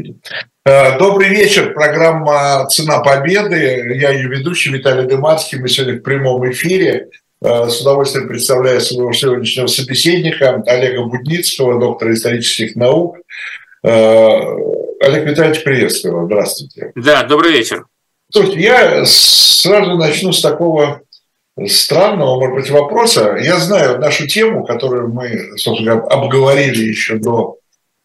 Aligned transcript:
эфире. 0.00 0.16
Э, 0.64 0.98
добрый 0.98 1.28
вечер. 1.28 1.72
Программа 1.72 2.66
«Цена 2.68 3.00
победы». 3.00 3.96
Я 3.98 4.10
ее 4.10 4.28
ведущий 4.28 4.70
Виталий 4.70 5.06
Дыманский. 5.06 5.58
Мы 5.58 5.68
сегодня 5.68 5.98
в 5.98 6.02
прямом 6.02 6.50
эфире. 6.50 7.08
Э, 7.42 7.68
с 7.68 7.80
удовольствием 7.80 8.28
представляю 8.28 8.80
своего 8.80 9.12
сегодняшнего 9.12 9.66
собеседника 9.66 10.62
Олега 10.66 11.04
Будницкого, 11.04 11.80
доктора 11.80 12.12
исторических 12.12 12.76
наук. 12.76 13.16
Э, 13.82 14.40
Олег 15.00 15.24
Витальевич, 15.26 15.64
приветствую 15.64 16.16
вас. 16.16 16.26
Здравствуйте. 16.26 16.92
Да, 16.94 17.22
добрый 17.22 17.52
вечер. 17.52 17.86
Слушайте, 18.30 18.60
я 18.60 19.04
сразу 19.06 19.96
начну 19.96 20.32
с 20.32 20.40
такого 20.40 21.00
странного, 21.66 22.38
может 22.38 22.54
быть, 22.54 22.70
вопроса. 22.70 23.36
Я 23.40 23.56
знаю 23.56 23.98
нашу 23.98 24.26
тему, 24.26 24.64
которую 24.64 25.08
мы, 25.08 25.56
собственно, 25.56 25.94
обговорили 25.94 26.84
еще 26.84 27.16
до 27.16 27.56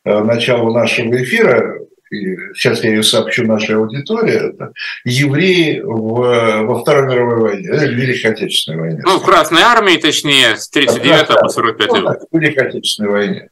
началу 0.03 0.71
нашего 0.71 1.21
эфира, 1.21 1.74
и 2.15 2.53
сейчас 2.53 2.83
я 2.83 2.91
ее 2.91 3.03
сообщу 3.03 3.45
нашей 3.45 3.75
аудитории, 3.75 4.49
это 4.53 4.71
евреи 5.03 5.81
в, 5.81 6.65
во 6.65 6.81
Второй 6.81 7.07
мировой 7.07 7.41
войне, 7.41 7.69
э, 7.69 7.87
Великой 7.87 8.31
Отечественной 8.31 8.79
войне. 8.79 9.01
Ну, 9.03 9.19
в 9.19 9.23
Красной 9.23 9.61
армии, 9.61 9.97
точнее, 9.97 10.57
с 10.57 10.69
39 10.69 11.27
по 11.27 11.49
45 11.49 11.89
год. 11.89 12.01
Ну, 12.03 12.11
в 12.31 12.41
Великой 12.41 12.67
Отечественной 12.67 13.09
войне. 13.09 13.49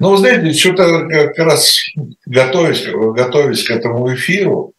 Но, 0.00 0.12
вы 0.12 0.16
знаете, 0.18 0.52
что-то 0.58 1.06
как 1.08 1.38
раз 1.38 1.78
готовясь, 2.26 2.86
готовясь 2.86 3.64
к 3.64 3.70
этому 3.70 4.14
эфиру, 4.14 4.72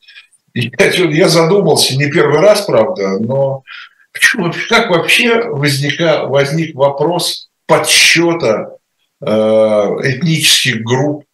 я, 0.54 0.72
я 0.88 1.30
задумался, 1.30 1.96
не 1.96 2.10
первый 2.10 2.40
раз, 2.40 2.66
правда, 2.66 3.20
но 3.20 3.64
почему, 4.12 4.52
как 4.68 4.90
вообще 4.90 5.44
возника, 5.44 6.26
возник 6.26 6.76
вопрос 6.76 7.50
подсчета 7.68 8.80
Э, 9.22 9.98
этнических 10.02 10.82
групп. 10.82 11.26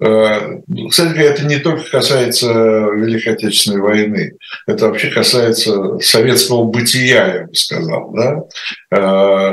Э, 0.00 0.60
кстати 0.88 1.18
это 1.18 1.44
не 1.44 1.58
только 1.58 1.88
касается 1.90 2.48
Великой 2.48 3.34
Отечественной 3.34 3.80
войны, 3.80 4.32
это 4.66 4.88
вообще 4.88 5.10
касается 5.10 5.98
советского 5.98 6.64
бытия, 6.64 7.34
я 7.34 7.46
бы 7.46 7.54
сказал. 7.54 8.12
Да? 8.12 8.42
Э, 8.90 9.50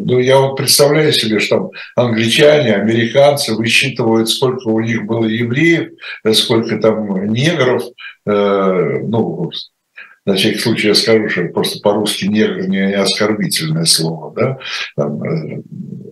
ну, 0.00 0.18
я 0.18 0.38
вот 0.38 0.56
представляю 0.56 1.12
себе, 1.12 1.40
что 1.40 1.56
там 1.56 1.70
англичане, 1.96 2.74
американцы 2.74 3.54
высчитывают, 3.54 4.28
сколько 4.28 4.68
у 4.68 4.80
них 4.80 5.04
было 5.06 5.24
евреев, 5.24 5.90
сколько 6.34 6.78
там 6.78 7.26
негров, 7.32 7.82
ну, 8.24 9.50
на 10.30 10.36
всякий 10.36 10.58
случай 10.58 10.88
я 10.88 10.94
скажу, 10.94 11.28
что 11.28 11.44
просто 11.48 11.80
по-русски 11.80 12.26
негр 12.26 12.68
не 12.68 12.94
оскорбительное 12.94 13.84
слово, 13.84 14.32
да, 14.34 14.58
там, 14.96 15.22
э, 15.22 15.62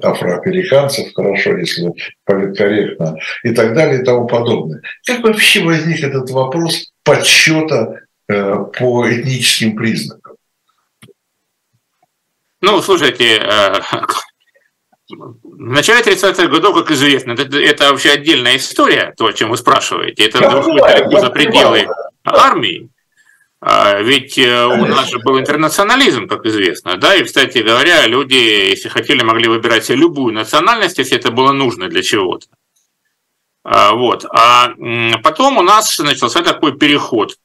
афроамериканцев, 0.03 1.15
хорошо, 1.15 1.57
если 1.57 1.93
политкорректно, 2.25 3.17
и 3.45 3.51
так 3.51 3.75
далее 3.75 4.03
и 4.03 4.05
тому 4.05 4.27
подобное. 4.27 4.83
Как 5.07 5.23
вообще 5.23 5.63
возник 5.63 6.03
этот 6.03 6.31
вопрос 6.31 6.93
подсчета 7.05 8.01
э, 8.29 8.57
по 8.79 9.09
этническим 9.09 9.77
признакам? 9.77 10.35
Ну, 12.61 12.83
слушайте, 12.83 13.37
э, 13.37 13.73
в 15.11 15.61
начале 15.61 16.03
30-х 16.03 16.49
годов, 16.49 16.75
как 16.75 16.91
известно, 16.91 17.33
это, 17.33 17.57
это 17.57 17.91
вообще 17.91 18.11
отдельная 18.11 18.57
история, 18.57 19.15
то, 19.17 19.27
о 19.27 19.33
чем 19.33 19.51
вы 19.51 19.57
спрашиваете. 19.57 20.27
Это 20.27 20.41
далеко 20.41 21.21
за 21.21 21.31
пределы 21.31 21.87
армии. 22.25 22.91
А, 23.61 24.01
ведь 24.01 24.39
э, 24.39 24.67
у 24.67 24.87
нас 24.87 25.11
же 25.11 25.19
был 25.19 25.39
интернационализм, 25.39 26.29
как 26.29 26.47
известно, 26.47 26.97
да, 26.97 27.17
и, 27.17 27.25
кстати 27.25 27.59
говоря, 27.59 28.07
люди, 28.07 28.37
если 28.37 28.89
хотели, 28.89 29.25
могли 29.25 29.49
выбирать 29.49 29.85
себе 29.85 29.99
любую 29.99 30.33
национальность, 30.33 30.99
если 30.99 31.17
это 31.17 31.33
было 31.33 31.51
нужно 31.51 31.89
для 31.89 32.03
чего-то. 32.03 32.47
А, 33.65 33.95
вот. 33.95 34.25
А 34.31 34.75
потом 35.25 35.57
у 35.57 35.63
нас 35.63 35.99
начался 35.99 36.43
такой 36.43 36.79
переход, 36.79 37.37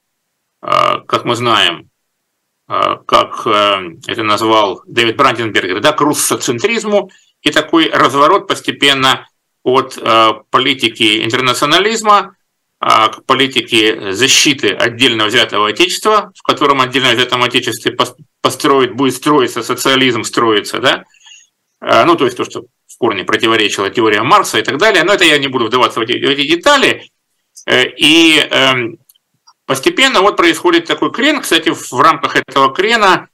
а, 0.61 0.99
как 0.99 1.25
мы 1.25 1.35
знаем, 1.35 1.89
как 2.65 3.45
э, 3.45 3.97
это 4.07 4.23
назвал 4.23 4.83
Дэвид 4.87 5.17
Бранденбергер, 5.17 5.81
да, 5.81 5.91
к 5.91 5.99
руссоцентризму, 5.99 7.11
и 7.41 7.51
такой 7.51 7.89
разворот 7.89 8.47
постепенно 8.47 9.27
от 9.63 9.97
э, 9.97 10.29
политики 10.49 11.23
интернационализма 11.25 12.35
к 12.85 13.23
политике 13.25 14.11
защиты 14.11 14.69
отдельно 14.69 15.25
взятого 15.25 15.69
отечества, 15.69 16.33
в 16.35 16.41
котором 16.41 16.81
отдельно 16.81 17.13
взятом 17.13 17.41
отечестве 17.43 17.95
построить, 18.41 18.93
будет 18.93 19.15
строиться 19.15 19.63
социализм, 19.63 20.23
строится, 20.23 20.79
да, 20.79 21.05
а, 21.85 22.05
ну, 22.05 22.15
то 22.15 22.25
есть 22.25 22.37
то, 22.37 22.45
что 22.45 22.61
в 22.87 22.97
корне 22.97 23.25
противоречило 23.25 23.89
теориям 23.89 24.25
Маркса 24.25 24.59
и 24.59 24.61
так 24.63 24.77
далее, 24.77 25.03
но 25.03 25.13
это 25.13 25.25
я 25.25 25.37
не 25.37 25.47
буду 25.47 25.65
вдаваться 25.65 25.99
в 25.99 26.03
эти, 26.03 26.13
в 26.13 26.29
эти 26.29 26.47
детали. 26.47 27.09
Э, 27.65 27.85
и 27.85 28.37
эм, 28.37 28.99
постепенно 29.65 30.21
вот 30.21 30.37
происходит 30.37 30.85
такой 30.85 31.11
крен, 31.11 31.41
кстати, 31.41 31.69
в 31.69 31.99
рамках 31.99 32.37
этого 32.37 32.73
крена 32.73 33.27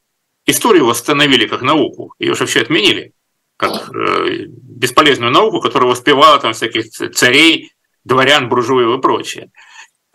историю 0.47 0.85
восстановили 0.85 1.45
как 1.45 1.61
науку, 1.61 2.16
ее 2.17 2.33
же 2.33 2.39
вообще 2.39 2.61
отменили, 2.61 3.13
как 3.55 3.93
э, 3.93 4.45
бесполезную 4.47 5.31
науку, 5.31 5.61
которая 5.61 5.89
воспевала 5.89 6.39
там 6.39 6.53
всяких 6.53 6.89
царей, 6.89 7.71
дворян, 8.09 8.50
буржуев 8.50 8.97
и 8.97 9.02
прочее. 9.02 9.52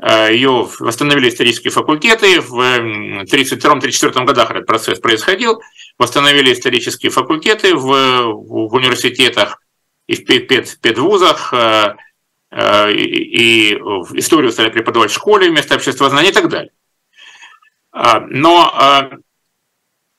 Э, 0.02 0.32
Ее 0.32 0.68
восстановили 0.80 1.28
исторические 1.28 1.70
факультеты. 1.70 2.40
В 2.40 2.60
1932-1934 3.22 4.24
годах 4.24 4.50
этот 4.50 4.66
процесс 4.66 4.98
происходил. 4.98 5.62
Восстановили 5.98 6.52
исторические 6.52 7.10
факультеты 7.10 7.74
в, 7.74 7.86
в 7.86 8.74
университетах 8.74 9.60
и 10.06 10.14
в 10.16 10.26
пед, 10.26 10.78
педвузах. 10.80 11.54
Э, 11.54 11.96
э, 12.50 12.92
и, 12.92 13.72
и 13.72 13.74
историю 14.18 14.52
стали 14.52 14.70
преподавать 14.70 15.10
в 15.10 15.14
школе 15.14 15.48
вместо 15.48 15.76
общества 15.76 16.10
знаний 16.10 16.28
и 16.28 16.32
так 16.32 16.48
далее. 16.48 16.72
Но 17.96 19.12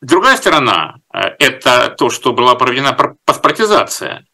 другая 0.01 0.37
сторона– 0.37 0.95
это 1.11 1.93
то, 1.97 2.09
что 2.09 2.31
была 2.31 2.55
проведена 2.55 2.93
паспортизация. 3.25 4.25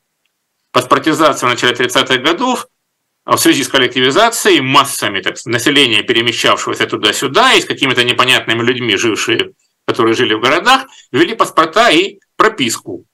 Паспортизация 0.71 1.47
в 1.47 1.49
начале 1.49 1.73
30-х 1.73 2.17
годов– 2.17 2.67
в 3.25 3.37
связи 3.37 3.63
с 3.63 3.67
коллективизацией, 3.67 4.61
массами 4.61 5.21
так, 5.21 5.35
населения, 5.45 6.03
перемещавшегося 6.03 6.87
туда-сюда, 6.87 7.53
и 7.53 7.61
с 7.61 7.65
какими-то 7.65 8.03
непонятными 8.03 8.63
людьми, 8.63 8.97
жившие, 8.97 9.53
которые 9.85 10.15
жили 10.15 10.33
в 10.33 10.41
городах, 10.41 10.87
ввели 11.11 11.35
паспорта 11.35 11.89
и 11.89 12.19
прописку 12.35 13.05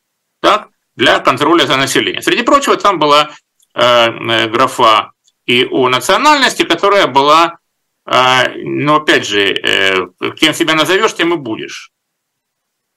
так, 0.41 0.69
для 0.96 1.19
контроля 1.19 1.66
за 1.66 1.78
населением. 1.78 2.22
Среди 2.22 2.44
прочего, 2.44 2.78
там 2.78 3.00
была 3.00 3.31
э, 3.73 3.81
э 3.81 4.47
графа 4.47 5.12
и 5.46 5.66
о 5.66 5.90
национальности, 5.90 6.63
которая 6.63 7.07
была, 7.07 7.59
э, 8.06 8.53
ну, 8.63 8.96
опять 8.96 9.25
же, 9.25 9.53
э, 9.53 10.07
кем 10.38 10.53
себя 10.53 10.75
назовешь, 10.75 11.16
тем 11.16 11.34
и 11.34 11.38
будешь. 11.38 11.91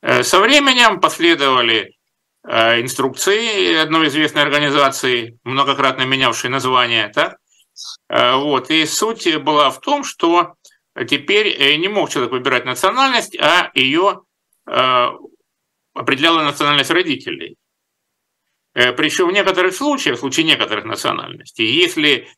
Э, 0.02 0.22
со 0.22 0.40
временем 0.40 1.00
последовали 1.00 1.92
инструкции 2.44 3.74
одной 3.74 4.08
известной 4.08 4.42
организации, 4.42 5.38
многократно 5.44 6.02
менявшей 6.02 6.50
название, 6.50 7.08
так? 7.08 7.36
Э, 8.08 8.36
вот. 8.36 8.70
И 8.70 8.86
суть 8.86 9.36
была 9.36 9.70
в 9.70 9.80
том, 9.80 10.04
что 10.04 10.54
теперь 11.08 11.48
э, 11.48 11.76
не 11.76 11.88
мог 11.88 12.10
человек 12.10 12.32
выбирать 12.32 12.64
национальность, 12.64 13.36
а 13.38 13.70
ее 13.74 14.22
определяла 15.94 16.44
национальность 16.44 16.92
родителей. 16.92 17.56
Причем 18.72 19.28
в 19.28 19.32
некоторых 19.32 19.74
случаях, 19.74 20.16
в 20.16 20.20
случае 20.20 20.46
некоторых 20.46 20.84
национальностей, 20.84 21.66
если 21.66 22.28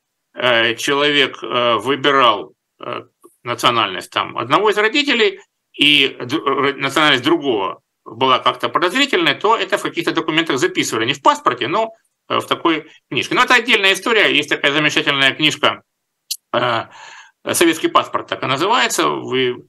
человек 0.76 1.42
выбирал 1.42 2.54
национальность 3.42 4.10
там, 4.10 4.38
одного 4.38 4.70
из 4.70 4.78
родителей 4.78 5.40
и 5.74 6.16
национальность 6.76 7.24
другого 7.24 7.82
была 8.04 8.38
как-то 8.38 8.68
подозрительной, 8.68 9.34
то 9.34 9.56
это 9.56 9.78
в 9.78 9.82
каких-то 9.82 10.12
документах 10.12 10.58
записывали. 10.58 11.06
Не 11.06 11.14
в 11.14 11.22
паспорте, 11.22 11.68
но 11.68 11.94
э, 12.28 12.38
в 12.38 12.46
такой 12.46 12.90
книжке. 13.10 13.34
Но 13.34 13.44
это 13.44 13.54
отдельная 13.54 13.92
история. 13.92 14.34
Есть 14.34 14.48
такая 14.48 14.72
замечательная 14.72 15.32
книжка 15.32 15.82
э, 16.52 16.86
«Советский 17.52 17.88
паспорт», 17.88 18.28
так 18.28 18.42
и 18.42 18.46
называется. 18.46 19.08
Вы, 19.08 19.66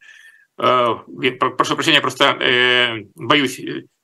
э, 0.58 0.96
прошу 1.40 1.76
прощения, 1.76 2.02
просто 2.02 2.38
боюсь 3.16 3.60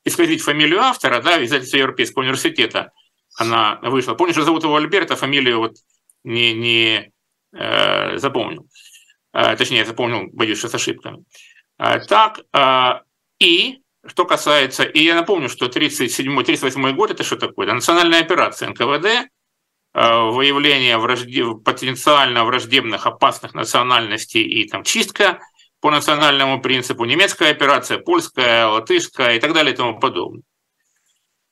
исказить 0.06 0.42
фамилию 0.42 0.80
автора, 0.80 1.22
да, 1.22 1.44
издательство 1.44 1.78
Европейского 1.78 2.24
университета. 2.24 2.92
Она 3.38 3.80
вышла. 3.82 4.16
Помню, 4.16 4.34
что 4.34 4.44
зовут 4.44 4.64
его 4.64 4.76
Альберт, 4.76 5.12
а 5.12 5.16
фамилию 5.16 5.60
вот 5.60 5.76
не, 6.24 6.54
не 6.54 7.12
э, 7.54 8.18
запомнил. 8.18 8.68
точнее, 9.32 9.86
запомнил, 9.86 10.30
боюсь, 10.32 10.58
что 10.58 10.68
с 10.70 10.76
ошибками. 10.76 11.24
так, 11.78 12.42
и 13.40 13.80
что 14.10 14.26
касается, 14.26 14.84
и 14.84 15.04
я 15.04 15.16
напомню, 15.16 15.50
что 15.50 15.68
37-38 15.68 16.94
год 16.94 17.12
это 17.12 17.24
что 17.24 17.38
такое? 17.38 17.68
Это 17.68 17.76
национальная 17.76 18.22
операция 18.22 18.70
НКВД, 18.70 19.06
э, 19.06 20.30
выявление 20.32 20.98
враждеб... 20.98 21.64
потенциально 21.64 22.44
враждебных, 22.44 23.06
опасных 23.06 23.54
национальностей 23.54 24.42
и 24.42 24.68
там 24.68 24.84
чистка 24.84 25.40
по 25.80 25.92
национальному 25.92 26.62
принципу, 26.62 27.06
немецкая 27.06 27.52
операция, 27.52 28.00
польская, 28.00 28.68
латышская 28.68 29.36
и 29.36 29.40
так 29.40 29.54
далее 29.54 29.74
и 29.74 29.78
тому 29.78 30.00
подобное. 30.00 30.44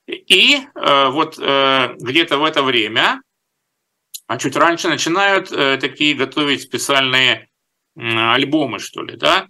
И 0.06 0.58
э, 0.74 1.08
вот 1.10 1.38
э, 1.38 1.94
где-то 1.98 2.38
в 2.38 2.44
это 2.44 2.62
время 2.62 3.22
а 4.26 4.36
чуть 4.36 4.56
раньше 4.56 4.88
начинают 4.88 5.48
такие 5.48 6.14
готовить 6.14 6.60
специальные 6.60 7.48
альбомы, 7.96 8.78
что 8.78 9.02
ли, 9.02 9.16
да, 9.16 9.48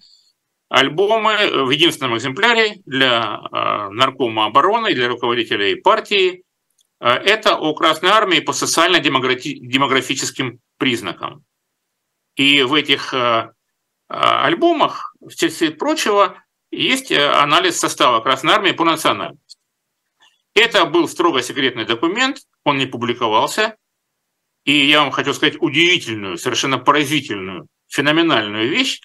альбомы 0.69 1.65
в 1.65 1.70
единственном 1.70 2.17
экземпляре 2.17 2.81
для 2.85 3.41
наркома 3.91 4.47
обороны, 4.47 4.94
для 4.94 5.09
руководителей 5.09 5.76
партии. 5.76 6.44
Это 7.00 7.56
о 7.56 7.75
Красной 7.75 8.11
Армии 8.11 8.41
по 8.41 8.53
социально-демографическим 8.53 10.59
признакам. 10.79 11.44
И 12.37 12.62
в 12.62 12.75
этих 12.75 13.15
альбомах, 14.09 15.15
в 15.20 15.35
числе 15.35 15.70
прочего, 15.70 16.43
есть 16.71 17.12
анализ 17.12 17.79
состава 17.79 18.21
Красной 18.21 18.53
Армии 18.53 18.73
по 18.73 18.85
национальности. 18.85 19.59
Это 20.55 20.87
был 20.87 21.09
строго 21.09 21.43
секретный 21.43 21.85
документ, 21.85 22.38
он 22.64 22.79
не 22.79 22.87
публиковался. 22.87 23.76
И 24.64 24.73
я 24.73 25.00
вам 25.00 25.12
хочу 25.12 25.32
сказать 25.32 25.56
удивительную, 25.61 26.37
совершенно 26.37 26.79
поразительную, 26.79 27.69
феноменальную 27.87 28.69
вещь, 28.69 29.00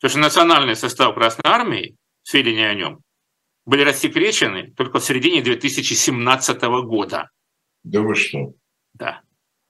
то 0.00 0.08
что 0.08 0.18
национальный 0.18 0.76
состав 0.76 1.14
Красной 1.14 1.44
Армии, 1.44 1.96
сведения 2.22 2.68
о 2.68 2.74
нем, 2.74 3.00
были 3.66 3.82
рассекречены 3.82 4.72
только 4.76 4.98
в 4.98 5.04
середине 5.04 5.42
2017 5.42 6.62
года. 6.84 7.28
Да 7.84 8.00
вы 8.00 8.14
что? 8.14 8.52
Да. 8.94 9.20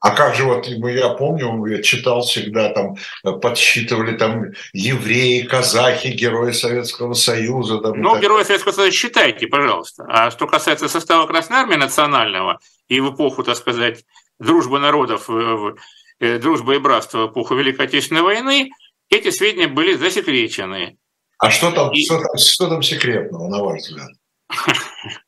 А 0.00 0.12
как 0.12 0.34
же 0.34 0.44
вот, 0.44 0.66
я 0.66 1.10
помню, 1.10 1.66
я 1.66 1.82
читал 1.82 2.22
всегда, 2.22 2.72
там 2.72 2.96
подсчитывали 3.40 4.16
там 4.16 4.46
евреи, 4.72 5.42
казахи, 5.42 6.08
герои 6.08 6.52
Советского 6.52 7.12
Союза. 7.12 7.80
Там, 7.80 8.00
ну, 8.00 8.18
герои 8.18 8.44
Советского 8.44 8.72
Союза 8.72 8.96
считайте, 8.96 9.46
пожалуйста. 9.46 10.06
А 10.08 10.30
что 10.30 10.46
касается 10.46 10.88
состава 10.88 11.26
Красной 11.26 11.58
Армии 11.58 11.76
национального 11.76 12.60
и 12.88 12.98
в 13.00 13.14
эпоху, 13.14 13.42
так 13.42 13.56
сказать, 13.56 14.04
дружбы 14.38 14.78
народов, 14.78 15.28
э, 15.28 16.38
дружбы 16.38 16.76
и 16.76 16.78
братства 16.78 17.26
в 17.26 17.32
эпоху 17.32 17.54
Великой 17.56 17.84
Отечественной 17.84 18.22
войны, 18.22 18.70
эти 19.10 19.30
сведения 19.30 19.68
были 19.68 19.94
засекречены. 19.94 20.96
А 21.38 21.50
что 21.50 21.70
там, 21.72 21.92
и... 21.92 22.04
что, 22.04 22.18
там, 22.18 22.36
что 22.38 22.68
там 22.68 22.82
секретного, 22.82 23.48
на 23.48 23.62
ваш 23.62 23.80
взгляд? 23.80 24.10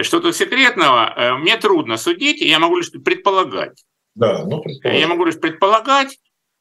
Что 0.00 0.20
тут 0.20 0.36
секретного, 0.36 1.12
э, 1.16 1.34
мне 1.34 1.56
трудно 1.56 1.96
судить, 1.96 2.40
я 2.40 2.60
могу 2.60 2.76
лишь 2.76 2.90
предполагать. 2.90 3.84
Да, 4.14 4.44
ну, 4.44 4.60
предполагать. 4.60 5.00
Я 5.00 5.08
могу 5.08 5.24
лишь 5.24 5.40
предполагать, 5.40 6.20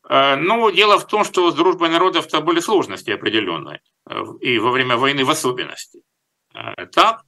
э, 0.09 0.35
но 0.37 0.71
дело 0.71 0.97
в 0.97 1.05
том, 1.05 1.23
что 1.23 1.51
с 1.51 1.53
дружбой 1.53 1.89
народов-то 1.89 2.41
были 2.41 2.59
сложности 2.59 3.11
определенные, 3.11 3.81
э, 4.09 4.23
и 4.41 4.57
во 4.57 4.71
время 4.71 4.97
войны 4.97 5.23
в 5.23 5.29
особенности. 5.29 6.01
Так, 6.91 7.21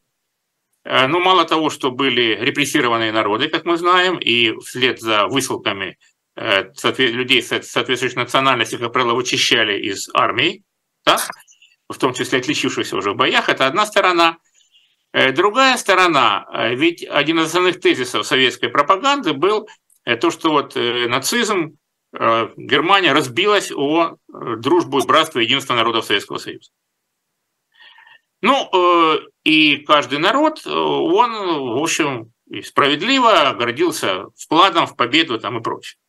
ну, 0.83 1.19
мало 1.19 1.45
того, 1.45 1.69
что 1.69 1.91
были 1.91 2.35
репрессированные 2.41 3.11
народы, 3.11 3.47
как 3.47 3.65
мы 3.65 3.77
знаем, 3.77 4.17
и 4.17 4.57
вслед 4.61 4.99
за 4.99 5.27
высылками 5.27 5.99
людей 6.97 7.43
соответствующих 7.43 8.15
национальностей, 8.15 8.77
как 8.77 8.93
правило, 8.93 9.13
вычищали 9.13 9.79
из 9.79 10.09
армии, 10.13 10.63
так, 11.03 11.29
в 11.89 11.97
том 11.97 12.13
числе 12.13 12.39
отличившихся 12.39 12.95
уже 12.95 13.11
в 13.11 13.15
боях, 13.15 13.49
это 13.49 13.67
одна 13.67 13.85
сторона– 13.85 14.37
Э, 15.11 15.31
другая 15.31 15.75
сторона, 15.77 16.45
э, 16.53 16.75
ведь 16.75 17.03
один 17.03 17.39
из 17.39 17.47
основных 17.47 17.79
тезисов 17.79 18.27
советской 18.27 18.69
пропаганды 18.69 19.33
был 19.33 19.67
э, 20.05 20.15
то, 20.15 20.29
что 20.29 20.51
вот 20.51 20.75
нацизм, 20.75 21.77
Германия 22.11 23.13
разбилась 23.13 23.71
о 23.71 24.15
дружбу 24.27 24.99
братство 25.05 25.37
единства 25.37 25.75
народов 25.75 26.05
Советского 26.05 26.39
Союза. 26.39 26.71
Ну, 28.41 29.21
и 29.43 29.77
каждый 29.85 30.17
народ, 30.17 30.65
он, 30.65 31.31
в 31.75 31.77
общем, 31.77 32.33
справедливо 32.65 33.53
гордился 33.53 34.25
вкладом 34.35 34.87
в 34.87 34.95
победу 34.95 35.39
там 35.39 35.59
и 35.59 35.61
прочее. 35.61 35.99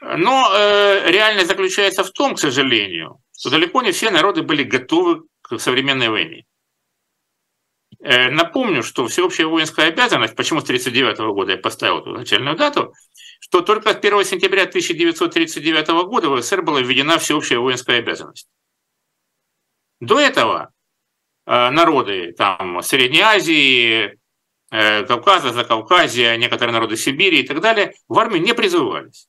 Но 0.00 0.50
э, 0.52 1.10
реальность 1.10 1.48
заключается 1.48 2.04
в 2.04 2.10
том, 2.10 2.34
к 2.34 2.38
сожалению, 2.38 3.18
что 3.36 3.50
далеко 3.50 3.82
не 3.82 3.92
все 3.92 4.10
народы 4.10 4.42
были 4.42 4.62
готовы 4.62 5.22
к 5.42 5.58
современной 5.58 6.08
войне. 6.08 6.44
Э, 8.00 8.30
напомню, 8.30 8.82
что 8.82 9.06
всеобщая 9.06 9.46
воинская 9.46 9.88
обязанность, 9.88 10.36
почему 10.36 10.60
с 10.60 10.64
1939 10.64 11.34
года 11.34 11.52
я 11.52 11.58
поставил 11.58 12.00
эту 12.00 12.10
начальную 12.10 12.56
дату, 12.56 12.92
что 13.40 13.62
только 13.62 13.92
с 13.92 13.96
1 13.96 14.24
сентября 14.24 14.64
1939 14.64 15.88
года 16.06 16.28
в 16.28 16.42
СССР 16.42 16.62
была 16.62 16.80
введена 16.80 17.18
всеобщая 17.18 17.58
воинская 17.58 17.98
обязанность. 18.00 18.48
До 20.00 20.20
этого 20.20 20.72
э, 21.46 21.70
народы 21.70 22.32
там, 22.36 22.82
Средней 22.82 23.22
Азии, 23.22 24.18
э, 24.70 25.04
Кавказа, 25.04 25.52
Закавказья, 25.52 26.36
некоторые 26.36 26.74
народы 26.74 26.96
Сибири 26.96 27.40
и 27.40 27.46
так 27.46 27.60
далее 27.60 27.94
в 28.08 28.18
армию 28.18 28.42
не 28.42 28.52
призывались. 28.52 29.28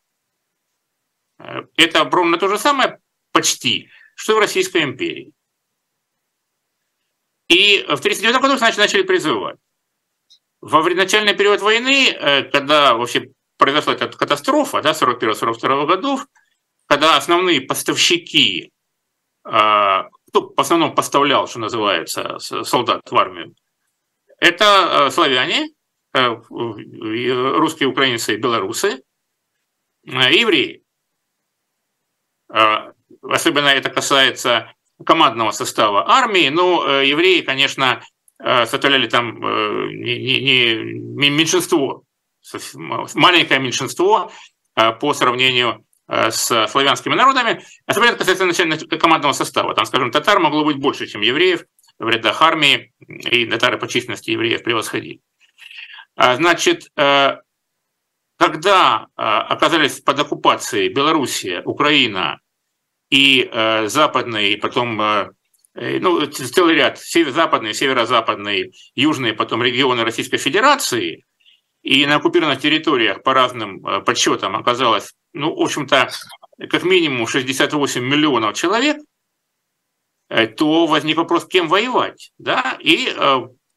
Это 1.76 2.04
ровно 2.10 2.38
то 2.38 2.48
же 2.48 2.58
самое 2.58 3.00
почти, 3.32 3.90
что 4.16 4.36
в 4.36 4.40
Российской 4.40 4.84
империи. 4.84 5.34
И 7.48 7.80
в 7.82 8.00
1939 8.00 8.42
году, 8.42 8.58
начали 8.60 9.04
призывать. 9.04 9.58
Во 10.60 10.84
начальный 10.84 11.36
период 11.36 11.62
войны, 11.62 12.10
э, 12.10 12.44
когда 12.44 12.96
вообще 12.96 13.32
произошла 13.58 13.94
эта 13.94 14.10
катастрофа, 14.10 14.82
да, 14.82 14.94
41-42 14.94 15.86
годов, 15.86 16.28
когда 16.88 17.18
основные 17.18 17.62
поставщики, 17.62 18.72
а, 19.44 20.10
кто 20.28 20.54
в 20.56 20.60
основном 20.60 20.96
поставлял, 20.96 21.48
что 21.48 21.60
называется, 21.60 22.38
солдат 22.40 23.10
в 23.10 23.16
армию, 23.18 23.56
это 24.40 25.08
э, 25.08 25.12
славяне, 25.12 25.70
э, 26.14 26.36
русские, 26.50 27.90
украинцы 27.90 28.36
и 28.36 28.38
белорусы, 28.38 29.04
евреи. 30.04 30.84
А, 32.50 32.92
особенно 33.22 33.68
это 33.68 33.90
касается 33.90 34.72
командного 35.06 35.52
состава 35.52 36.10
армии, 36.10 36.50
но 36.50 36.86
э, 36.88 37.08
евреи, 37.08 37.42
конечно, 37.42 38.02
э, 38.40 38.66
составляли 38.66 39.08
там 39.08 39.46
э, 39.46 39.90
не, 39.92 40.40
не, 40.40 41.30
меньшинство, 41.30 42.04
маленькое 43.16 43.60
меньшинство 43.60 44.32
по 45.00 45.14
сравнению 45.14 45.84
с 46.08 46.68
славянскими 46.70 47.16
народами, 47.16 47.64
особенно 47.88 48.16
касается 48.16 48.46
начального 48.46 48.80
командного 48.98 49.34
состава. 49.34 49.74
Там, 49.74 49.86
скажем, 49.86 50.12
татар 50.12 50.40
могло 50.40 50.64
быть 50.64 50.78
больше, 50.78 51.08
чем 51.08 51.22
евреев 51.22 51.66
в 51.98 52.08
рядах 52.08 52.42
армии, 52.42 52.94
и 53.00 53.46
татары 53.48 53.78
по 53.80 53.88
численности 53.88 54.30
евреев 54.30 54.64
превосходили. 54.64 55.20
А, 56.16 56.36
значит, 56.36 56.92
когда 58.38 59.08
оказались 59.16 60.00
под 60.00 60.20
оккупацией 60.20 60.90
Белоруссия, 60.90 61.62
Украина, 61.66 62.40
и 63.10 63.50
э, 63.52 63.88
западный, 63.88 64.54
и 64.54 64.58
потом 64.58 65.02
э, 65.02 65.30
э 65.76 66.00
ну, 66.00 66.26
целый 66.26 66.76
ряд, 66.76 67.00
северо-западный, 67.00 67.74
северо-западный, 67.74 68.74
южные 68.96 69.34
потом 69.34 69.64
регионы 69.64 70.04
Российской 70.04 70.38
Федерации, 70.38 71.24
и 71.84 72.06
на 72.06 72.16
оккупированных 72.16 72.60
территориях 72.60 73.24
по 73.24 73.34
разным 73.34 73.82
подсчетам 74.04 74.56
оказалось, 74.56 75.14
ну, 75.34 75.56
в 75.56 75.62
общем-то, 75.62 76.10
как 76.70 76.84
минимум 76.84 77.28
68 77.28 78.04
миллионов 78.04 78.58
человек, 78.58 78.98
то 80.58 80.86
возник 80.88 81.16
вопрос, 81.16 81.46
кем 81.46 81.70
воевать, 81.70 82.34
да, 82.38 82.78
и 82.82 83.08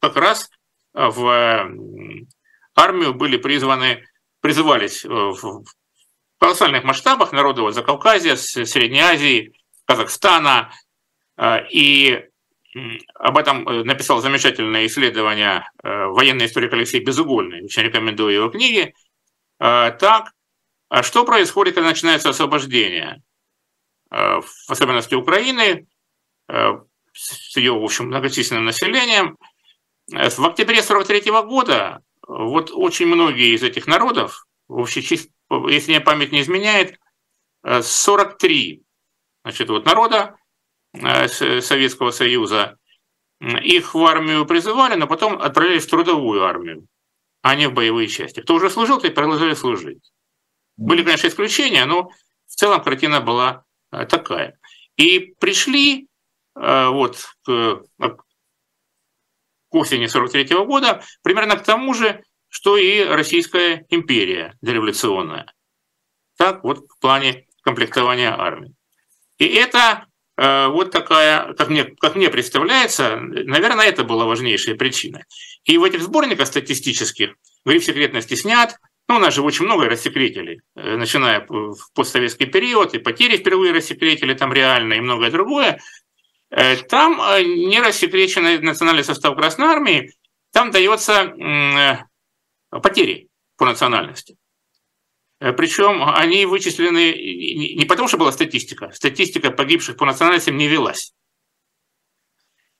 как 0.01 0.17
раз 0.17 0.49
в 0.93 1.71
армию 2.75 3.13
были 3.13 3.37
призваны, 3.37 4.03
призывались 4.41 5.05
в 5.05 5.63
колоссальных 6.41 6.83
масштабах 6.83 7.31
народы 7.31 7.61
вот 7.61 7.75
Закавказья, 7.75 8.35
Средней 8.35 8.99
Азии, 8.99 9.53
Казахстана. 9.85 10.71
А, 11.37 11.57
и 11.69 12.25
об 13.15 13.37
этом 13.37 13.67
э, 13.67 13.83
написал 13.83 14.21
замечательное 14.21 14.87
исследование 14.87 15.69
э, 15.83 16.05
военный 16.05 16.47
историк 16.47 16.73
Алексей 16.73 16.99
Безугольный. 16.99 17.63
Очень 17.63 17.83
рекомендую 17.83 18.33
его 18.33 18.49
книги. 18.49 18.93
Так, 19.59 20.31
а 20.89 21.03
что 21.03 21.23
происходит, 21.23 21.75
когда 21.75 21.89
начинается 21.89 22.29
освобождение? 22.29 23.21
В 24.09 24.43
особенности 24.67 25.13
Украины, 25.13 25.85
с 26.47 27.55
ее, 27.55 27.73
в 27.73 27.83
общем, 27.83 28.07
многочисленным 28.07 28.65
населением. 28.65 29.37
В 30.07 30.45
октябре 30.47 30.79
1943 30.79 31.31
года 31.43 32.01
вот 32.27 32.71
очень 32.73 33.07
многие 33.07 33.55
из 33.55 33.63
этих 33.63 33.87
народов, 33.87 34.45
в 34.67 34.77
общей 34.77 35.01
если 35.69 35.91
мне 35.91 36.01
память 36.01 36.31
не 36.31 36.41
изменяет, 36.41 36.99
43 37.63 38.73
э, 38.73 38.81
значит, 39.43 39.69
вот 39.69 39.85
народа 39.85 40.35
э, 40.93 41.27
Советского 41.27 42.11
Союза. 42.11 42.77
Их 43.39 43.95
в 43.95 44.05
армию 44.05 44.45
призывали, 44.45 44.93
но 44.95 45.07
потом 45.07 45.41
отправляли 45.41 45.79
в 45.79 45.87
трудовую 45.87 46.43
армию, 46.43 46.85
а 47.41 47.55
не 47.55 47.67
в 47.67 47.73
боевые 47.73 48.07
части. 48.07 48.39
Кто 48.39 48.53
уже 48.53 48.69
служил, 48.69 49.01
то 49.01 49.07
и 49.07 49.09
продолжали 49.09 49.55
служить. 49.55 50.11
Были, 50.77 51.03
конечно, 51.03 51.27
исключения, 51.27 51.85
но 51.85 52.09
в 52.45 52.55
целом 52.55 52.83
картина 52.83 53.19
была 53.19 53.63
э, 53.91 54.05
такая. 54.05 54.59
И 54.95 55.33
пришли 55.39 56.07
вот 56.53 57.33
к, 57.45 57.81
к 59.71 59.75
осени 59.75 60.07
43 60.07 60.55
года 60.65 61.01
примерно 61.23 61.55
к 61.55 61.63
тому 61.63 61.93
же, 61.93 62.23
что 62.49 62.77
и 62.77 63.03
Российская 63.03 63.85
империя 63.89 64.57
дореволюционная. 64.61 65.51
Так 66.37 66.63
вот 66.63 66.79
в 66.89 66.99
плане 66.99 67.45
комплектования 67.63 68.37
армии. 68.37 68.73
И 69.37 69.45
это 69.45 70.05
э, 70.37 70.67
вот 70.67 70.91
такая, 70.91 71.53
как 71.53 71.69
мне, 71.69 71.85
как 71.85 72.15
мне 72.15 72.29
представляется, 72.29 73.17
наверное, 73.17 73.87
это 73.87 74.03
была 74.03 74.25
важнейшая 74.25 74.75
причина. 74.75 75.23
И 75.63 75.77
в 75.77 75.83
этих 75.83 76.01
сборниках 76.01 76.47
статистических 76.47 77.35
гриф 77.65 77.83
секретности 77.83 78.33
снят, 78.35 78.75
ну, 79.07 79.15
у 79.17 79.19
нас 79.19 79.33
же 79.33 79.41
очень 79.41 79.65
много 79.65 79.85
рассекретили, 79.85 80.61
э, 80.75 80.95
начиная 80.97 81.45
в 81.47 81.75
постсоветский 81.93 82.47
период, 82.47 82.93
и 82.93 82.99
потери 82.99 83.37
впервые 83.37 83.73
рассекретили 83.73 84.33
там 84.33 84.51
реально, 84.51 84.95
и 84.95 84.99
многое 84.99 85.31
другое. 85.31 85.79
Э, 86.51 86.75
там 86.75 87.21
э, 87.21 87.43
не 87.43 87.79
рассекреченный 87.79 88.59
национальный 88.59 89.03
состав 89.03 89.35
Красной 89.35 89.67
Армии, 89.67 90.13
там 90.51 90.69
дается 90.71 91.33
потери 92.69 93.29
по 93.57 93.65
национальности. 93.65 94.35
Причем 95.39 96.03
они 96.03 96.45
вычислены 96.45 97.13
не 97.75 97.85
потому, 97.85 98.09
что 98.09 98.17
была 98.17 98.33
статистика. 98.33 98.91
Статистика 98.91 99.49
погибших 99.49 99.95
по 99.95 100.05
национальностям 100.05 100.57
не 100.57 100.67
велась. 100.67 101.13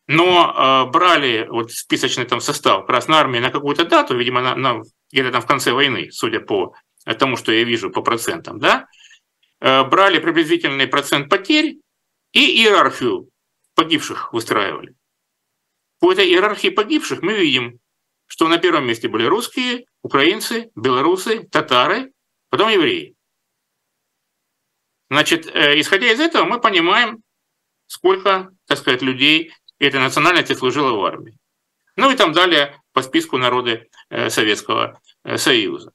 Но 0.07 0.53
э, 0.85 0.91
брали 0.91 1.47
вот 1.49 1.71
списочный 1.71 2.25
там 2.25 2.41
состав 2.41 2.85
Красной 2.85 3.17
Армии 3.17 3.39
на 3.39 3.49
какую-то 3.49 3.85
дату, 3.85 4.17
видимо, 4.17 4.41
на, 4.41 4.55
на, 4.55 4.81
где-то 5.11 5.31
там 5.31 5.41
в 5.41 5.45
конце 5.45 5.71
войны, 5.71 6.09
судя 6.11 6.41
по 6.41 6.75
тому, 7.17 7.37
что 7.37 7.53
я 7.53 7.63
вижу 7.63 7.89
по 7.89 8.01
процентам, 8.01 8.59
да, 8.59 8.87
э, 9.61 9.83
брали 9.85 10.19
приблизительный 10.19 10.87
процент 10.87 11.29
потерь 11.29 11.77
и 12.33 12.61
иерархию 12.61 13.30
погибших 13.81 14.31
выстраивали. 14.31 14.93
По 15.99 16.13
этой 16.13 16.27
иерархии 16.27 16.69
погибших 16.69 17.23
мы 17.23 17.33
видим, 17.33 17.79
что 18.27 18.47
на 18.47 18.59
первом 18.59 18.85
месте 18.85 19.07
были 19.07 19.25
русские, 19.25 19.85
украинцы, 20.03 20.69
белорусы, 20.75 21.47
татары, 21.51 22.13
потом 22.49 22.69
евреи. 22.69 23.15
Значит, 25.09 25.47
э, 25.47 25.79
исходя 25.79 26.11
из 26.11 26.19
этого, 26.19 26.45
мы 26.45 26.61
понимаем, 26.61 27.23
сколько, 27.87 28.51
так 28.67 28.77
сказать, 28.77 29.01
людей 29.01 29.51
этой 29.79 29.99
национальности 29.99 30.53
служила 30.53 30.91
в 30.91 31.03
армии. 31.03 31.39
Ну 31.95 32.11
и 32.11 32.15
там 32.15 32.33
далее 32.33 32.79
по 32.93 33.01
списку 33.01 33.37
народы 33.37 33.89
э, 34.11 34.29
Советского 34.29 35.01
э, 35.23 35.37
Союза. 35.37 35.91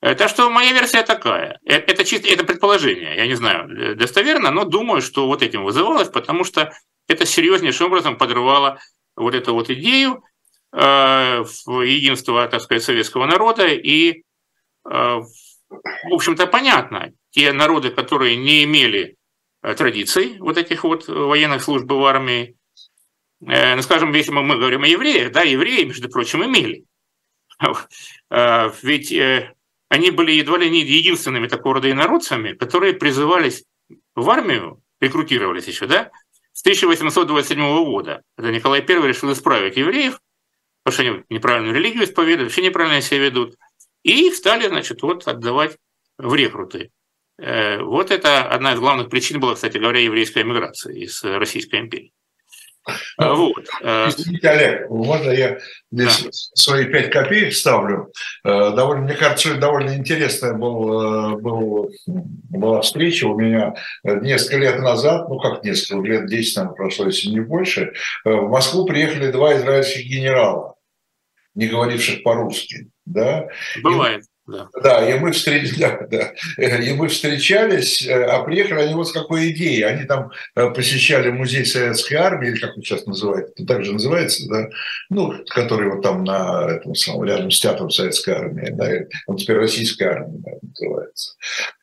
Так 0.00 0.28
что 0.28 0.50
моя 0.50 0.72
версия 0.72 1.02
такая. 1.02 1.58
Это 1.64 2.04
чисто 2.04 2.28
это 2.28 2.44
предположение. 2.44 3.16
Я 3.16 3.26
не 3.26 3.36
знаю 3.36 3.96
достоверно, 3.96 4.50
но 4.50 4.64
думаю, 4.64 5.00
что 5.00 5.26
вот 5.26 5.42
этим 5.42 5.64
вызывалось, 5.64 6.10
потому 6.10 6.44
что 6.44 6.74
это 7.08 7.26
серьезнейшим 7.26 7.86
образом 7.88 8.16
подрывало 8.16 8.78
вот 9.16 9.34
эту 9.34 9.54
вот 9.54 9.70
идею 9.70 10.22
единства, 10.72 12.48
так 12.48 12.60
сказать, 12.60 12.82
советского 12.82 13.26
народа. 13.26 13.68
И, 13.68 14.24
в 14.82 15.24
общем-то, 16.10 16.48
понятно, 16.48 17.12
те 17.30 17.52
народы, 17.52 17.90
которые 17.90 18.34
не 18.34 18.64
имели 18.64 19.14
традиций 19.62 20.36
вот 20.40 20.58
этих 20.58 20.82
вот 20.82 21.06
военных 21.06 21.62
служб 21.62 21.88
в 21.88 22.04
армии, 22.04 22.56
Э, 23.46 23.74
ну, 23.74 23.82
скажем, 23.82 24.12
если 24.12 24.30
мы, 24.30 24.42
мы 24.42 24.56
говорим 24.56 24.84
о 24.84 24.86
евреях, 24.86 25.32
да, 25.32 25.42
евреи, 25.42 25.84
между 25.84 26.08
прочим, 26.08 26.44
имели. 26.44 26.84
Э, 28.30 28.72
ведь 28.82 29.12
э, 29.12 29.54
они 29.88 30.10
были 30.10 30.32
едва 30.32 30.58
ли 30.58 30.68
не 30.68 30.80
единственными 30.80 31.46
такого 31.46 31.74
рода 31.74 31.90
инородцами, 31.90 32.54
которые 32.54 32.94
призывались 32.94 33.64
в 34.16 34.28
армию, 34.28 34.82
рекрутировались 35.00 35.68
еще, 35.68 35.86
да, 35.86 36.10
с 36.54 36.62
1827 36.62 37.84
года, 37.84 38.22
когда 38.36 38.50
Николай 38.50 38.80
I 38.80 39.06
решил 39.06 39.30
исправить 39.32 39.76
евреев, 39.76 40.18
потому 40.82 40.94
что 40.94 41.02
они 41.02 41.24
неправильную 41.28 41.74
религию 41.74 42.04
исповедуют, 42.04 42.48
вообще 42.48 42.62
неправильно 42.62 43.02
себя 43.02 43.26
ведут, 43.26 43.56
и 44.02 44.28
их 44.28 44.34
стали, 44.34 44.68
значит, 44.68 45.02
вот 45.02 45.28
отдавать 45.28 45.76
в 46.16 46.34
рекруты. 46.34 46.90
Вот 47.36 48.10
это 48.10 48.44
одна 48.48 48.74
из 48.74 48.78
главных 48.78 49.10
причин 49.10 49.40
была, 49.40 49.56
кстати 49.56 49.78
говоря, 49.78 49.98
еврейской 50.00 50.42
эмиграции 50.42 51.02
из 51.02 51.22
Российской 51.24 51.80
империи. 51.80 52.12
А, 53.16 53.34
вот. 53.34 53.64
Э, 53.82 54.08
Извините, 54.08 54.48
Олег, 54.48 54.90
можно 54.90 55.30
я 55.30 55.58
здесь 55.90 56.22
да. 56.22 56.30
свои 56.32 56.84
пять 56.86 57.10
копеек 57.10 57.54
ставлю? 57.54 58.12
Э, 58.44 58.72
довольно, 58.74 59.04
мне 59.04 59.14
кажется, 59.14 59.54
довольно 59.54 59.96
интересная 59.96 60.54
был, 60.54 61.34
э, 61.34 61.36
был, 61.40 61.90
была 62.06 62.82
встреча 62.82 63.26
у 63.26 63.38
меня 63.38 63.74
несколько 64.04 64.58
лет 64.58 64.78
назад, 64.80 65.28
ну 65.28 65.38
как 65.38 65.64
несколько 65.64 66.06
лет, 66.06 66.26
10 66.26 66.56
наверное, 66.56 66.76
прошло, 66.76 67.06
если 67.06 67.28
не 67.28 67.40
больше. 67.40 67.92
В 68.24 68.48
Москву 68.48 68.84
приехали 68.84 69.30
два 69.30 69.56
израильских 69.56 70.04
генерала, 70.06 70.74
не 71.54 71.66
говоривших 71.68 72.22
по-русски. 72.22 72.90
Да? 73.06 73.48
Бывает. 73.82 74.24
И 74.24 74.33
да. 74.46 74.68
да, 74.82 75.10
и 75.10 75.18
мы, 75.18 75.32
встреч... 75.32 75.74
да, 75.78 76.06
да. 76.10 76.32
и 76.58 76.92
мы 76.92 77.08
встречались, 77.08 78.06
э, 78.06 78.24
а 78.24 78.42
приехали 78.42 78.80
они 78.80 78.94
вот 78.94 79.08
с 79.08 79.12
какой 79.12 79.50
идеей. 79.50 79.82
Они 79.82 80.04
там 80.04 80.30
э, 80.54 80.70
посещали 80.70 81.30
музей 81.30 81.64
Советской 81.64 82.14
Армии, 82.14 82.50
или 82.50 82.60
как 82.60 82.76
он 82.76 82.82
сейчас 82.82 83.06
называется, 83.06 83.52
это 83.56 83.66
так 83.66 83.84
же 83.84 83.92
называется, 83.92 84.46
да, 84.48 84.68
ну, 85.08 85.32
который 85.48 85.90
вот 85.90 86.02
там 86.02 86.24
на 86.24 86.76
этом 86.76 86.94
самом, 86.94 87.24
рядом 87.24 87.50
с 87.50 87.60
театром 87.60 87.90
Советской 87.90 88.34
Армии, 88.34 88.70
да, 88.70 88.90
он 89.26 89.38
теперь 89.38 89.56
Российская 89.56 90.10
Армия 90.10 90.38
да, 90.38 90.50
называется, 90.62 91.34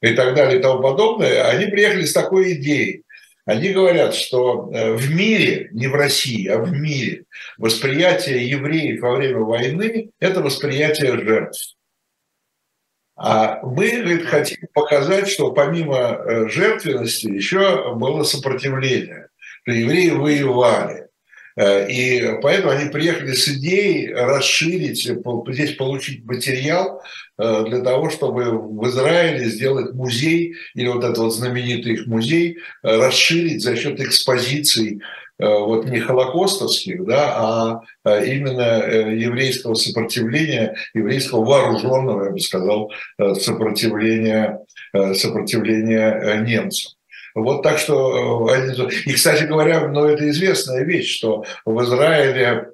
и 0.02 0.14
так 0.14 0.36
далее 0.36 0.60
и 0.60 0.62
тому 0.62 0.82
подобное. 0.82 1.50
Они 1.50 1.66
приехали 1.66 2.06
с 2.06 2.14
такой 2.14 2.54
идеей. 2.54 3.04
Они 3.46 3.70
говорят, 3.70 4.14
что 4.14 4.70
э, 4.72 4.94
в 4.94 5.12
мире, 5.16 5.70
не 5.72 5.88
в 5.88 5.96
России, 5.96 6.48
а 6.48 6.60
в 6.60 6.72
мире, 6.72 7.24
восприятие 7.58 8.48
евреев 8.48 9.02
во 9.02 9.16
время 9.16 9.40
войны– 9.40 10.12
это 10.20 10.42
восприятие 10.42 11.20
жертв. 11.20 11.76
А 13.24 13.60
мы 13.62 13.88
говорит, 14.02 14.26
хотим 14.26 14.58
показать, 14.74 15.30
что 15.30 15.52
помимо 15.52 15.96
э, 15.96 16.50
жертвенности 16.50 17.28
еще 17.28 17.94
было 17.94 18.24
сопротивление, 18.24 19.28
что 19.62 19.74
евреи 19.74 20.10
воевали. 20.10 21.06
Э, 21.56 21.88
и 21.88 22.40
поэтому 22.42 22.72
они 22.72 22.90
приехали 22.90 23.34
с 23.34 23.48
идеей 23.48 24.12
расширить, 24.12 25.04
здесь 25.04 25.76
получить 25.76 26.26
материал 26.26 27.04
э, 27.38 27.66
для 27.68 27.82
того, 27.82 28.10
чтобы 28.10 28.58
в 28.58 28.88
Израиле 28.88 29.46
сделать 29.46 29.94
музей, 29.94 30.56
или 30.74 30.88
вот 30.88 31.04
этот 31.04 31.20
вот 31.20 31.36
знаменитый 31.36 31.94
их 31.94 32.08
музей, 32.08 32.58
расширить 32.82 33.62
за 33.62 33.76
счет 33.76 34.00
экспозиций 34.00 35.00
Э, 35.31 35.31
вот 35.48 35.86
не 35.86 36.00
холокостовских, 36.00 37.04
да, 37.04 37.34
а 37.36 37.82
э, 38.06 38.26
именно 38.28 38.62
э, 38.62 39.16
еврейского 39.16 39.74
сопротивления, 39.74 40.76
еврейского 40.94 41.44
вооруженного, 41.44 42.26
я 42.26 42.32
бы 42.32 42.40
сказал, 42.40 42.92
сопротивления, 43.34 44.60
сопротивления 44.94 46.44
немцам. 46.46 46.94
Вот 47.34 47.64
так 47.64 47.80
что, 47.80 48.54
и, 49.06 49.14
кстати 49.14 49.44
говоря, 49.44 49.88
ну, 49.88 50.06
это 50.06 50.30
известная 50.30 50.84
вещь, 50.84 51.16
что 51.16 51.46
в 51.66 51.82
Израиле 51.84 52.68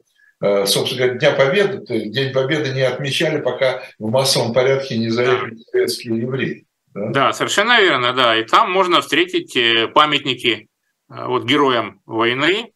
собственно 0.65 1.05
говоря, 1.05 1.19
Дня 1.19 1.31
Победы, 1.31 2.09
День 2.09 2.31
Победы 2.33 2.71
не 2.71 2.81
отмечали, 2.81 3.39
пока 3.39 3.81
в 3.97 4.09
массовом 4.11 4.53
порядке 4.53 4.97
не 4.97 5.09
заехали 5.09 5.57
советские 5.71 6.19
евреи. 6.19 6.65
Да? 6.93 7.09
да, 7.09 7.33
совершенно 7.33 7.79
верно, 7.81 8.13
да. 8.13 8.35
И 8.37 8.43
там 8.43 8.71
можно 8.71 9.01
встретить 9.01 9.57
памятники 9.93 10.67
Э, 10.76 10.76
вот 11.09 11.45
героям 11.45 12.01
войны, 12.05 12.73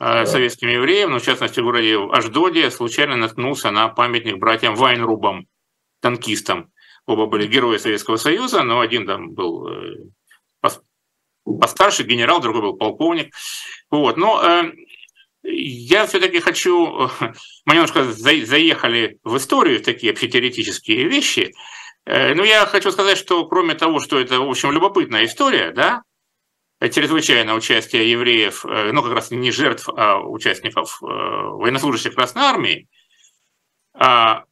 э, 0.00 0.26
советским 0.26 0.68
евреям, 0.68 1.12
но 1.12 1.18
в 1.18 1.24
частности 1.24 1.60
в 1.60 1.64
городе 1.64 1.98
Аждоде, 1.98 2.70
случайно 2.70 3.16
наткнулся 3.16 3.70
на 3.70 3.88
памятник 3.88 4.38
братьям 4.38 4.74
Вайнрубам, 4.74 5.46
танкистам. 6.00 6.72
Оба 7.06 7.26
были 7.26 7.46
герои 7.46 7.78
Советского 7.78 8.16
Союза, 8.16 8.62
но 8.62 8.80
один 8.80 9.06
там 9.06 9.32
был 9.32 9.68
э, 9.68 9.94
постарше 11.60 12.02
генерал, 12.02 12.40
другой 12.40 12.62
был 12.62 12.76
полковник. 12.76 13.34
Вот. 13.90 14.16
Но 14.18 14.70
я 15.42 16.06
все-таки 16.06 16.40
хочу, 16.40 17.08
мы 17.64 17.74
немножко 17.74 18.04
заехали 18.04 19.18
в 19.24 19.36
историю, 19.36 19.78
в 19.78 19.84
такие 19.84 20.12
вообще 20.12 20.28
теоретические 20.28 21.04
вещи, 21.04 21.54
но 22.04 22.44
я 22.44 22.66
хочу 22.66 22.90
сказать, 22.90 23.16
что 23.16 23.46
кроме 23.46 23.74
того, 23.74 24.00
что 24.00 24.18
это, 24.18 24.40
в 24.40 24.48
общем, 24.48 24.72
любопытная 24.72 25.24
история, 25.24 25.72
да, 25.72 26.02
чрезвычайное 26.80 27.54
участие 27.54 28.10
евреев, 28.10 28.64
э, 28.64 28.92
ну 28.92 29.02
как 29.02 29.12
раз 29.12 29.30
не 29.30 29.50
жертв, 29.50 29.88
а 29.88 30.20
участников 30.20 30.98
э, 31.02 31.06
военнослужащих 31.06 32.14
Красной 32.14 32.42
Армии. 32.42 32.88
А 33.94 34.44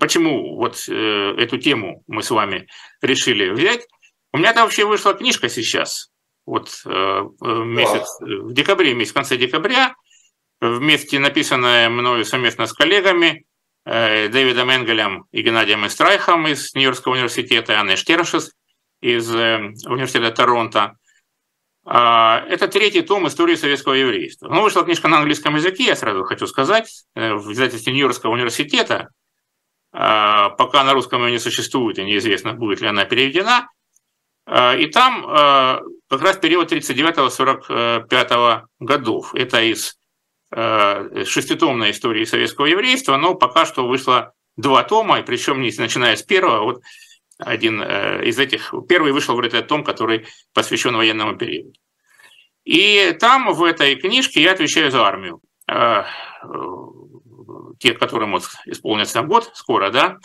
почему 0.00 0.56
вот 0.56 0.84
э, 0.88 1.34
эту 1.38 1.58
тему 1.58 2.02
мы 2.08 2.22
с 2.22 2.30
вами 2.30 2.66
решили 3.00 3.50
взять? 3.50 3.86
У 4.32 4.38
меня 4.38 4.52
там 4.52 4.64
вообще 4.64 4.84
вышла 4.84 5.14
книжка 5.14 5.48
сейчас, 5.48 6.10
вот 6.44 6.82
месяц, 6.84 8.20
в 8.20 8.52
декабре, 8.52 8.92
месяц, 8.92 9.12
в 9.12 9.14
конце 9.14 9.36
декабря, 9.36 9.94
вместе 10.60 11.18
написанная 11.18 11.88
мною 11.88 12.24
совместно 12.24 12.66
с 12.66 12.72
коллегами 12.72 13.46
Дэвидом 13.86 14.70
Энгелем 14.70 15.26
и 15.30 15.42
Геннадием 15.42 15.86
Эстрайхом 15.86 16.46
из 16.48 16.74
Нью-Йоркского 16.74 17.14
университета, 17.14 17.80
Анной 17.80 17.96
Штершес– 17.96 18.52
из 19.00 19.34
э, 19.34 19.58
университета 19.86 20.30
Торонто. 20.30 20.96
А, 21.84 22.44
это 22.48 22.68
третий 22.68 23.02
том 23.02 23.26
истории 23.28 23.54
советского 23.54 23.94
еврейства. 23.94 24.48
Ну, 24.48 24.62
вышла 24.62 24.84
книжка 24.84 25.08
на 25.08 25.18
английском 25.18 25.56
языке, 25.56 25.84
я 25.84 25.96
сразу 25.96 26.24
хочу 26.24 26.46
сказать, 26.46 27.04
э, 27.14 27.34
в 27.34 27.52
издательстве 27.52 27.92
Нью-Йоркского 27.92 28.32
университета. 28.32 29.08
пока 29.92 30.84
на 30.84 30.92
русском 30.92 31.24
ее 31.24 31.32
не 31.32 31.38
существует, 31.38 31.98
и 31.98 32.04
неизвестно, 32.04 32.52
будет 32.52 32.82
ли 32.82 32.88
она 32.88 33.06
переведена. 33.06 33.70
И 34.78 34.86
там 34.92 35.22
как 36.10 36.20
раз 36.20 36.36
период 36.36 36.70
39-45 36.70 38.66
годов. 38.78 39.34
Это 39.34 39.62
из 39.62 39.96
шеститомной 40.50 41.92
истории 41.92 42.24
советского 42.24 42.66
еврейства, 42.66 43.16
но 43.16 43.34
пока 43.36 43.64
что 43.64 43.88
вышло 43.88 44.34
два 44.56 44.82
тома, 44.82 45.20
и 45.20 45.22
причем 45.22 45.62
не 45.62 45.72
начиная 45.78 46.16
с 46.16 46.22
первого, 46.22 46.64
вот 46.64 46.82
один 47.38 47.82
из 47.82 48.38
этих, 48.38 48.72
первый 48.88 49.12
вышел 49.12 49.36
в 49.36 49.40
этот 49.40 49.68
том, 49.68 49.84
который 49.84 50.26
посвящен 50.54 50.96
военному 50.96 51.36
периоду. 51.36 51.72
И 52.64 53.16
там 53.20 53.52
в 53.52 53.62
этой 53.62 53.96
книжке 53.96 54.42
я 54.42 54.52
отвечаю 54.52 54.90
за 54.90 55.04
армию. 55.04 55.40
Э, 55.68 56.04
тех, 57.78 57.98
которым 57.98 58.32
вот 58.32 58.44
исполнится 58.66 59.22
год 59.22 59.50
скоро, 59.54 59.90
да, 59.90 60.18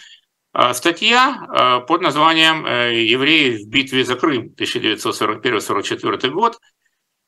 э, 0.54 0.74
статья 0.74 1.48
э, 1.82 1.86
под 1.86 2.02
названием 2.02 2.66
«Евреи 2.66 3.64
в 3.64 3.68
битве 3.68 4.04
за 4.04 4.16
Крым» 4.16 4.54
1941-1944 4.56 6.30
год. 6.30 6.60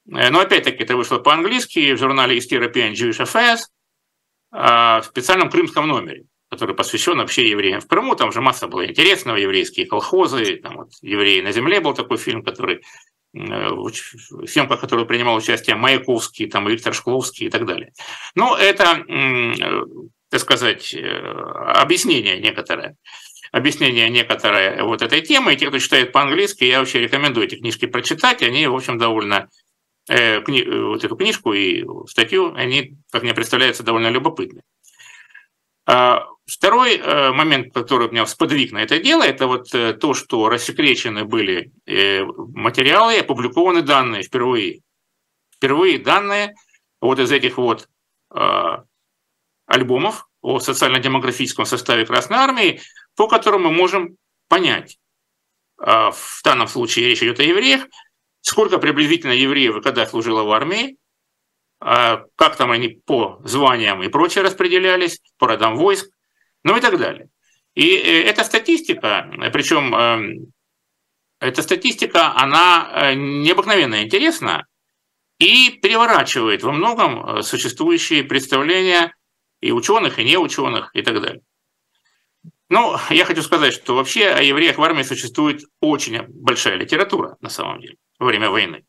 Но 0.05 0.39
опять-таки 0.39 0.83
это 0.83 0.95
вышло 0.97 1.17
по-английски 1.19 1.93
в 1.93 1.97
журнале 1.97 2.37
East 2.37 2.51
European 2.51 2.91
Jewish 2.91 3.23
Affairs 3.23 3.61
в 4.51 5.03
специальном 5.05 5.49
крымском 5.49 5.87
номере, 5.87 6.25
который 6.53 6.75
посвящен 6.75 7.17
вообще 7.17 7.49
евреям 7.49 7.81
в 7.81 7.87
Крыму. 7.87 8.15
Там 8.15 8.31
же 8.31 8.41
масса 8.41 8.67
было 8.67 8.85
интересного, 8.87 9.37
еврейские 9.37 9.85
колхозы, 9.85 10.57
там 10.57 10.77
вот 10.77 10.89
«Евреи 11.01 11.41
на 11.41 11.51
земле» 11.51 11.79
был 11.79 11.93
такой 11.93 12.17
фильм, 12.17 12.43
который 12.43 12.81
Э, 13.35 13.69
в 13.69 13.91
съемках, 14.45 14.79
которые 14.79 15.07
принимал 15.07 15.35
участие 15.35 15.75
Маяковский, 15.75 16.47
там, 16.47 16.67
Виктор 16.67 16.93
Шкловский 16.93 17.47
и 17.47 17.49
так 17.49 17.65
далее. 17.65 17.91
Ну, 18.35 18.55
это, 18.55 19.03
так 20.29 20.39
сказать, 20.39 20.93
э, 20.93 20.99
объяснение 20.99 22.39
некоторое. 22.39 22.95
Объяснение 23.51 24.09
некоторое 24.09 24.83
вот 24.83 25.01
этой 25.01 25.21
темы. 25.21 25.53
И 25.53 25.57
те, 25.57 25.67
кто 25.69 25.79
читает 25.79 26.11
по-английски, 26.11 26.63
я 26.63 26.79
вообще 26.79 26.99
рекомендую 26.99 27.47
эти 27.47 27.55
книжки 27.55 27.85
прочитать. 27.87 28.43
Они, 28.43 28.67
в 28.67 28.75
общем, 28.75 28.97
довольно 28.97 29.49
э, 30.09 30.41
кни, 30.41 30.63
вот 30.63 31.03
эту 31.03 31.15
книжку 31.15 31.53
и 31.53 31.85
статью, 32.07 32.53
они, 32.55 32.97
как 33.11 33.23
мне 33.23 33.33
представляется, 33.33 33.83
довольно 33.83 34.09
любопытны. 34.09 34.61
А, 35.85 36.27
Второй 36.45 36.97
э, 36.97 37.31
момент, 37.31 37.73
который 37.73 38.09
меня 38.09 38.25
сподвиг 38.25 38.73
на 38.73 38.79
это 38.79 38.99
дело, 38.99 39.23
это 39.23 39.47
вот 39.47 39.73
э, 39.73 39.93
то, 39.93 40.13
что 40.13 40.49
рассекречены 40.49 41.23
были 41.23 41.71
э, 41.85 42.25
материалы, 42.25 43.19
опубликованы 43.19 43.81
данные 43.81 44.23
впервые. 44.23 44.81
Впервые 45.55 45.99
данные 45.99 46.53
вот 46.99 47.19
из 47.19 47.31
этих 47.31 47.57
вот 47.57 47.87
альбомов 49.67 50.27
о 50.41 50.59
социально-демографическом 50.59 51.65
составе 51.65 52.05
Красной 52.05 52.37
Армии, 52.37 52.81
по 53.15 53.27
которым 53.27 53.63
мы 53.63 53.71
можем 53.71 54.17
понять, 54.49 54.97
в 55.77 56.41
данном 56.43 56.67
случае 56.67 57.09
речь 57.09 57.21
идет 57.21 57.39
о 57.39 57.43
евреях, 57.43 57.85
сколько 58.41 58.79
приблизительно 58.79 59.33
евреев 59.33 59.83
когда 59.83 60.07
служило 60.07 60.41
в 60.43 60.51
армии, 60.51 60.97
как 61.79 62.55
там 62.57 62.71
они 62.71 62.89
по 63.05 63.39
званиям 63.43 64.01
и 64.01 64.07
прочее 64.07 64.43
распределялись, 64.43 65.21
по 65.37 65.47
родам 65.47 65.77
войск, 65.77 66.09
ну 66.63 66.77
и 66.77 66.81
так 66.81 66.97
далее. 66.97 67.29
И 67.75 67.95
э, 67.95 68.23
эта 68.23 68.43
статистика, 68.43 69.29
причем 69.51 69.93
эм, 69.95 70.53
эта 71.39 71.61
статистика, 71.61 72.35
она 72.35 72.89
э, 72.93 73.13
необыкновенно 73.15 74.03
интересна 74.03 74.65
и 75.39 75.71
переворачивает 75.81 76.63
во 76.63 76.71
многом 76.71 77.25
э, 77.25 77.41
существующие 77.41 78.23
представления 78.23 79.13
и 79.61 79.71
ученых, 79.71 80.19
и 80.19 80.23
неученых, 80.23 80.91
и 80.93 81.01
так 81.01 81.21
далее. 81.21 81.41
Ну, 82.69 82.95
я 83.09 83.25
хочу 83.25 83.41
сказать, 83.41 83.73
что 83.73 83.95
вообще 83.95 84.29
о 84.29 84.41
евреях 84.41 84.77
в 84.77 84.83
армии 84.83 85.03
существует 85.03 85.63
очень 85.81 86.21
большая 86.27 86.75
литература, 86.75 87.37
на 87.41 87.49
самом 87.49 87.81
деле, 87.81 87.97
во 88.19 88.27
время 88.27 88.49
войны. 88.49 88.85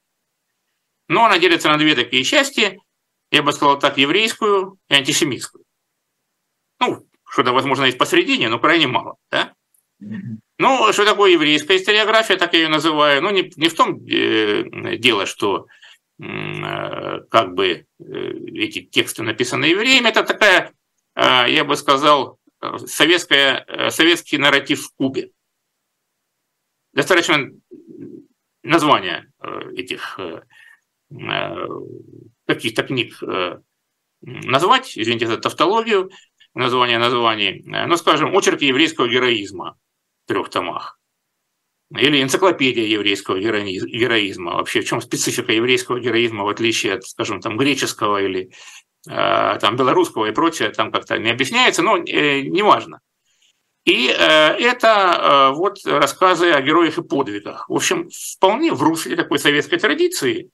Но 1.09 1.25
она 1.25 1.39
делится 1.39 1.69
на 1.69 1.77
две 1.77 1.95
такие 1.95 2.25
части, 2.25 2.79
я 3.31 3.43
бы 3.43 3.53
сказал 3.53 3.79
так, 3.79 3.99
еврейскую 3.99 4.79
и 4.89 4.95
антисемитскую. 4.95 5.65
Ну, 6.81 7.07
что-то, 7.35 7.53
возможно, 7.53 7.85
есть 7.85 7.99
посередине, 7.99 8.49
но 8.49 8.61
крайне 8.61 8.87
мало. 8.87 9.17
Да? 9.29 9.53
Ну, 10.59 10.93
что 10.93 11.05
такое 11.05 11.33
еврейская 11.33 11.77
историография, 11.77 12.37
так 12.37 12.53
я 12.53 12.61
ее 12.61 12.69
называю. 12.69 13.21
Ну, 13.23 13.31
не, 13.31 13.53
не 13.57 13.69
в 13.69 13.75
том 13.75 13.97
э, 14.07 14.97
дело, 14.99 15.27
что 15.27 15.67
э, 16.23 17.21
как 17.29 17.55
бы 17.55 17.67
э, 17.67 18.05
эти 18.05 18.83
тексты 18.83 19.25
написаны 19.25 19.65
евреями, 19.65 20.11
это 20.11 20.23
такая, 20.23 20.73
э, 21.17 21.47
я 21.49 21.65
бы 21.65 21.75
сказал, 21.75 22.39
советская, 22.87 23.65
э, 23.67 23.91
советский 23.91 24.39
нарратив 24.39 24.85
в 24.85 24.95
Кубе. 24.95 25.33
Достаточно 26.93 27.51
названия 28.63 29.29
э, 29.43 29.73
этих 29.77 30.21
э 30.21 30.43
каких-то 32.47 32.83
книг 32.83 33.23
э, 33.23 33.59
назвать, 34.25 34.97
извините 34.97 35.27
за 35.27 35.39
тавтологию, 35.39 36.11
название 36.55 36.99
названий, 36.99 37.65
э, 37.67 37.87
ну, 37.87 37.97
скажем, 37.97 38.37
очерки 38.37 38.67
еврейского 38.67 39.09
героизма 39.09 39.77
в 40.25 40.29
трех 40.29 40.49
томах. 40.49 40.99
Или 41.91 42.23
энциклопедия 42.23 42.87
еврейского 42.87 43.39
героизма. 43.39 44.55
Вообще, 44.55 44.81
в 44.81 44.87
чем 44.87 45.01
специфика 45.01 45.53
еврейского 45.53 46.01
героизма, 46.01 46.45
в 46.45 46.49
отличие 46.49 46.95
от, 46.95 47.05
скажем, 47.05 47.41
там, 47.41 47.57
греческого 47.57 48.23
или 48.23 48.51
э, 49.09 49.59
там, 49.61 49.77
белорусского 49.77 50.27
и 50.27 50.33
прочее, 50.33 50.71
там 50.71 50.91
как-то 50.91 51.19
не 51.19 51.31
объясняется, 51.31 51.83
но 51.83 51.99
э, 51.99 52.41
неважно. 52.43 53.01
И 53.85 54.09
э, 54.09 54.13
это 54.13 55.51
э, 55.53 55.57
вот 55.57 55.85
рассказы 55.85 56.53
о 56.53 56.63
героях 56.63 56.99
и 56.99 57.03
подвигах. 57.03 57.69
В 57.69 57.75
общем, 57.75 58.09
вполне 58.11 58.73
в 58.73 58.83
русле 58.83 59.15
такой 59.15 59.39
советской 59.39 59.79
традиции. 59.79 60.51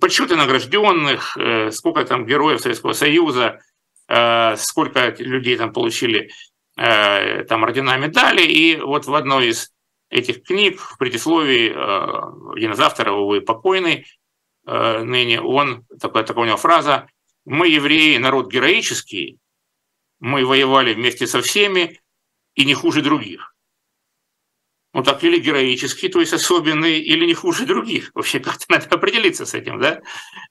Подсчеты 0.00 0.34
награжденных, 0.34 1.36
э, 1.36 1.70
сколько 1.72 2.04
там 2.04 2.24
героев 2.24 2.60
Советского 2.60 2.94
Союза– 2.94 3.60
сколько 4.06 5.14
людей 5.18 5.56
там 5.56 5.72
получили 5.72 6.30
э, 6.76 7.44
там 7.44 7.64
ордена 7.64 7.96
медали. 7.96 8.42
И 8.42 8.76
вот 8.76 9.06
в 9.06 9.14
одной 9.14 9.48
из 9.48 9.72
этих 10.10 10.42
книг, 10.42 10.80
в 10.80 10.98
предисловии, 10.98 11.70
э, 11.70 12.52
один 12.56 12.72
из 12.72 12.80
авторов, 12.80 13.16
увы, 13.16 13.40
покойный, 13.40 14.06
ныне 14.66 15.42
он, 15.42 15.84
такая, 16.00 16.24
такая 16.24 16.44
у 16.44 16.46
него 16.46 16.56
фраза, 16.56 17.06
«Мы, 17.44 17.68
евреи, 17.68 18.16
народ 18.16 18.50
героический, 18.50 19.38
мы 20.20 20.46
воевали 20.46 20.94
вместе 20.94 21.26
со 21.26 21.42
всеми 21.42 22.00
и 22.54 22.64
не 22.64 22.72
хуже 22.72 23.02
других». 23.02 23.53
Ну 24.94 25.02
так 25.02 25.24
или 25.24 25.40
героический, 25.40 26.08
то 26.08 26.20
есть 26.20 26.32
особенный, 26.32 27.00
или 27.00 27.26
не 27.26 27.34
хуже 27.34 27.66
других. 27.66 28.12
Вообще 28.14 28.38
как-то 28.38 28.64
надо 28.68 28.86
определиться 28.90 29.44
с 29.44 29.52
этим, 29.52 29.80
да? 29.80 30.00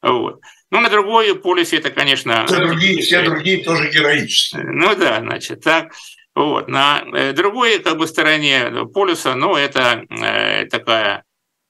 Вот. 0.02 0.42
Ну, 0.70 0.82
на 0.82 0.90
другой 0.90 1.34
полюсе 1.36 1.78
это, 1.78 1.92
конечно... 1.92 2.46
Все 2.46 2.58
другие, 2.58 3.02
все 3.02 3.24
другие 3.24 3.64
тоже 3.64 3.90
героические. 3.90 4.64
Ну 4.66 4.96
да, 4.96 5.22
значит, 5.22 5.62
так. 5.62 5.94
Вот. 6.36 6.68
На 6.68 7.04
э, 7.14 7.32
другой 7.32 7.80
как 7.80 7.98
бы, 7.98 8.06
стороне 8.06 8.86
полюса, 8.94 9.34
ну, 9.36 9.56
это 9.56 10.04
э, 10.10 10.66
такая 10.66 11.24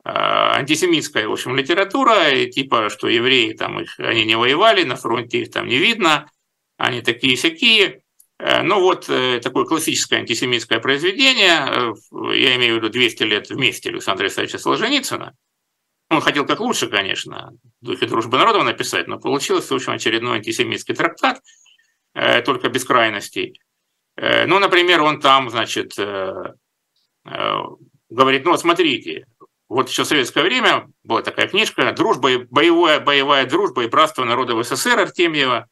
э, 0.03 0.09
антисемитская, 0.09 1.27
в 1.27 1.33
общем, 1.33 1.55
литература, 1.55 2.29
и 2.31 2.49
типа, 2.49 2.89
что 2.89 3.07
евреи 3.07 3.53
там 3.53 3.81
их, 3.81 3.99
они 3.99 4.25
не 4.25 4.35
воевали, 4.35 4.83
на 4.83 4.95
фронте 4.95 5.41
их 5.41 5.51
там 5.51 5.67
не 5.67 5.77
видно, 5.77 6.31
они 6.77 7.01
такие-сякие. 7.01 8.02
Э, 8.43 8.61
ну 8.61 8.81
вот 8.81 9.09
э, 9.09 9.39
такое 9.39 9.63
классическое 9.63 10.19
антисемитское 10.19 10.79
произведение, 10.79 11.65
э, 11.65 11.93
я 12.35 12.57
имею 12.57 12.75
в 12.75 12.77
виду 12.79 12.89
200 12.89 13.23
лет 13.23 13.49
вместе 13.49 13.89
Александра 13.89 14.27
Исаевича 14.27 14.57
Солженицына. 14.57 15.33
Он 16.09 16.19
хотел 16.19 16.45
как 16.45 16.59
лучше, 16.59 16.87
конечно, 16.87 17.53
в 17.81 17.85
духе 17.85 18.05
дружбы 18.05 18.37
народов 18.37 18.65
написать, 18.65 19.07
но 19.07 19.17
получилось, 19.17 19.71
в 19.71 19.73
общем, 19.73 19.93
очередной 19.93 20.39
антисемитский 20.39 20.93
трактат, 20.93 21.39
только 22.45 22.69
без 22.69 22.83
крайностей. 22.83 23.59
Ну, 24.17 24.59
например, 24.59 25.01
он 25.01 25.19
там, 25.19 25.49
значит, 25.49 25.95
говорит, 27.23 28.45
ну 28.45 28.51
вот 28.51 28.59
смотрите, 28.59 29.25
вот 29.69 29.89
еще 29.89 30.03
в 30.03 30.07
советское 30.07 30.43
время 30.43 30.87
была 31.03 31.23
такая 31.23 31.47
книжка 31.47 31.91
«Дружба, 31.93 32.45
боевая, 32.51 32.99
боевая 32.99 33.47
дружба 33.47 33.85
и 33.85 33.87
братство 33.87 34.23
народов 34.23 34.67
СССР» 34.67 34.99
Артемьева, 34.99 35.67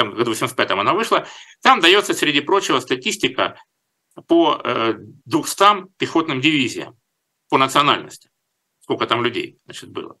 там, 0.00 0.14
году 0.14 0.32
85-м 0.32 0.80
она 0.80 0.94
вышла, 0.94 1.26
там 1.62 1.80
дается, 1.80 2.14
среди 2.14 2.40
прочего, 2.40 2.80
статистика 2.80 3.60
по 4.26 4.58
200 5.26 5.62
э, 5.62 5.84
пехотным 5.98 6.40
дивизиям 6.40 6.96
по 7.50 7.58
национальности, 7.58 8.30
сколько 8.80 9.06
там 9.06 9.22
людей 9.22 9.58
значит, 9.66 9.90
было. 9.90 10.16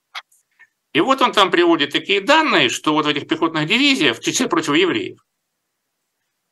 И 0.92 1.00
вот 1.00 1.22
он 1.22 1.32
там 1.32 1.50
приводит 1.50 1.92
такие 1.92 2.20
данные, 2.20 2.68
что 2.68 2.92
вот 2.92 3.06
в 3.06 3.08
этих 3.08 3.26
пехотных 3.26 3.66
дивизиях, 3.66 4.18
в 4.18 4.22
числе 4.22 4.48
прочего, 4.48 4.74
евреев, 4.74 5.18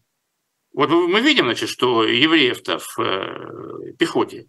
вот 0.73 0.89
мы 0.89 1.19
видим, 1.21 1.45
значит, 1.45 1.69
что 1.69 2.05
евреев-то 2.05 2.79
в 2.79 2.99
э, 2.99 3.93
пехоте, 3.97 4.47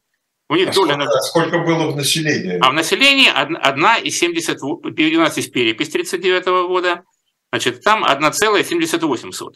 у 0.49 0.55
них 0.55 0.69
а 0.69 0.73
доля... 0.73 0.95
Сколько, 0.95 1.21
сколько 1.21 1.59
было 1.59 1.91
в 1.91 1.97
населении? 1.97 2.59
А 2.61 2.71
в 2.71 2.75
населении 2.75 3.29
1,70, 3.31 4.91
12 4.91 5.53
перепись 5.53 5.91
39 5.91 6.47
года, 6.69 7.05
значит, 7.51 7.83
там 7.83 8.05
1,78. 8.05 9.55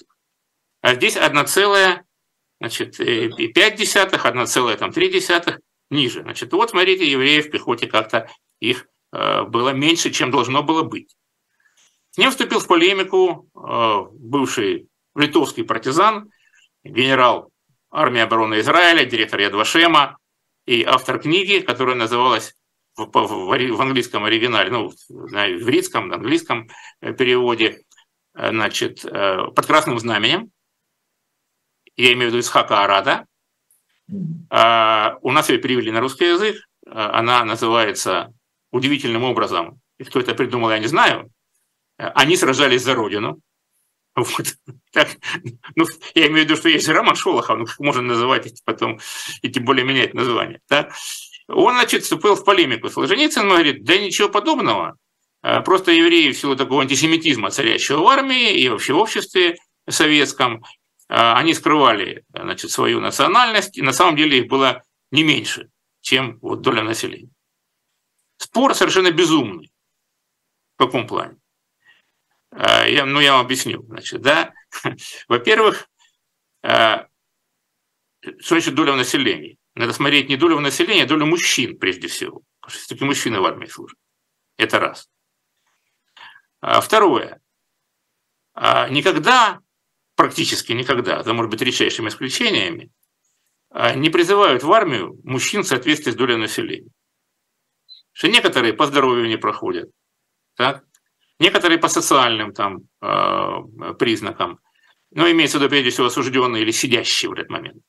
А 0.80 0.94
здесь 0.94 1.16
1,5, 1.16 2.00
значит, 2.60 2.98
1,3 2.98 5.58
ниже. 5.92 6.22
Значит, 6.22 6.52
вот 6.52 6.70
смотрите, 6.70 7.08
евреев 7.08 7.46
в 7.46 7.50
пехоте 7.50 7.86
как-то 7.86 8.28
их 8.58 8.86
э, 9.12 9.42
было 9.44 9.70
меньше, 9.70 10.10
чем 10.10 10.30
должно 10.30 10.62
было 10.62 10.82
быть. 10.82 11.16
С 12.10 12.18
ним 12.18 12.30
вступил 12.30 12.58
в 12.58 12.66
полемику 12.66 13.48
э, 13.54 14.00
бывший 14.12 14.88
литовский 15.14 15.64
партизан, 15.64 16.30
генерал 16.82 17.50
армии 17.90 18.20
обороны 18.20 18.60
Израиля, 18.60 19.04
директор 19.04 19.38
Ядвашема 19.38 20.18
и 20.66 20.82
автор 20.82 21.20
книги, 21.20 21.60
которая 21.60 21.94
называлась 21.94 22.54
в, 22.96 23.06
в, 23.06 23.76
в 23.76 23.80
английском 23.80 24.24
оригинале, 24.24 24.70
ну, 24.70 24.88
в 24.88 25.34
ивритском, 25.34 26.12
английском 26.12 26.68
э, 27.00 27.12
переводе, 27.12 27.82
значит, 28.34 29.02
«Под 29.02 29.66
красным 29.66 29.98
знаменем», 29.98 30.50
я 31.96 32.12
имею 32.14 32.30
в 32.30 32.32
виду 32.32 32.40
Исхака 32.40 32.82
Арада. 32.82 33.26
А, 34.50 35.16
у 35.22 35.32
нас 35.32 35.48
ее 35.48 35.58
перевели 35.58 35.90
на 35.90 36.00
русский 36.00 36.26
язык. 36.26 36.56
Она 36.86 37.44
называется 37.44 38.32
удивительным 38.70 39.24
образом, 39.24 39.80
и 39.98 40.04
кто 40.04 40.20
это 40.20 40.34
придумал, 40.34 40.70
я 40.70 40.78
не 40.78 40.88
знаю, 40.88 41.30
они 41.96 42.36
сражались 42.36 42.82
за 42.82 42.94
родину. 42.94 43.40
Вот. 44.14 44.54
Так, 44.92 45.08
ну, 45.74 45.86
я 46.14 46.26
имею 46.26 46.42
в 46.42 46.50
виду, 46.50 46.56
что 46.56 46.68
есть 46.68 46.86
Роман 46.86 47.16
Шолохов, 47.16 47.58
ну, 47.58 47.64
как 47.64 47.78
можно 47.78 48.02
называть 48.02 48.52
потом, 48.66 49.00
и 49.40 49.48
тем 49.48 49.64
более 49.64 49.86
менять 49.86 50.12
название. 50.12 50.60
Так? 50.68 50.92
Он, 51.48 51.72
значит, 51.72 52.02
вступил 52.02 52.34
в 52.34 52.44
полемику 52.44 52.90
с 52.90 52.92
Солженицын, 52.92 53.48
говорит, 53.48 53.84
да 53.84 53.96
ничего 53.96 54.28
подобного, 54.28 54.98
а, 55.42 55.60
просто 55.62 55.92
евреи 55.92 56.30
в 56.30 56.38
силу 56.38 56.56
такого 56.56 56.82
антисемитизма, 56.82 57.50
царящего 57.50 58.00
в 58.00 58.06
армии 58.06 58.52
и 58.52 58.68
вообще 58.68 58.92
в 58.92 58.98
обществе 58.98 59.56
советском, 59.88 60.62
а, 60.62 60.66
они 61.14 61.52
скрывали 61.52 62.24
значит, 62.32 62.70
свою 62.70 62.98
национальность, 63.00 63.76
и 63.76 63.82
на 63.82 63.92
самом 63.92 64.16
деле 64.16 64.38
их 64.38 64.46
было 64.48 64.82
не 65.10 65.24
меньше, 65.24 65.70
чем 66.00 66.38
вот 66.40 66.62
доля 66.62 66.82
населения. 66.82 67.30
Спор 68.38 68.74
совершенно 68.74 69.10
безумный. 69.10 69.70
В 70.74 70.84
каком 70.84 71.06
плане? 71.06 71.36
А, 72.50 72.86
я, 72.86 73.04
ну, 73.04 73.20
я 73.20 73.32
вам 73.32 73.44
объясню. 73.44 73.82
Значит, 73.82 74.22
да? 74.22 74.54
Во-первых, 75.28 75.86
а, 76.62 77.08
что 78.20 78.54
значит 78.54 78.74
доля 78.74 78.92
в 78.92 78.96
населении? 78.96 79.58
Надо 79.74 79.92
смотреть 79.92 80.30
не 80.30 80.36
долю 80.36 80.56
в 80.56 80.60
населении, 80.60 81.02
а 81.02 81.06
долю 81.06 81.26
мужчин 81.26 81.78
прежде 81.78 82.08
всего. 82.08 82.40
Потому 82.60 82.70
что 82.70 82.78
все-таки 82.78 83.04
мужчины 83.04 83.38
в 83.38 83.44
армии 83.44 83.66
служат. 83.66 83.98
Это 84.56 84.78
раз. 84.78 85.10
А 86.60 86.80
второе. 86.80 87.40
Никогда, 88.54 89.61
практически 90.22 90.72
никогда, 90.72 91.18
это 91.18 91.32
может 91.32 91.50
быть 91.50 91.62
редчайшими 91.62 92.08
исключениями, 92.08 92.92
не 93.96 94.08
призывают 94.08 94.62
в 94.62 94.72
армию 94.72 95.18
мужчин 95.24 95.62
в 95.62 95.66
соответствии 95.66 96.12
с 96.12 96.14
долей 96.14 96.36
населения. 96.36 96.90
Что 98.12 98.28
некоторые 98.28 98.72
по 98.72 98.86
здоровью 98.86 99.26
не 99.26 99.36
проходят, 99.36 99.90
так? 100.54 100.84
Некоторые 101.40 101.78
по 101.78 101.88
социальным 101.88 102.52
там, 102.52 102.82
э, 103.00 103.94
признакам, 103.98 104.60
но 105.10 105.28
имеется 105.28 105.58
в 105.58 105.60
виду 105.60 105.70
прежде 105.70 105.90
всего 105.90 106.06
осужденные 106.06 106.62
или 106.62 106.70
сидящие 106.70 107.30
в 107.30 107.32
этот 107.32 107.50
момент. 107.50 107.82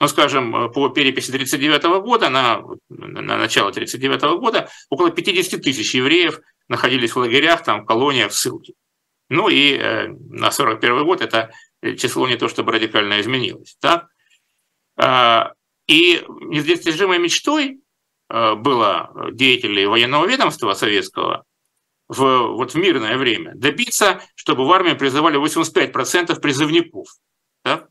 Ну, 0.00 0.08
скажем, 0.08 0.72
по 0.72 0.88
переписи 0.88 1.28
1939 1.28 2.00
года, 2.02 2.30
на, 2.30 2.62
на 2.88 3.36
начало 3.36 3.68
1939 3.68 4.40
года, 4.40 4.70
около 4.88 5.10
50 5.10 5.60
тысяч 5.60 5.94
евреев 5.94 6.40
находились 6.68 7.12
в 7.12 7.18
лагерях, 7.18 7.64
там, 7.64 7.82
в 7.82 7.86
колониях, 7.86 8.30
в 8.30 8.34
ссылке. 8.34 8.72
Ну 9.28 9.48
и 9.48 9.76
э, 9.76 10.08
на 10.08 10.48
1941 10.48 11.04
год 11.04 11.20
это 11.20 11.50
число 11.96 12.28
не 12.28 12.36
то 12.36 12.48
чтобы 12.48 12.72
радикально 12.72 13.20
изменилось. 13.20 13.76
Так? 13.80 14.08
Э, 14.96 15.52
и 15.86 16.24
недостижимой 16.28 17.18
мечтой 17.18 17.80
э, 18.28 18.54
было 18.54 19.30
деятелей 19.32 19.86
военного 19.86 20.26
ведомства 20.26 20.74
советского 20.74 21.44
в, 22.08 22.48
вот 22.48 22.72
в 22.72 22.76
мирное 22.76 23.16
время 23.16 23.52
добиться, 23.54 24.20
чтобы 24.34 24.66
в 24.66 24.72
армию 24.72 24.96
призывали 24.96 25.40
85% 25.40 26.40
призывников. 26.40 27.08
Да? 27.64 27.88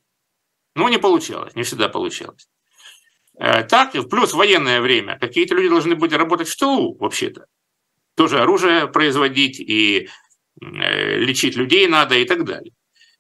Ну, 0.75 0.87
не 0.87 0.97
получалось, 0.97 1.55
не 1.55 1.63
всегда 1.63 1.89
получалось. 1.89 2.47
Э, 3.37 3.63
так, 3.63 3.93
плюс 4.09 4.33
военное 4.33 4.81
время. 4.81 5.17
Какие-то 5.19 5.55
люди 5.55 5.69
должны 5.69 5.95
быть 5.95 6.13
работать 6.13 6.47
в 6.47 6.57
тылу, 6.57 6.95
вообще-то. 6.97 7.45
Тоже 8.15 8.39
оружие 8.39 8.87
производить 8.87 9.59
и 9.59 10.01
э, 10.01 10.07
лечить 10.61 11.55
людей 11.55 11.87
надо 11.87 12.15
и 12.15 12.25
так 12.25 12.43
далее. 12.45 12.71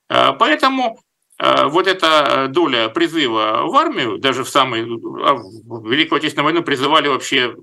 Э, 0.09 0.33
поэтому 0.37 0.99
вот 1.39 1.87
эта 1.87 2.47
доля 2.47 2.89
призыва 2.89 3.63
в 3.65 3.75
армию, 3.75 4.19
даже 4.19 4.43
в 4.43 4.49
самую 4.49 4.99
в 4.99 5.89
Великую 5.91 6.17
Отечественную 6.17 6.45
войну 6.45 6.63
призывали 6.63 7.07
вообще 7.07 7.55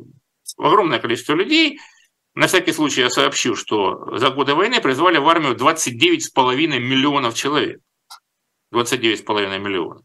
огромное 0.59 0.99
количество 0.99 1.35
людей– 1.35 1.79
на 2.35 2.47
всякий 2.47 2.73
случай 2.73 3.01
я 3.01 3.11
сообщу, 3.11 3.57
что 3.57 4.17
за 4.17 4.31
годы 4.31 4.55
войны 4.55 4.81
призвали 4.81 5.19
в 5.19 5.29
армию 5.29 5.57
29,5 5.57 6.79
миллионов 6.79 7.35
человек. 7.35 7.81
29,5 8.73 9.59
миллионов. 9.59 10.03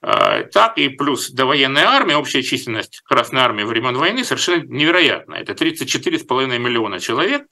А, 0.00 0.42
так 0.42 0.76
и 0.78 0.88
плюс 0.88 1.30
довоенная 1.30 1.86
армия, 1.86 2.16
общая 2.16 2.42
численность 2.42 3.00
Красной 3.04 3.40
армии 3.40 3.62
времен 3.62 3.96
войны 3.96 4.24
совершенно 4.24 4.64
невероятная. 4.64 5.40
Это 5.40 5.52
34,5 5.52 6.58
миллиона 6.58 6.98
человек, 6.98 7.46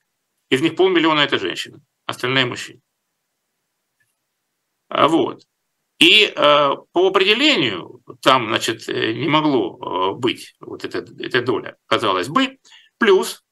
из 0.52 0.60
них 0.60 0.76
полмиллиона 0.76 1.20
это 1.20 1.38
женщины, 1.38 1.80
остальные 2.04 2.44
мужчины. 2.44 2.82
А, 4.88 5.08
вот. 5.08 5.46
И 5.98 6.24
э, 6.26 6.32
по 6.34 7.06
определению 7.08 8.02
там, 8.20 8.48
значит, 8.48 8.86
э, 8.88 9.14
не 9.14 9.28
могло 9.28 9.78
э, 9.78 10.18
быть 10.18 10.54
вот 10.60 10.84
эта, 10.84 10.98
эта 10.98 11.40
доля, 11.40 11.76
казалось 11.86 12.28
бы, 12.28 12.58
Плюс, 12.98 13.42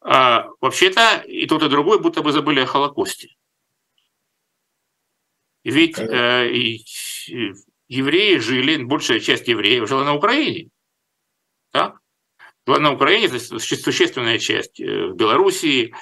а, 0.00 0.48
вообще-то 0.60 1.22
и 1.26 1.46
тот, 1.46 1.62
и 1.62 1.68
другой 1.68 2.00
будто 2.00 2.20
бы 2.22 2.32
забыли 2.32 2.60
о 2.60 2.66
Холокосте. 2.66 3.28
Ведь 5.62 5.98
э, 5.98 6.50
евреи 7.88 8.38
жили, 8.38 8.82
большая 8.82 9.20
часть 9.20 9.46
евреев 9.46 9.88
жила 9.88 10.04
на 10.04 10.14
Украине. 10.14 10.68
Так? 11.70 12.00
Была 12.66 12.78
на 12.78 12.92
Украине 12.92 13.28
существенная 13.38 14.38
часть 14.38 14.80
э, 14.80 15.06
в 15.06 15.14
Белоруссии, 15.14 15.94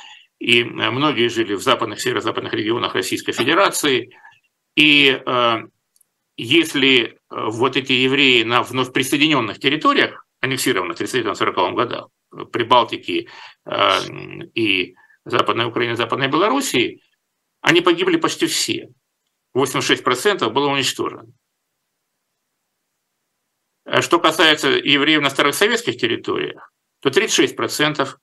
и 0.42 0.64
многие 0.64 1.28
жили 1.28 1.54
в 1.54 1.62
западных, 1.62 2.00
северо-западных 2.00 2.52
регионах 2.52 2.96
Российской 2.96 3.30
Федерации. 3.30 4.10
И 4.74 5.22
э, 5.24 5.56
если 6.36 7.04
э, 7.04 7.14
вот 7.30 7.76
эти 7.76 7.92
евреи 7.92 8.42
на 8.42 8.64
вновь 8.64 8.92
присоединенных 8.92 9.60
территориях, 9.60 10.26
аннексированных 10.40 10.96
в 10.96 11.00
1940 11.00 11.74
годах, 11.76 12.08
Прибалтики 12.50 13.28
э, 13.66 13.98
и 14.54 14.96
Западной 15.24 15.66
Украины, 15.66 15.94
Западной 15.94 16.26
Белоруссии, 16.26 17.00
они 17.60 17.80
погибли 17.80 18.16
почти 18.16 18.48
все. 18.48 18.88
86% 19.56 20.50
было 20.50 20.70
уничтожено. 20.70 21.28
Что 24.00 24.18
касается 24.18 24.70
евреев 24.70 25.22
на 25.22 25.30
старых 25.30 25.54
советских 25.54 25.98
территориях, 25.98 26.72
то 27.00 27.10
36% 27.10 28.16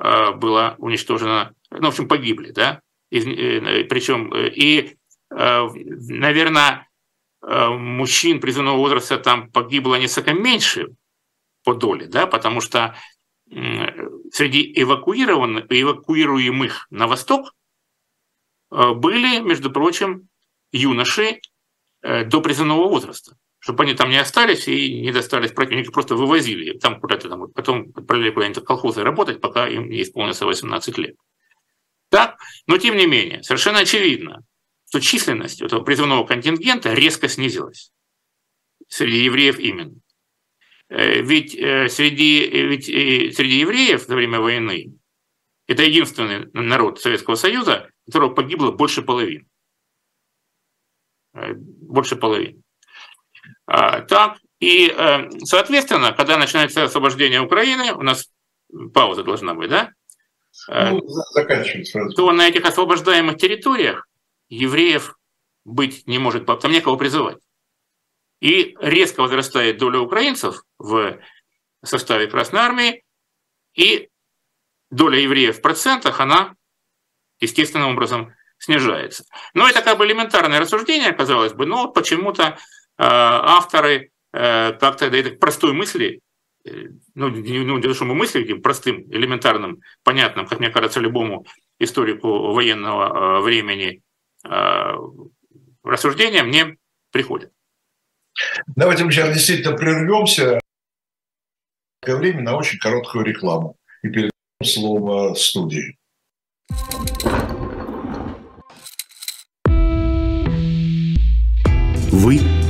э, 0.00 0.32
было 0.32 0.74
уничтожено, 0.78 1.54
ну, 1.70 1.86
в 1.86 1.88
общем, 1.88 2.08
погибли, 2.08 2.50
да, 2.50 2.80
э, 3.10 3.84
причем 3.84 4.32
и, 4.34 4.96
наверное, 5.30 6.86
мужчин 7.40 8.40
призывного 8.40 8.76
возраста 8.76 9.18
там 9.18 9.50
погибло 9.50 9.96
несколько 9.96 10.34
меньше 10.34 10.88
по 11.64 11.74
доле, 11.74 12.06
да, 12.06 12.26
потому 12.26 12.60
что 12.60 12.94
среди 14.32 14.72
эвакуированных, 14.76 15.66
эвакуируемых 15.68 16.86
на 16.90 17.06
восток 17.06 17.54
э, 18.70 18.92
были, 18.94 19.40
между 19.40 19.70
прочим, 19.70 20.28
юноши 20.72 21.40
э, 22.02 22.24
до 22.24 22.40
призывного 22.40 22.88
возраста, 22.88 23.36
чтобы 23.62 23.84
они 23.84 23.94
там 23.94 24.10
не 24.10 24.16
остались 24.16 24.66
и 24.66 25.00
не 25.00 25.12
достались 25.12 25.52
противника, 25.52 25.92
просто 25.92 26.16
вывозили 26.16 26.76
там 26.78 27.00
куда-то 27.00 27.28
там, 27.28 27.48
потом 27.52 27.92
отправляли 27.94 28.30
куда-нибудь 28.30 28.60
в 28.60 28.64
колхозы 28.64 29.04
работать, 29.04 29.40
пока 29.40 29.68
им 29.68 29.88
не 29.88 30.02
исполнится 30.02 30.46
18 30.46 30.98
лет. 30.98 31.14
Так, 32.08 32.40
но 32.66 32.76
тем 32.76 32.96
не 32.96 33.06
менее, 33.06 33.44
совершенно 33.44 33.78
очевидно, 33.78 34.44
что 34.88 35.00
численность 35.00 35.62
этого 35.62 35.84
призывного 35.84 36.26
контингента 36.26 36.92
резко 36.92 37.28
снизилась 37.28 37.92
среди 38.88 39.22
евреев 39.22 39.60
именно. 39.60 39.94
ведь 40.92 41.52
среди, 41.52 42.48
ведь 42.48 42.86
среди 42.86 43.60
евреев 43.60 44.08
во 44.08 44.14
время 44.16 44.40
войны 44.40 44.92
это 45.68 45.84
единственный 45.84 46.50
народ 46.52 47.00
Советского 47.00 47.36
Союза, 47.36 47.88
которого 48.06 48.34
погибло 48.34 48.72
больше 48.72 49.02
половины. 49.02 49.46
Больше 51.32 52.16
половины. 52.16 52.60
А, 53.66 54.02
так, 54.02 54.38
и, 54.60 54.94
соответственно, 55.44 56.12
когда 56.12 56.36
начинается 56.36 56.84
освобождение 56.84 57.40
Украины, 57.40 57.92
у 57.94 58.02
нас 58.02 58.30
пауза 58.94 59.24
должна 59.24 59.54
быть, 59.54 59.70
да? 59.70 59.90
Ну, 60.68 61.00
заканчивать 61.06 61.88
сразу. 61.88 62.14
То 62.14 62.30
на 62.32 62.48
этих 62.48 62.64
освобождаемых 62.64 63.38
территориях 63.38 64.06
евреев 64.48 65.16
быть 65.64 66.06
не 66.06 66.18
может, 66.18 66.46
там 66.46 66.70
некого 66.70 66.96
призывать. 66.96 67.38
И 68.40 68.76
резко 68.80 69.22
возрастает 69.22 69.78
доля 69.78 70.00
украинцев 70.00 70.62
в 70.78 71.18
составе 71.84 72.26
Красной 72.26 72.60
Армии, 72.60 73.04
и 73.74 74.10
доля 74.90 75.18
евреев 75.18 75.58
в 75.58 75.62
процентах, 75.62 76.20
она 76.20 76.54
естественным 77.40 77.92
образом 77.92 78.34
снижается. 78.58 79.24
Но 79.54 79.68
это 79.68 79.82
как 79.82 79.98
бы 79.98 80.06
элементарное 80.06 80.60
рассуждение, 80.60 81.12
казалось 81.12 81.52
бы, 81.52 81.66
но 81.66 81.88
почему-то 81.88 82.42
э, 82.42 82.56
авторы 83.04 84.10
э, 84.32 84.72
как-то 84.72 85.10
до 85.10 85.16
этой 85.16 85.32
простой 85.32 85.72
мысли, 85.72 86.20
э, 86.64 86.70
ну, 87.14 87.28
не, 87.28 87.60
ну, 87.60 87.76
не 87.76 87.82
то, 87.82 87.94
что 87.94 88.04
мы 88.04 88.14
мысли 88.14 88.40
таким 88.40 88.62
простым, 88.62 89.02
элементарным, 89.10 89.80
понятным, 90.04 90.46
как 90.46 90.60
мне 90.60 90.70
кажется, 90.70 91.00
любому 91.00 91.46
историку 91.78 92.52
военного 92.52 93.38
э, 93.38 93.42
времени, 93.42 94.02
э, 94.44 94.94
рассуждениям 95.82 96.50
не 96.50 96.76
приходят. 97.10 97.52
Давайте 98.66 99.04
мы 99.04 99.12
сейчас 99.12 99.34
действительно 99.34 99.76
прервемся 99.76 100.60
время 102.06 102.42
на 102.42 102.56
очень 102.56 102.78
короткую 102.78 103.24
рекламу 103.24 103.76
и 104.02 104.08
перейдем 104.08 104.30
слово 104.64 105.34
студии. 105.34 105.98
Вы 112.10 112.61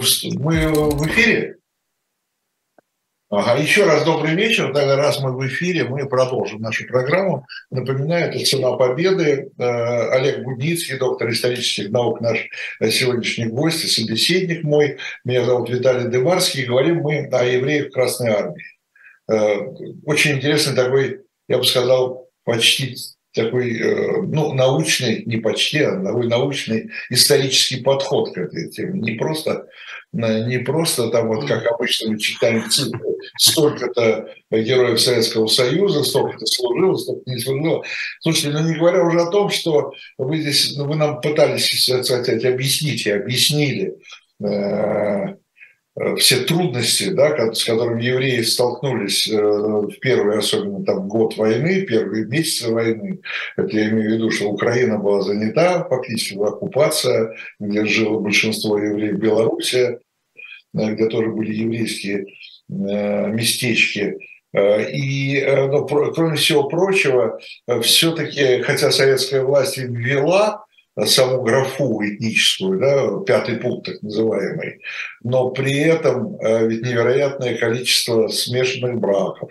Мы, 0.00 0.68
в 0.68 1.06
эфире? 1.08 1.56
Ага, 3.28 3.60
еще 3.60 3.84
раз 3.84 4.04
добрый 4.04 4.34
вечер. 4.34 4.72
Тогда 4.72 4.96
раз 4.96 5.20
мы 5.20 5.36
в 5.36 5.46
эфире, 5.46 5.84
мы 5.84 6.08
продолжим 6.08 6.60
нашу 6.60 6.86
программу. 6.86 7.46
Напоминаю, 7.70 8.28
это 8.30 8.44
«Цена 8.44 8.72
победы». 8.72 9.52
Э, 9.56 10.08
Олег 10.10 10.42
Будницкий, 10.42 10.98
доктор 10.98 11.30
исторических 11.30 11.90
наук, 11.90 12.20
наш 12.20 12.48
сегодняшний 12.80 13.46
гость 13.46 13.84
и 13.84 13.88
собеседник 13.88 14.64
мой. 14.64 14.96
Меня 15.24 15.44
зовут 15.44 15.70
Виталий 15.70 16.08
Дымарский. 16.08 16.64
Говорим 16.64 17.02
мы 17.02 17.28
о 17.30 17.44
евреях 17.44 17.92
Красной 17.92 18.30
Армии. 18.30 18.64
Э, 19.30 19.58
очень 20.06 20.32
интересный 20.32 20.74
такой, 20.74 21.20
я 21.46 21.58
бы 21.58 21.64
сказал, 21.64 22.28
почти 22.44 22.96
такой 23.32 23.78
э, 23.78 24.22
ну, 24.22 24.52
научный, 24.54 25.22
не 25.24 25.36
почти, 25.36 25.80
а 25.80 26.02
такой 26.02 26.26
научный 26.26 26.90
исторический 27.10 27.82
подход 27.82 28.34
к 28.34 28.38
этой 28.38 28.70
теме. 28.70 29.00
Не 29.00 29.12
просто, 29.12 29.68
не 30.12 30.58
просто 30.58 31.08
там 31.08 31.28
вот, 31.28 31.46
как 31.46 31.66
обычно 31.66 32.10
мы 32.12 32.18
читаем 32.18 32.68
цифры, 32.68 33.00
столько-то 33.38 34.28
героев 34.50 35.00
Советского 35.00 35.46
Союза, 35.46 36.02
столько-то 36.02 36.46
служило, 36.46 36.96
столько 36.96 37.30
не 37.30 37.38
служило. 37.38 37.84
Слушайте, 38.20 38.50
ну 38.50 38.68
не 38.68 38.76
говоря 38.76 39.04
уже 39.04 39.20
о 39.20 39.30
том, 39.30 39.50
что 39.50 39.92
вы 40.18 40.38
здесь, 40.38 40.76
ну, 40.76 40.86
вы 40.86 40.96
нам 40.96 41.20
пытались, 41.20 41.86
так 41.86 42.04
сказать, 42.04 42.44
объяснить 42.44 43.06
и 43.06 43.10
объяснили, 43.10 43.96
Э, 44.42 45.34
все 46.16 46.44
трудности, 46.44 47.10
да, 47.10 47.52
с 47.52 47.64
которыми 47.64 48.02
евреи 48.02 48.42
столкнулись 48.42 49.28
э, 49.28 49.36
в 49.36 49.98
первый, 50.00 50.38
особенно 50.38 50.84
там 50.84 51.08
год 51.08 51.36
войны, 51.36 51.82
первые 51.82 52.26
месяцы 52.26 52.72
войны. 52.72 53.20
Это 53.56 53.76
я 53.76 53.90
имею 53.90 54.10
в 54.10 54.14
виду, 54.14 54.30
что 54.30 54.50
Украина 54.50 54.98
была 54.98 55.22
занята, 55.22 55.84
фактически 55.88 56.34
оккупация, 56.34 57.36
где 57.58 57.84
жило 57.86 58.20
большинство 58.20 58.78
евреев 58.78 59.16
Беларуси, 59.16 59.98
э, 60.78 60.92
где 60.94 61.08
тоже 61.08 61.30
были 61.30 61.54
еврейские 61.54 62.26
местечки. 62.68 64.16
И, 64.54 65.44
ну, 65.44 65.86
кроме 65.86 66.36
всего 66.36 66.68
прочего, 66.68 67.40
все-таки, 67.82 68.62
хотя 68.62 68.92
советская 68.92 69.42
власть 69.42 69.76
ввела 69.76 70.64
саму 71.04 71.42
графу 71.42 72.02
этническую, 72.04 72.78
да, 72.78 73.24
пятый 73.24 73.56
пункт 73.56 73.86
так 73.86 74.02
называемый, 74.02 74.80
но 75.22 75.50
при 75.50 75.80
этом 75.80 76.36
э, 76.40 76.66
ведь 76.66 76.82
невероятное 76.82 77.56
количество 77.56 78.28
смешанных 78.28 78.98
браков, 78.98 79.50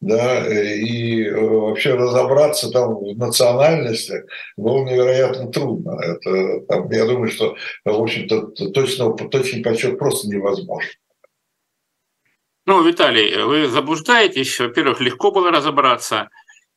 да, 0.00 0.46
и 0.46 1.24
э, 1.24 1.34
вообще 1.38 1.94
разобраться 1.94 2.70
там 2.70 2.94
в 2.94 3.16
национальности 3.16 4.24
было 4.56 4.84
невероятно 4.84 5.50
трудно. 5.50 5.98
Это, 6.00 6.60
там, 6.66 6.90
я 6.90 7.06
думаю, 7.06 7.30
что, 7.30 7.56
в 7.84 8.00
общем-то, 8.02 8.70
точно, 8.72 9.12
точный 9.12 9.62
подсчет 9.62 9.98
просто 9.98 10.28
невозможен. 10.28 10.90
Ну, 12.66 12.82
Виталий, 12.82 13.42
вы 13.44 13.68
заблуждаетесь. 13.68 14.58
Во-первых, 14.58 15.00
легко 15.00 15.30
было 15.30 15.52
разобраться. 15.52 16.28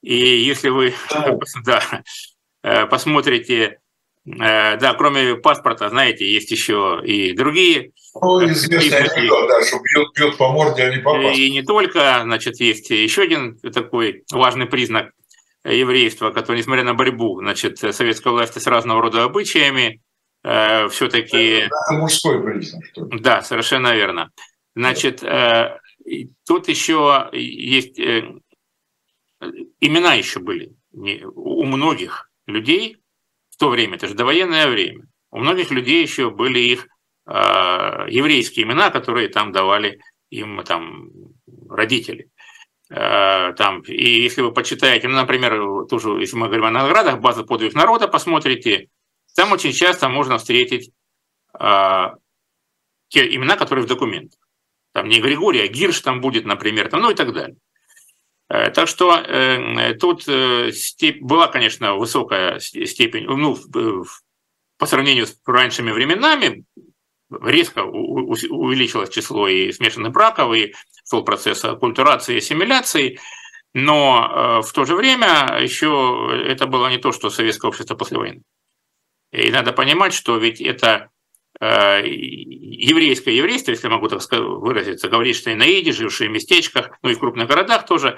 И 0.02 0.16
если 0.16 0.70
вы 0.70 0.94
да. 1.12 1.40
да, 1.66 2.04
Э, 2.06 2.39
посмотрите, 2.62 3.80
э, 4.26 4.78
да, 4.78 4.94
кроме 4.94 5.36
паспорта, 5.36 5.90
знаете, 5.90 6.32
есть 6.32 6.52
еще 6.52 7.02
и 7.04 7.34
другие. 7.34 7.92
Ну, 8.22 8.44
известный 8.46 8.98
анекдот, 8.98 9.48
да, 9.48 9.64
что 9.64 9.78
бьют, 9.80 10.16
бьют 10.16 10.38
по 10.38 10.52
морде, 10.52 10.84
а 10.84 10.90
не 10.90 10.98
по 10.98 11.14
паспорту. 11.14 11.38
И 11.38 11.52
не 11.52 11.64
только, 11.64 12.20
значит, 12.24 12.60
есть 12.60 12.90
еще 12.90 13.24
один 13.24 13.58
такой 13.58 14.24
важный 14.32 14.66
признак 14.66 15.12
еврейства, 15.64 16.32
который, 16.32 16.58
несмотря 16.58 16.84
на 16.84 16.94
борьбу, 16.94 17.40
значит, 17.40 17.80
советской 17.80 18.32
власти 18.32 18.60
с 18.60 18.68
разного 18.68 19.02
рода 19.02 19.24
обычаями, 19.24 20.02
э, 20.44 20.88
все-таки... 20.90 21.66
Это, 21.66 21.76
мужской 21.92 22.42
признак. 22.42 22.86
Что 22.86 23.06
ли? 23.06 23.20
Да, 23.20 23.42
совершенно 23.42 23.94
верно. 23.94 24.32
Значит, 24.76 25.24
э, 25.24 25.78
тут 26.46 26.68
еще 26.68 27.30
есть... 27.34 28.00
Э, 28.00 28.24
имена 29.80 30.14
еще 30.16 30.40
были 30.40 30.74
у 30.92 31.64
многих 31.66 32.29
людей 32.50 32.98
в 33.50 33.58
то 33.58 33.70
время, 33.70 33.96
это 33.96 34.08
же 34.08 34.14
довоенное 34.14 34.68
время, 34.68 35.06
у 35.32 35.40
многих 35.40 35.72
людей 35.72 36.02
еще 36.02 36.30
были 36.30 36.60
их 36.60 36.88
э, 37.28 37.32
еврейские 38.10 38.66
имена, 38.66 38.90
которые 38.90 39.30
там 39.30 39.52
давали 39.52 40.00
им 40.30 40.64
там 40.64 41.10
родители. 41.70 42.30
Э, 42.90 43.54
там, 43.54 43.82
и 43.82 44.22
если 44.22 44.42
вы 44.42 44.52
почитаете, 44.52 45.08
ну, 45.08 45.16
например, 45.16 45.86
тоже, 45.88 46.10
если 46.20 46.36
мы 46.36 46.48
говорим 46.48 46.66
о 46.66 46.72
наградах, 46.72 47.20
база 47.20 47.44
подвиг 47.44 47.76
народа, 47.76 48.08
посмотрите, 48.08 48.88
там 49.36 49.52
очень 49.52 49.72
часто 49.72 50.10
можно 50.10 50.38
встретить 50.38 50.92
э, 51.60 52.06
те 53.10 53.36
имена, 53.36 53.58
которые 53.58 53.86
в 53.86 53.90
документах. 53.90 54.40
Там 54.94 55.08
не 55.08 55.22
Григорий, 55.22 55.62
а 55.62 55.68
Гирш 55.68 56.02
там 56.02 56.22
будет, 56.22 56.46
например, 56.46 56.90
там, 56.90 57.02
ну 57.02 57.12
и 57.12 57.16
так 57.16 57.32
далее. 57.34 57.58
Так 58.50 58.88
что 58.88 59.16
э, 59.16 59.94
тут 59.94 60.28
э, 60.28 60.72
была, 61.22 61.48
конечно, 61.48 61.94
высокая 61.94 62.60
степень, 62.60 63.26
ну, 63.26 63.56
по 64.80 64.86
сравнению 64.88 65.28
с 65.28 65.40
раньшими 65.46 65.92
временами, 65.92 66.66
резко 67.30 67.84
увеличилось 67.84 69.10
число 69.10 69.48
и 69.48 69.72
смешанных 69.72 70.12
браков, 70.12 70.56
и 70.56 70.74
шел 71.08 71.24
процесс 71.24 71.64
аккультурации 71.64 72.36
и 72.36 72.38
ассимиляции, 72.40 73.20
но 73.76 74.62
в 74.66 74.74
то 74.74 74.86
же 74.86 74.96
время 74.96 75.60
еще 75.62 76.44
это 76.48 76.66
было 76.66 76.88
не 76.88 76.98
то, 76.98 77.12
что 77.12 77.30
советское 77.30 77.68
общество 77.68 77.94
после 77.94 78.18
войны. 78.18 78.42
И 79.32 79.52
надо 79.52 79.74
понимать, 79.74 80.14
что 80.14 80.38
ведь 80.38 80.60
это 80.60 81.12
Э, 81.60 82.02
еврейское 82.06 83.36
еврейство, 83.36 83.72
если 83.72 83.90
могу 83.90 84.08
так 84.08 84.22
выразиться, 84.32 85.10
говорит, 85.10 85.36
что 85.36 85.50
и 85.50 85.56
на 85.56 85.66
Иде, 85.66 85.92
жившие 85.92 86.30
в 86.30 86.34
местечках, 86.34 86.92
ну 87.02 87.10
и 87.10 87.16
в 87.16 87.20
крупных 87.20 87.50
городах 87.50 87.86
тоже, 87.86 88.18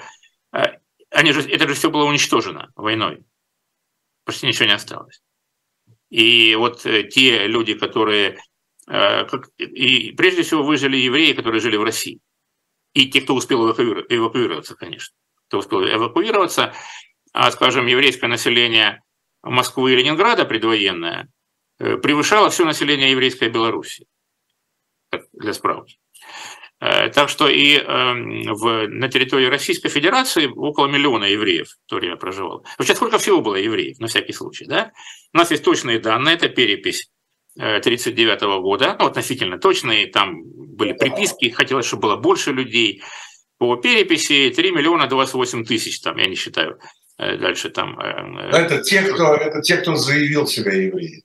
они 1.22 1.32
же, 1.32 1.48
это 1.48 1.66
же 1.68 1.74
все 1.74 1.90
было 1.90 2.04
уничтожено 2.04 2.70
войной. 2.76 3.24
Почти 4.24 4.46
ничего 4.46 4.66
не 4.66 4.74
осталось. 4.74 5.22
И 6.10 6.54
вот 6.54 6.84
э, 6.86 7.04
те 7.04 7.46
люди, 7.46 7.74
которые... 7.74 8.38
И 9.58 10.12
прежде 10.12 10.42
всего 10.42 10.62
выжили 10.64 10.96
евреи, 10.96 11.32
которые 11.32 11.60
жили 11.60 11.76
в 11.76 11.84
России. 11.84 12.18
И 12.94 13.08
те, 13.08 13.20
кто 13.20 13.34
успел 13.34 13.70
эвакуироваться, 13.70 14.74
конечно. 14.74 15.16
Кто 15.48 15.58
успел 15.58 15.84
эвакуироваться, 15.84 16.74
а, 17.32 17.50
скажем, 17.52 17.86
еврейское 17.86 18.26
население 18.26 19.00
Москвы 19.42 19.92
и 19.92 19.96
Ленинграда 19.96 20.44
предвоенное– 20.44 21.28
Э, 21.82 21.96
превышало 21.96 22.48
все 22.48 22.64
население 22.64 23.10
еврейской 23.10 23.48
Беларуси. 23.48 24.06
Для 25.32 25.52
справки. 25.52 25.98
Э, 26.82 27.10
так 27.10 27.28
что 27.28 27.48
и 27.48 27.76
эм, 27.76 28.42
в, 28.54 28.88
на 28.88 29.08
территории 29.08 29.46
Российской 29.46 29.88
Федерации 29.88 30.46
около 30.48 30.88
миллиона 30.88 31.26
евреев 31.26 31.68
в 31.68 31.88
то 31.88 31.96
время 31.96 32.16
проживало. 32.16 32.64
Вообще, 32.76 32.96
сколько 32.96 33.18
всего 33.18 33.40
было 33.40 33.54
евреев, 33.54 34.00
на 34.00 34.08
всякий 34.08 34.32
случай, 34.32 34.64
да? 34.66 34.90
У 35.32 35.38
нас 35.38 35.52
есть 35.52 35.62
точные 35.62 36.00
данные, 36.00 36.34
это 36.34 36.48
перепись 36.48 37.08
1939 37.56 38.42
э, 38.42 38.60
года, 38.60 38.96
ну, 38.98 39.06
относительно 39.06 39.58
точные, 39.58 40.08
там 40.08 40.42
были 40.42 40.92
приписки, 40.92 41.50
хотелось, 41.50 41.86
чтобы 41.86 42.02
было 42.02 42.16
больше 42.16 42.50
людей. 42.50 43.00
По 43.58 43.76
переписи 43.76 44.50
3 44.50 44.72
миллиона 44.72 45.06
28 45.06 45.64
тысяч, 45.64 46.00
там, 46.00 46.16
я 46.16 46.26
не 46.26 46.34
считаю, 46.34 46.80
дальше 47.16 47.70
там... 47.70 47.96
Это 47.96 48.82
те, 48.82 49.02
кто, 49.02 49.36
это 49.36 49.60
те, 49.60 49.76
кто 49.76 49.94
заявил 49.94 50.48
себя 50.48 50.72
евреем 50.72 51.22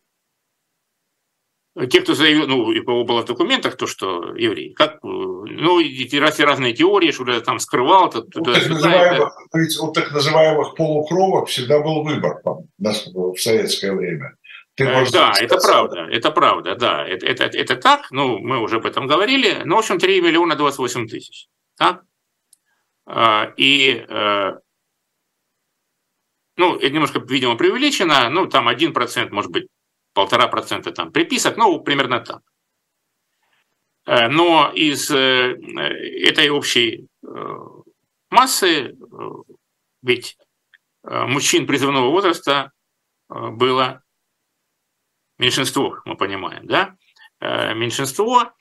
те, 1.85 2.01
кто 2.01 2.15
заявил, 2.15 2.47
ну, 2.47 2.71
и 2.71 2.81
было 2.81 3.21
в 3.21 3.25
документах, 3.25 3.77
то, 3.77 3.85
что 3.85 4.35
еврей, 4.35 4.73
как, 4.73 4.97
ну, 5.03 5.79
и 5.79 6.19
раз 6.19 6.39
и 6.39 6.43
разные 6.43 6.73
теории, 6.73 7.11
что 7.11 7.25
то 7.25 7.39
там 7.41 7.59
скрывал. 7.59 8.09
То, 8.09 8.25
у, 8.35 8.43
так 8.43 8.67
называемых, 8.67 9.33
это... 9.53 9.83
у 9.83 9.91
так 9.91 10.11
называемых 10.11 10.75
полукровок 10.75 11.49
всегда 11.49 11.79
был 11.79 12.03
выбор 12.03 12.41
там, 12.43 12.63
в 12.79 13.37
советское 13.37 13.93
время. 13.93 14.35
Ты 14.75 14.85
э, 14.85 15.05
да, 15.11 15.33
это 15.39 15.57
правда, 15.57 16.07
это 16.11 16.31
правда, 16.31 16.75
да, 16.75 17.07
это, 17.07 17.25
это, 17.25 17.45
это 17.45 17.75
так, 17.75 18.11
ну, 18.11 18.39
мы 18.39 18.59
уже 18.59 18.77
об 18.77 18.85
этом 18.85 19.07
говорили, 19.07 19.61
ну, 19.65 19.75
в 19.75 19.79
общем, 19.79 19.99
3 19.99 20.21
миллиона 20.21 20.55
28 20.55 21.07
тысяч, 21.07 21.47
так? 21.77 22.01
А, 23.05 23.53
и, 23.57 24.05
э, 24.07 24.51
ну, 26.57 26.75
это 26.75 26.89
немножко, 26.89 27.19
видимо, 27.19 27.55
преувеличено, 27.55 28.29
ну, 28.29 28.47
там 28.47 28.69
1%, 28.69 29.29
может 29.31 29.51
быть, 29.51 29.67
полтора 30.17 30.47
процента 30.47 30.91
там 30.91 31.11
приписок, 31.11 31.57
ну, 31.57 31.79
примерно 31.79 32.19
так. 32.19 32.41
Э, 34.07 34.29
но 34.29 34.71
из 34.73 35.11
э, 35.11 35.55
этой 36.27 36.49
общей 36.49 37.07
э, 37.21 37.27
массы 38.31 38.97
ведь 40.01 40.37
мужчин 41.03 41.67
призывного 41.67 42.09
возраста 42.09 42.71
было 43.29 44.01
меньшинство, 45.37 46.01
мы 46.05 46.17
понимаем, 46.17 46.65
да? 46.67 46.95
Меньшинство. 47.39 48.53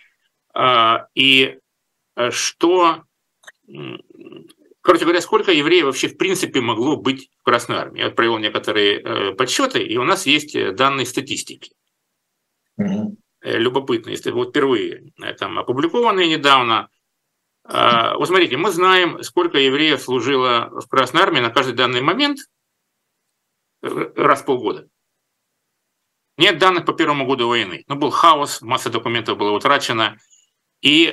И 1.15 1.59
что 2.31 3.05
Короче 4.87 5.03
говоря, 5.03 5.21
сколько 5.21 5.51
евреев 5.51 5.87
вообще 5.87 6.07
в 6.07 6.17
принципе 6.17 6.61
могло 6.61 6.97
быть 6.97 7.29
в 7.41 7.43
Красной 7.43 7.77
Армии? 7.77 7.99
Я 7.99 8.07
вот 8.07 8.15
провел 8.15 8.39
некоторые 8.39 9.01
э, 9.01 9.33
подсчеты, 9.33 9.83
и 9.83 9.97
у 9.97 10.05
нас 10.05 10.27
есть 10.27 10.55
э, 10.55 10.71
данные 10.71 11.07
статистики. 11.07 11.73
Mm-hmm. 12.81 13.17
Любопытные, 13.43 14.17
вот 14.27 14.51
впервые 14.51 15.11
там 15.41 15.59
опубликованные 15.59 16.29
недавно. 16.29 16.89
А, 17.65 18.17
вот 18.17 18.29
смотрите, 18.29 18.57
мы 18.59 18.71
знаем, 18.71 19.25
сколько 19.25 19.59
евреев 19.59 20.01
служило 20.01 20.71
в 20.71 20.87
Красной 20.87 21.23
Армии 21.23 21.41
на 21.41 21.51
каждый 21.51 21.75
данный 21.75 22.01
момент 22.01 22.39
раз 23.83 24.43
в 24.43 24.45
полгода. 24.45 24.87
Нет 26.39 26.59
данных 26.59 26.85
по 26.85 26.93
первому 26.93 27.27
году 27.27 27.49
войны. 27.49 27.83
Но 27.89 27.97
был 27.97 28.11
хаос, 28.11 28.63
масса 28.63 28.89
документов 28.89 29.37
была 29.37 29.51
утрачена. 29.51 30.17
И 30.81 31.13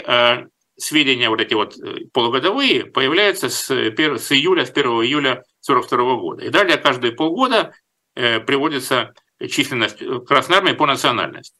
сведения 0.77 1.29
вот 1.29 1.41
эти 1.41 1.53
вот 1.53 1.77
э, 1.77 2.05
полугодовые 2.13 2.86
появляются 2.86 3.49
с, 3.49 3.69
1, 3.69 4.19
с 4.19 4.31
июля, 4.31 4.65
с 4.65 4.71
1 4.71 4.86
июля 4.86 5.43
1942 5.67 6.15
года. 6.15 6.43
И 6.43 6.49
далее 6.49 6.77
каждые 6.77 7.13
полгода 7.13 7.73
э, 8.15 8.39
приводится 8.39 9.13
численность 9.49 10.01
э, 10.01 10.19
Красной 10.19 10.57
Армии 10.57 10.73
по 10.73 10.86
национальности. 10.86 11.55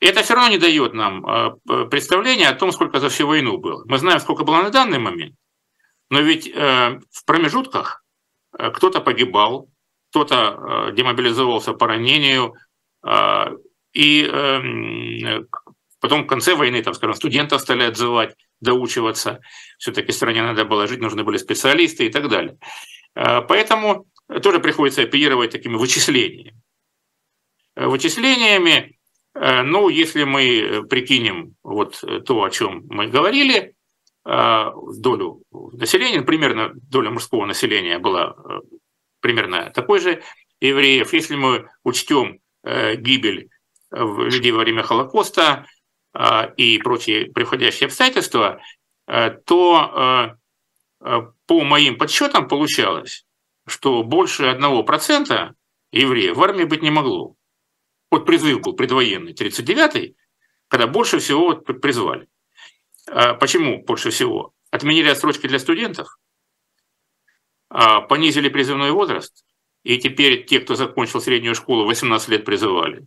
Это 0.00 0.22
все 0.22 0.34
равно 0.34 0.50
не 0.50 0.58
дает 0.58 0.94
нам 0.94 1.26
э, 1.26 1.50
представления 1.90 2.48
о 2.48 2.54
том, 2.54 2.72
сколько 2.72 3.00
за 3.00 3.08
всю 3.08 3.26
войну 3.26 3.58
было. 3.58 3.84
Мы 3.86 3.98
знаем, 3.98 4.20
сколько 4.20 4.44
было 4.44 4.62
на 4.62 4.70
данный 4.70 4.98
момент, 4.98 5.34
но 6.10 6.20
ведь 6.20 6.48
э, 6.48 7.00
в 7.10 7.24
промежутках 7.24 8.04
э, 8.58 8.70
кто-то 8.70 9.00
погибал, 9.00 9.68
кто-то 10.10 10.92
демобилизовался 10.94 11.74
по 11.74 11.88
ранению, 11.88 12.54
и 13.92 14.22
эм, 14.22 15.46
Потом 16.06 16.22
в 16.22 16.28
конце 16.28 16.54
войны, 16.54 16.80
там, 16.84 16.94
скажем, 16.94 17.16
студентов 17.16 17.62
стали 17.62 17.82
отзывать, 17.82 18.36
доучиваться. 18.60 19.40
Все-таки 19.76 20.12
стране 20.12 20.40
надо 20.40 20.64
было 20.64 20.86
жить, 20.86 21.00
нужны 21.00 21.24
были 21.24 21.36
специалисты 21.36 22.06
и 22.06 22.10
так 22.10 22.28
далее. 22.28 22.58
А, 23.16 23.42
поэтому 23.42 24.06
тоже 24.40 24.60
приходится 24.60 25.02
оперировать 25.02 25.50
такими 25.50 25.74
вычислениями. 25.74 26.54
Э, 27.74 27.88
вычислениями, 27.88 28.96
э, 29.34 29.62
ну, 29.62 29.88
если 29.88 30.22
мы 30.22 30.86
прикинем 30.88 31.56
вот 31.64 32.04
то, 32.24 32.44
о 32.44 32.50
чем 32.50 32.84
мы 32.88 33.08
говорили, 33.08 33.74
долю 34.24 35.42
населения, 35.72 36.22
примерно 36.22 36.70
доля 36.74 37.10
мужского 37.10 37.46
населения 37.46 37.98
была 37.98 38.36
примерно 39.20 39.70
такой 39.70 39.98
же 39.98 40.22
евреев. 40.60 41.12
Если 41.12 41.34
мы 41.34 41.68
учтем 41.82 42.38
гибель 42.64 43.50
людей 43.92 44.52
во 44.52 44.58
время 44.58 44.82
Холокоста, 44.82 45.42
а, 45.42 45.66
и 46.56 46.78
прочие 46.78 47.30
приходящие 47.32 47.86
обстоятельства, 47.86 48.60
э, 49.06 49.30
то 49.44 50.38
э, 51.02 51.06
э, 51.06 51.22
по 51.46 51.64
моим 51.64 51.98
подсчетам 51.98 52.48
получалось, 52.48 53.26
что 53.66 54.02
больше 54.02 54.44
1% 54.44 55.54
евреев 55.92 56.36
в 56.36 56.42
армии 56.42 56.64
быть 56.64 56.82
не 56.82 56.90
могло. 56.90 57.34
Вот 58.10 58.24
призыв 58.24 58.60
был 58.60 58.74
предвоенный, 58.74 59.32
39-й, 59.32 60.16
когда 60.68 60.86
больше 60.86 61.18
всего 61.18 61.54
призвали. 61.54 62.28
Почему 63.40 63.84
больше 63.84 64.10
всего? 64.10 64.52
Отменили 64.70 65.08
отсрочки 65.08 65.46
для 65.46 65.58
студентов, 65.58 66.18
понизили 67.68 68.48
призывной 68.48 68.90
возраст, 68.90 69.44
и 69.82 69.98
теперь 69.98 70.44
те, 70.44 70.60
кто 70.60 70.74
закончил 70.74 71.20
среднюю 71.20 71.54
школу, 71.54 71.84
18 71.84 72.28
лет 72.28 72.44
призывали. 72.44 73.06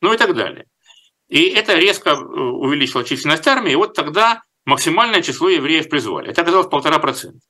Ну 0.00 0.12
и 0.12 0.16
так 0.16 0.34
далее. 0.34 0.66
И 1.32 1.44
это 1.44 1.78
резко 1.78 2.10
э, 2.10 2.14
увеличило 2.14 3.04
численность 3.04 3.46
армии, 3.46 3.72
и 3.72 3.76
вот 3.76 3.94
тогда 3.94 4.42
максимальное 4.66 5.22
число 5.22 5.48
евреев 5.48 5.88
призвали. 5.88 6.28
Это 6.28 6.42
оказалось 6.42 6.68
полтора 6.68 6.98
процента. 6.98 7.40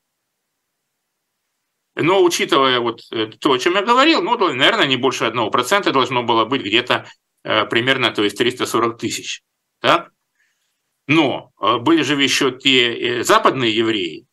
Но 1.96 2.22
учитывая 2.22 2.78
вот 2.78 3.00
э, 3.10 3.26
то, 3.40 3.50
о 3.50 3.58
чем 3.58 3.74
я 3.74 3.82
говорил, 3.82 4.22
ну, 4.22 4.38
наверное, 4.38 4.86
не 4.86 4.96
больше 4.96 5.24
одного 5.24 5.50
процента 5.50 5.90
должно 5.90 6.22
было 6.22 6.44
быть 6.44 6.62
где-то 6.62 7.08
э, 7.42 7.64
примерно, 7.64 8.12
то 8.12 8.22
есть 8.22 8.38
340 8.38 8.98
тысяч. 8.98 9.42
Так? 9.80 10.12
Но 11.08 11.50
были 11.58 12.02
же 12.02 12.14
еще 12.22 12.56
те 12.56 13.24
западные 13.24 13.74
евреи, 13.74 14.26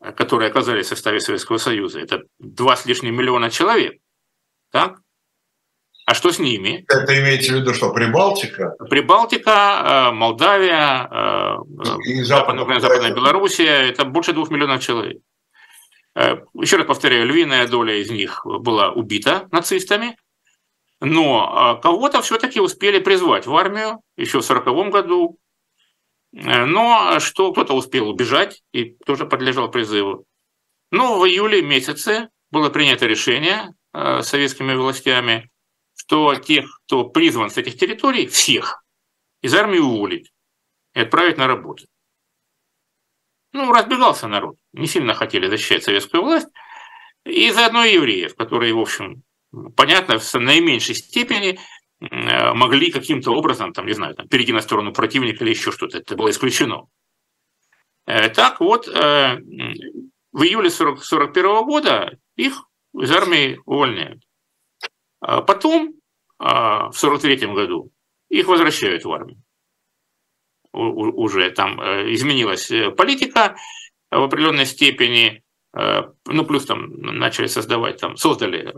которые 0.00 0.50
оказались 0.50 0.84
в 0.84 0.90
составе 0.90 1.20
Советского 1.20 1.56
Союза. 1.56 1.98
Это 2.00 2.24
два 2.38 2.76
с 2.76 2.84
лишним 2.84 3.16
миллиона 3.16 3.50
человек. 3.50 3.98
Так? 4.70 5.00
А 6.08 6.14
что 6.14 6.32
с 6.32 6.38
ними? 6.38 6.86
Это 6.88 7.20
имеете 7.20 7.52
в 7.52 7.56
виду 7.56 7.74
что, 7.74 7.92
Прибалтика? 7.92 8.74
Прибалтика, 8.88 10.08
э, 10.08 10.12
Молдавия, 10.12 11.06
э, 11.06 11.56
и 12.06 12.22
Западная, 12.22 12.80
Западная 12.80 13.14
Белоруссия, 13.14 13.90
это 13.90 14.06
больше 14.06 14.32
двух 14.32 14.48
миллионов 14.48 14.82
человек. 14.82 15.18
Э, 16.14 16.38
еще 16.54 16.78
раз 16.78 16.86
повторяю, 16.86 17.26
львиная 17.26 17.68
доля 17.68 18.00
из 18.00 18.10
них 18.10 18.40
была 18.46 18.90
убита 18.90 19.48
нацистами, 19.52 20.16
но 21.02 21.78
кого-то 21.82 22.22
все-таки 22.22 22.58
успели 22.58 23.00
призвать 23.00 23.46
в 23.46 23.54
армию 23.54 24.00
еще 24.16 24.40
в 24.40 24.50
1940 24.50 24.90
году. 24.90 25.38
но 26.32 27.20
что 27.20 27.52
кто-то 27.52 27.74
успел 27.74 28.08
убежать 28.08 28.62
и 28.72 28.96
тоже 29.04 29.26
подлежал 29.26 29.70
призыву. 29.70 30.24
Но 30.90 31.18
в 31.18 31.26
июле 31.26 31.60
месяце 31.60 32.30
было 32.50 32.70
принято 32.70 33.06
решение 33.06 33.74
советскими 34.22 34.72
властями, 34.74 35.50
что 36.08 36.34
тех, 36.36 36.80
кто 36.86 37.04
призван 37.04 37.50
с 37.50 37.58
этих 37.58 37.76
территорий, 37.76 38.26
всех 38.26 38.82
из 39.42 39.54
армии 39.54 39.78
уволить 39.78 40.32
и 40.94 41.00
отправить 41.00 41.36
на 41.36 41.46
работу. 41.46 41.84
Ну, 43.52 43.70
разбегался 43.70 44.26
народ. 44.26 44.56
Не 44.72 44.86
сильно 44.86 45.12
хотели 45.12 45.48
защищать 45.48 45.84
советскую 45.84 46.22
власть. 46.22 46.48
И 47.24 47.50
заодно 47.50 47.84
и 47.84 47.92
евреев, 47.92 48.34
которые, 48.36 48.72
в 48.72 48.78
общем, 48.78 49.22
понятно, 49.76 50.18
в 50.18 50.34
наименьшей 50.34 50.94
степени 50.94 51.58
э, 52.00 52.54
могли 52.54 52.90
каким-то 52.90 53.32
образом, 53.32 53.74
там, 53.74 53.84
не 53.84 53.92
знаю, 53.92 54.14
там, 54.14 54.28
перейти 54.28 54.54
на 54.54 54.62
сторону 54.62 54.94
противника 54.94 55.44
или 55.44 55.50
еще 55.50 55.72
что-то. 55.72 55.98
Это 55.98 56.16
было 56.16 56.30
исключено. 56.30 56.86
Э, 58.06 58.30
так 58.30 58.60
вот, 58.60 58.88
э, 58.88 59.36
в 60.32 60.42
июле 60.42 60.70
1941 60.70 61.64
года 61.66 62.18
их 62.36 62.64
из 62.94 63.10
армии 63.10 63.60
увольняют. 63.66 64.22
А 65.20 65.42
потом, 65.42 65.97
в 66.38 66.96
1943 66.96 67.54
году, 67.54 67.90
их 68.28 68.46
возвращают 68.46 69.04
в 69.04 69.12
армию 69.12 69.42
уже 70.72 71.50
там 71.50 71.80
э, 71.80 72.12
изменилась 72.14 72.70
э, 72.70 72.90
политика 72.90 73.56
в 74.10 74.22
определенной 74.22 74.66
степени, 74.66 75.42
э, 75.76 76.02
ну, 76.26 76.44
плюс 76.44 76.66
там 76.66 76.90
начали 77.00 77.46
создавать, 77.46 78.00
там, 78.00 78.16
создали 78.16 78.72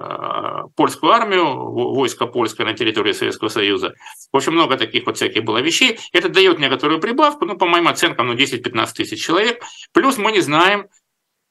польскую 0.76 1.12
армию, 1.12 1.44
войско 1.44 2.26
польское 2.26 2.66
на 2.66 2.74
территории 2.74 3.12
Советского 3.12 3.48
Союза. 3.48 3.94
В 4.32 4.36
общем, 4.36 4.54
много 4.54 4.76
таких 4.76 5.06
вот 5.06 5.16
всяких 5.16 5.44
было 5.44 5.58
вещей. 5.58 5.98
Это 6.12 6.28
дает 6.28 6.58
некоторую 6.58 7.00
прибавку, 7.00 7.44
ну, 7.44 7.56
по 7.56 7.66
моим 7.66 7.88
оценкам, 7.88 8.28
ну, 8.28 8.34
10-15 8.34 8.94
тысяч 8.94 9.22
человек. 9.24 9.62
Плюс 9.92 10.18
мы 10.18 10.32
не 10.32 10.40
знаем, 10.40 10.88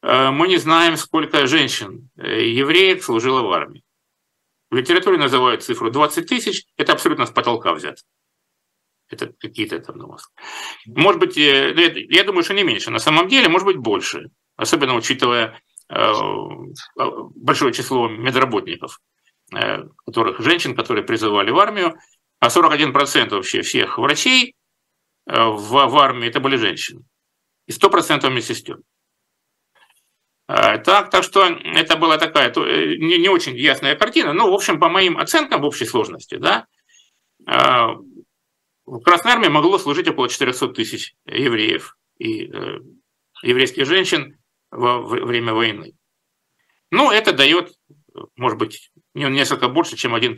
мы 0.01 0.47
не 0.47 0.57
знаем, 0.57 0.95
сколько 0.95 1.45
женщин, 1.45 2.10
евреев 2.16 3.03
служило 3.03 3.41
в 3.41 3.51
армии. 3.51 3.84
В 4.70 4.76
литературе 4.76 5.17
называют 5.17 5.63
цифру 5.63 5.89
20 5.89 6.28
тысяч, 6.28 6.65
это 6.78 6.93
абсолютно 6.93 7.26
с 7.26 7.32
потолка 7.32 7.74
взято. 7.74 8.01
Это 9.09 9.34
какие-то 9.39 9.80
там 9.80 9.97
ну, 9.97 10.15
Может 10.86 11.20
быть, 11.20 11.38
э, 11.38 11.74
ну, 11.76 11.82
я 11.82 12.24
думаю, 12.24 12.43
что 12.43 12.53
не 12.53 12.63
меньше. 12.63 12.91
На 12.91 12.99
самом 12.99 13.28
деле, 13.28 13.49
может 13.49 13.65
быть, 13.65 13.78
больше. 13.78 14.30
Особенно 14.55 14.93
учитывая 14.95 15.59
э, 15.89 16.13
большое 17.36 17.74
число 17.74 18.07
медработников, 18.07 18.99
э, 19.55 19.84
которых 20.05 20.39
женщин, 20.41 20.76
которые 20.76 21.03
призывали 21.03 21.49
в 21.49 21.57
армию. 21.57 21.95
А 22.39 22.49
41% 22.49 23.30
вообще 23.32 23.63
всех 23.63 23.97
врачей 23.97 24.53
в, 25.26 25.88
в 25.88 25.97
армии 25.97 26.28
это 26.28 26.39
были 26.39 26.55
женщины. 26.55 27.01
И 27.65 27.72
100% 27.72 28.30
медсестер. 28.30 28.78
Так, 30.50 31.12
так 31.12 31.24
что 31.24 31.45
это 31.45 31.95
была 31.95 32.18
такая 32.18 32.52
не, 32.56 33.20
не 33.20 33.30
очень 33.30 33.56
ясная 33.56 33.95
картина. 33.95 34.34
Но, 34.34 34.50
в 34.50 34.54
общем, 34.56 34.80
по 34.80 34.89
моим 34.89 35.20
оценкам 35.20 35.62
в 35.62 35.66
общей 35.66 35.86
сложности, 35.86 36.38
да, 36.38 36.66
в 38.89 39.02
Красной 39.02 39.34
Армии 39.34 39.47
могло 39.47 39.78
служить 39.78 40.08
около 40.08 40.28
400 40.28 40.70
тысяч 40.70 41.14
евреев 41.28 41.95
и 42.18 42.45
э, 42.45 42.80
еврейских 43.43 43.86
женщин 43.86 44.38
во 44.72 45.02
время 45.02 45.54
войны. 45.54 45.93
Ну, 46.91 47.12
это 47.12 47.32
дает, 47.32 47.72
может 48.36 48.58
быть, 48.58 48.91
несколько 49.14 49.70
больше, 49.70 49.95
чем 49.95 50.16
1%. 50.16 50.36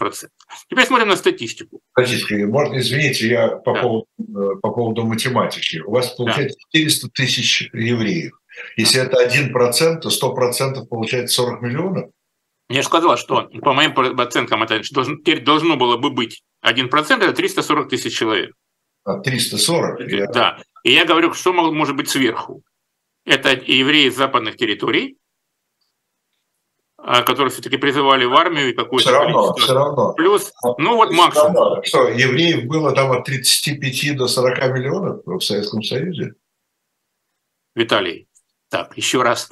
Теперь 0.69 0.85
смотрим 0.85 1.07
на 1.07 1.15
статистику. 1.15 1.79
Статистика. 1.91 2.45
Можно, 2.45 2.79
извините, 2.79 3.29
я 3.29 3.47
по, 3.47 3.73
да. 3.73 3.81
поводу, 3.81 4.07
э, 4.19 4.59
по 4.61 4.71
поводу 4.71 5.05
математики. 5.05 5.79
У 5.79 5.91
вас 5.91 6.09
получается 6.15 6.57
да. 6.73 6.79
400 6.79 7.09
тысяч 7.09 7.69
евреев. 7.71 8.33
Если 8.77 9.01
это 9.01 9.25
1%, 9.25 9.99
то 9.99 10.09
100% 10.09 10.85
получается 10.87 11.35
40 11.35 11.61
миллионов? 11.61 12.09
Я 12.69 12.81
же 12.81 12.87
сказал, 12.87 13.17
что 13.17 13.49
по 13.61 13.73
моим 13.73 13.93
оценкам 14.19 14.63
это 14.63 14.81
теперь 14.81 15.43
должно 15.43 15.75
было 15.75 15.97
бы 15.97 16.09
быть 16.09 16.43
1% 16.65 17.23
это 17.23 17.33
340 17.33 17.89
тысяч 17.89 18.17
человек. 18.17 18.53
А, 19.03 19.19
340? 19.19 19.99
Я... 20.09 20.27
Да. 20.27 20.57
И 20.83 20.93
я 20.93 21.05
говорю, 21.05 21.33
что 21.33 21.53
может 21.53 21.95
быть 21.95 22.09
сверху. 22.09 22.63
Это 23.25 23.51
евреи 23.51 24.07
из 24.07 24.15
западных 24.15 24.57
территорий, 24.57 25.17
а, 26.97 27.23
которые 27.23 27.51
все-таки 27.51 27.77
призывали 27.77 28.25
в 28.25 28.33
армию 28.33 28.69
и 28.69 28.73
какую-то 28.73 29.09
все 29.09 29.17
равно, 29.17 29.53
все 29.55 29.73
равно. 29.73 30.13
Плюс, 30.13 30.51
ну 30.77 30.95
вот 30.95 31.11
максимум. 31.11 31.55
Равно. 31.55 31.83
Что, 31.83 32.09
евреев 32.09 32.65
было 32.65 32.93
там 32.93 33.11
от 33.11 33.25
35 33.25 34.15
до 34.15 34.27
40 34.27 34.57
миллионов 34.73 35.21
в 35.25 35.41
Советском 35.41 35.81
Союзе? 35.83 36.33
Виталий, 37.75 38.27
так, 38.71 38.97
еще 38.97 39.21
раз. 39.21 39.49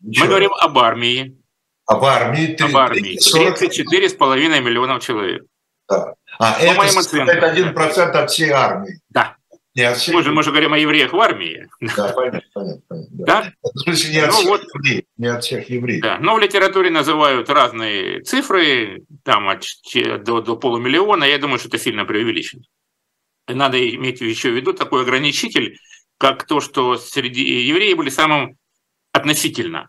Еще 0.00 0.22
Мы 0.22 0.28
говорим 0.28 0.52
об 0.52 0.78
армии. 0.78 1.38
Об 1.86 2.04
армии? 2.04 2.54
3, 2.54 2.66
об 2.66 2.76
армии. 2.76 3.18
34,5 3.18 4.60
миллионов 4.60 5.02
человек. 5.02 5.42
Да. 5.88 6.14
А 6.38 6.52
По 6.52 6.62
это 6.62 6.74
моим 6.74 6.98
оценкам. 6.98 7.44
один 7.44 7.74
процент 7.74 8.14
от 8.14 8.30
всей 8.30 8.50
армии. 8.50 9.00
Да. 9.08 9.36
Не 9.74 9.84
от 9.84 9.96
всей... 9.96 10.12
Мы, 10.12 10.22
же, 10.22 10.30
мы 10.30 10.42
же 10.42 10.50
говорим 10.50 10.74
о 10.74 10.78
евреях 10.78 11.12
в 11.12 11.20
армии. 11.20 11.68
Да, 11.96 12.12
понятно, 12.12 12.42
понятно. 12.52 12.82
понятно 12.86 13.16
да. 13.24 13.42
Да? 13.42 13.52
В 13.62 13.78
смысле, 13.80 14.12
не 14.12 14.18
от, 14.18 14.26
ну, 14.26 14.32
всех 14.34 14.48
вот, 14.48 14.62
евреев, 14.74 15.04
не 15.16 15.26
от 15.26 15.44
всех 15.44 15.70
евреев. 15.70 16.02
Да. 16.02 16.18
Но 16.18 16.34
в 16.34 16.38
литературе 16.38 16.90
называют 16.90 17.48
разные 17.48 18.20
цифры, 18.22 19.04
там 19.24 19.48
от, 19.48 19.64
до, 20.22 20.42
до 20.42 20.56
полумиллиона. 20.56 21.24
Я 21.24 21.38
думаю, 21.38 21.58
что 21.58 21.68
это 21.68 21.78
сильно 21.78 22.04
преувеличено. 22.04 22.62
Надо 23.48 23.78
иметь 23.94 24.20
еще 24.20 24.50
в 24.50 24.54
виду 24.54 24.74
такой 24.74 25.02
ограничитель, 25.02 25.78
как 26.20 26.44
то, 26.44 26.60
что 26.60 26.98
среди 26.98 27.42
евреев 27.42 27.96
были 27.96 28.10
самым 28.10 28.58
относительно 29.10 29.88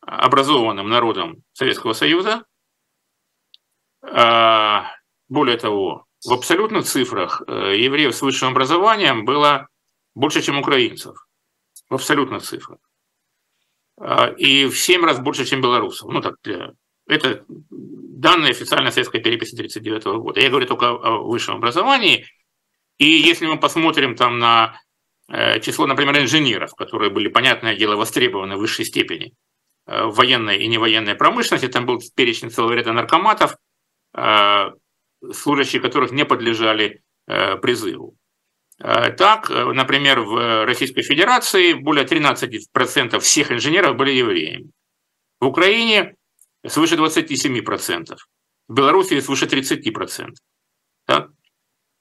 образованным 0.00 0.88
народом 0.88 1.42
Советского 1.52 1.92
Союза, 1.92 2.44
а, 4.00 4.90
более 5.28 5.58
того, 5.58 6.06
в 6.26 6.32
абсолютных 6.32 6.86
цифрах 6.86 7.42
э, 7.46 7.76
евреев 7.76 8.16
с 8.16 8.22
высшим 8.22 8.48
образованием 8.48 9.26
было 9.26 9.68
больше, 10.14 10.40
чем 10.40 10.58
украинцев. 10.58 11.14
В 11.90 11.94
абсолютных 11.94 12.42
цифрах. 12.42 12.78
А, 14.00 14.28
и 14.28 14.64
в 14.64 14.76
7 14.76 15.04
раз 15.04 15.20
больше, 15.20 15.44
чем 15.44 15.60
белорусов. 15.60 16.10
Ну, 16.10 16.22
так, 16.22 16.36
это 17.06 17.44
данные 17.48 18.52
официальной 18.52 18.90
советской 18.90 19.20
переписи 19.20 19.54
1939 19.54 20.22
года. 20.22 20.40
Я 20.40 20.48
говорю 20.48 20.66
только 20.66 20.88
о 20.88 21.18
высшем 21.24 21.56
образовании. 21.56 22.24
И 22.96 23.06
если 23.06 23.46
мы 23.46 23.60
посмотрим 23.60 24.16
там 24.16 24.38
на 24.38 24.74
э, 24.74 24.87
число, 25.60 25.86
например, 25.86 26.18
инженеров, 26.18 26.74
которые 26.74 27.10
были, 27.10 27.28
понятное 27.28 27.76
дело, 27.76 27.96
востребованы 27.96 28.56
в 28.56 28.60
высшей 28.60 28.84
степени 28.84 29.34
э, 29.86 30.04
в 30.04 30.14
военной 30.14 30.58
и 30.58 30.66
невоенной 30.66 31.14
промышленности, 31.14 31.68
там 31.68 31.86
был 31.86 32.00
перечень 32.14 32.50
целого 32.50 32.72
ряда 32.72 32.92
наркоматов, 32.92 33.56
служащие 35.32 35.82
которых 35.82 36.12
не 36.12 36.24
подлежали 36.24 37.02
э, 37.26 37.56
призыву. 37.56 38.16
Э, 38.78 39.10
так, 39.10 39.50
э, 39.50 39.72
например, 39.72 40.20
в 40.20 40.64
Российской 40.64 41.02
Федерации 41.02 41.72
более 41.72 42.04
13% 42.04 43.18
всех 43.20 43.52
инженеров 43.52 43.96
были 43.96 44.12
евреями. 44.12 44.70
В 45.40 45.46
Украине 45.46 46.14
свыше 46.66 46.96
27%. 46.96 48.16
В 48.68 48.74
Беларуси 48.74 49.20
свыше 49.20 49.46
30%. 49.46 50.34
Так? 51.06 51.30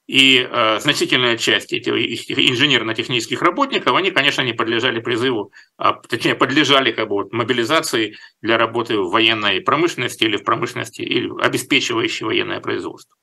И 0.07 0.39
э, 0.39 0.79
значительная 0.79 1.37
часть 1.37 1.73
этих, 1.73 1.93
инженерно-технических 1.93 3.41
работников, 3.41 3.93
они, 3.93 4.11
конечно, 4.11 4.41
не 4.41 4.53
подлежали 4.53 5.01
призыву, 5.01 5.51
а, 5.77 5.93
точнее, 5.93 6.35
подлежали 6.35 6.93
как 6.93 7.09
бы, 7.09 7.15
вот, 7.15 7.33
мобилизации 7.33 8.15
для 8.41 8.57
работы 8.57 8.97
в 8.97 9.11
военной 9.11 9.59
промышленности 9.59 10.23
или 10.23 10.37
в 10.37 10.45
промышленности, 10.45 11.01
или 11.01 11.29
обеспечивающей 11.41 12.25
военное 12.25 12.61
производство. 12.61 13.17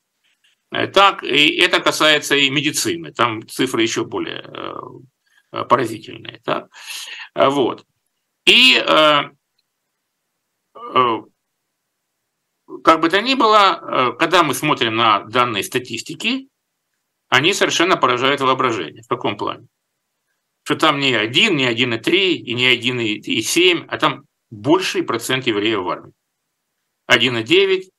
Э, 0.72 0.86
так, 0.86 1.24
и 1.24 1.56
это 1.56 1.80
касается 1.80 2.36
и 2.36 2.50
медицины, 2.50 3.12
там 3.12 3.48
цифры 3.48 3.80
еще 3.80 4.04
более 4.04 4.44
э, 5.52 5.64
поразительные. 5.64 6.42
Так? 6.44 6.68
Вот. 7.34 7.86
И 8.44 8.76
э, 8.76 9.22
э, 10.76 11.18
как 12.82 13.00
бы 13.00 13.08
то 13.08 13.22
ни 13.22 13.34
было, 13.34 13.80
э, 13.80 14.18
когда 14.18 14.42
мы 14.42 14.52
смотрим 14.52 14.96
на 14.96 15.20
данные 15.24 15.62
статистики, 15.62 16.48
они 17.34 17.52
совершенно 17.52 17.96
поражают 17.96 18.40
воображение. 18.40 19.02
В 19.02 19.08
каком 19.08 19.36
плане? 19.36 19.66
Что 20.62 20.76
там 20.76 21.00
не 21.00 21.14
один, 21.14 21.56
не 21.56 21.64
один 21.64 21.92
и 21.92 21.98
три, 21.98 22.36
и 22.36 22.54
не 22.54 22.64
один 22.64 23.00
и 23.00 23.42
семь, 23.42 23.84
а 23.88 23.98
там 23.98 24.22
больший 24.50 25.02
процент 25.02 25.48
евреев 25.48 25.80
в 25.80 25.88
армии. 25.88 26.12
1,9, 27.10 27.90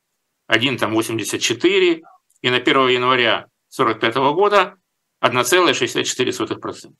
1 0.46 0.78
там 0.78 0.94
84, 0.94 2.02
и 2.40 2.50
на 2.50 2.56
1 2.56 2.88
января 2.88 3.48
1945 3.76 4.14
года 4.34 4.76
1,64%. 5.22 6.94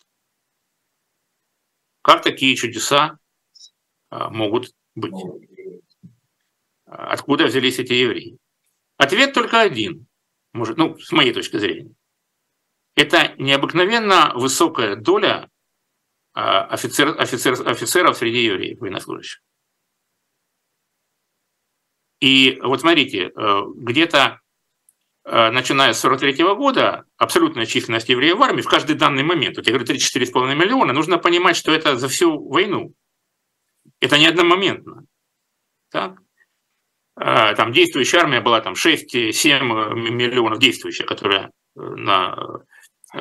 Как 2.03 2.23
такие 2.23 2.55
чудеса 2.55 3.17
а, 4.11 4.29
могут 4.29 4.75
быть? 4.95 5.15
Откуда 6.85 7.47
взялись 7.47 7.79
эти 7.79 7.95
евреи? 7.95 8.37
Ответ 8.99 9.33
только 9.33 9.63
один, 9.63 10.07
может, 10.53 10.77
ну, 10.77 10.99
с 10.99 11.11
моей 11.13 11.33
точки 11.33 11.57
зрения. 11.57 11.95
Это 12.97 13.35
необыкновенно 13.39 14.33
высокая 14.35 14.97
доля 14.97 15.51
офицер, 16.33 17.15
офицер, 17.19 17.55
офицеров 17.67 18.17
среди 18.17 18.45
евреев, 18.45 18.81
военнослужащих. 18.81 19.41
И 22.21 22.59
вот 22.63 22.81
смотрите, 22.81 23.31
где-то 23.77 24.41
начиная 25.25 25.93
с 25.93 26.01
43 26.01 26.33
года, 26.55 27.05
абсолютная 27.17 27.67
численность 27.67 28.09
евреев 28.09 28.39
в 28.39 28.43
армии 28.43 28.63
в 28.63 28.69
каждый 28.69 28.97
данный 28.97 29.23
момент, 29.23 29.57
вот 29.57 29.67
я 29.67 29.73
говорю 29.73 29.87
34,5 29.87 30.55
миллиона, 30.55 30.93
нужно 30.93 31.19
понимать, 31.19 31.57
что 31.57 31.73
это 31.73 31.97
за 31.97 32.09
всю 32.09 32.49
войну. 32.49 32.95
Это 34.01 34.19
не 34.19 34.27
одномоментно. 34.27 35.05
Так? 35.91 36.19
А, 37.17 37.55
там 37.55 37.73
действующая 37.73 38.19
армия 38.19 38.41
была 38.41 38.61
там 38.61 38.75
6-7 38.75 39.95
миллионов 39.95 40.59
действующих, 40.59 41.07
которые 41.07 41.51
э, 41.77 41.81
на 41.81 42.37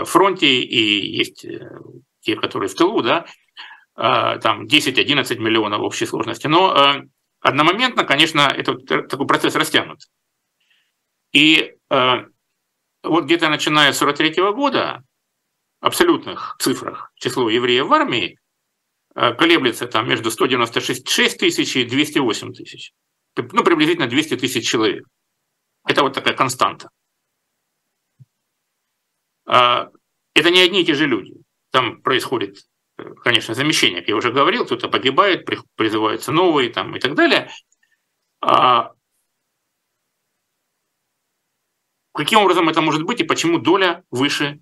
фронте, 0.04 0.48
и 0.48 1.18
есть 1.18 1.46
э, 1.46 1.80
те, 2.22 2.36
которые 2.36 2.70
в 2.70 2.76
тылу, 2.76 3.02
да, 3.02 3.26
а, 3.96 4.38
там 4.40 4.66
10-11 4.66 5.38
миллионов 5.40 5.80
в 5.80 5.84
общей 5.84 6.06
сложности. 6.06 6.48
Но 6.48 6.76
э, 6.76 7.04
одномоментно, 7.40 8.04
конечно, 8.04 8.42
этот 8.42 8.86
такой 8.86 9.28
процесс 9.28 9.56
растянут. 9.56 10.00
И 11.32 11.74
вот 13.04 13.26
где-то 13.26 13.50
начиная 13.50 13.92
с 13.92 13.98
43 13.98 14.52
года, 14.54 15.04
абсолютных 15.82 16.56
цифрах 16.60 17.12
число 17.16 17.50
евреев 17.50 17.86
в 17.86 17.94
армии 17.94 18.40
колеблется 19.14 19.86
там 19.86 20.08
между 20.08 20.32
196 20.32 21.38
тысяч 21.38 21.76
и 21.76 21.84
208 21.84 22.54
тысяч 22.54 22.94
ну, 23.36 23.64
приблизительно 23.64 24.08
200 24.08 24.38
тысяч 24.38 24.68
человек. 24.68 25.06
Это 25.88 26.02
вот 26.02 26.14
такая 26.14 26.34
константа. 26.34 26.90
А, 29.46 29.90
это 30.34 30.50
не 30.50 30.62
одни 30.62 30.82
и 30.82 30.86
те 30.86 30.94
же 30.94 31.06
люди. 31.06 31.36
Там 31.72 32.02
происходит, 32.02 32.58
конечно, 33.24 33.54
замещение, 33.54 34.02
как 34.02 34.10
я 34.10 34.16
уже 34.16 34.32
говорил, 34.32 34.66
кто-то 34.66 34.90
погибает, 34.90 35.48
призываются 35.76 36.32
новые 36.32 36.70
там, 36.70 36.96
и 36.96 37.00
так 37.00 37.16
далее. 37.16 37.50
А 38.42 38.92
каким 42.14 42.40
образом 42.40 42.70
это 42.70 42.82
может 42.82 43.04
быть 43.04 43.22
и 43.22 43.26
почему 43.26 43.60
доля 43.60 44.04
выше 44.12 44.62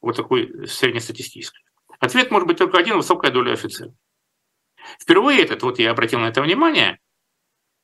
вот 0.00 0.16
такой 0.16 0.66
среднестатистической? 0.66 1.62
Ответ 1.98 2.30
может 2.30 2.48
быть 2.48 2.58
только 2.58 2.78
один– 2.78 2.96
высокая 2.96 3.30
доля 3.30 3.52
офицеров. 3.52 3.94
Впервые 5.00 5.42
этот, 5.42 5.62
вот 5.62 5.78
я 5.78 5.90
обратил 5.90 6.20
на 6.20 6.28
это 6.28 6.42
внимание, 6.42 6.98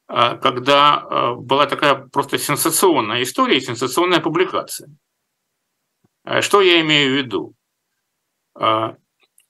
а, 0.07 0.37
когда 0.37 1.35
была 1.37 1.67
такая 1.67 1.95
просто 1.95 2.39
сенсационная 2.39 3.23
история, 3.23 3.61
сенсационная 3.61 4.21
публикация. 4.21 4.91
А, 6.31 6.43
что 6.43 6.61
я 6.61 6.81
имею 6.81 7.13
в 7.13 7.17
виду? 7.17 7.55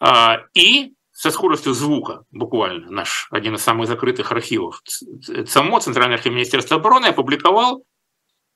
а, 0.00 0.46
и 0.54 0.94
со 1.10 1.30
скоростью 1.30 1.74
звука, 1.74 2.24
буквально, 2.30 2.90
наш 2.90 3.28
один 3.30 3.54
из 3.54 3.62
самых 3.62 3.86
закрытых 3.86 4.32
архивов, 4.32 4.80
ЦАМО, 5.46 5.80
Центральное 5.80 6.16
архив 6.16 6.32
Министерства 6.32 6.78
обороны, 6.78 7.08
опубликовал 7.08 7.84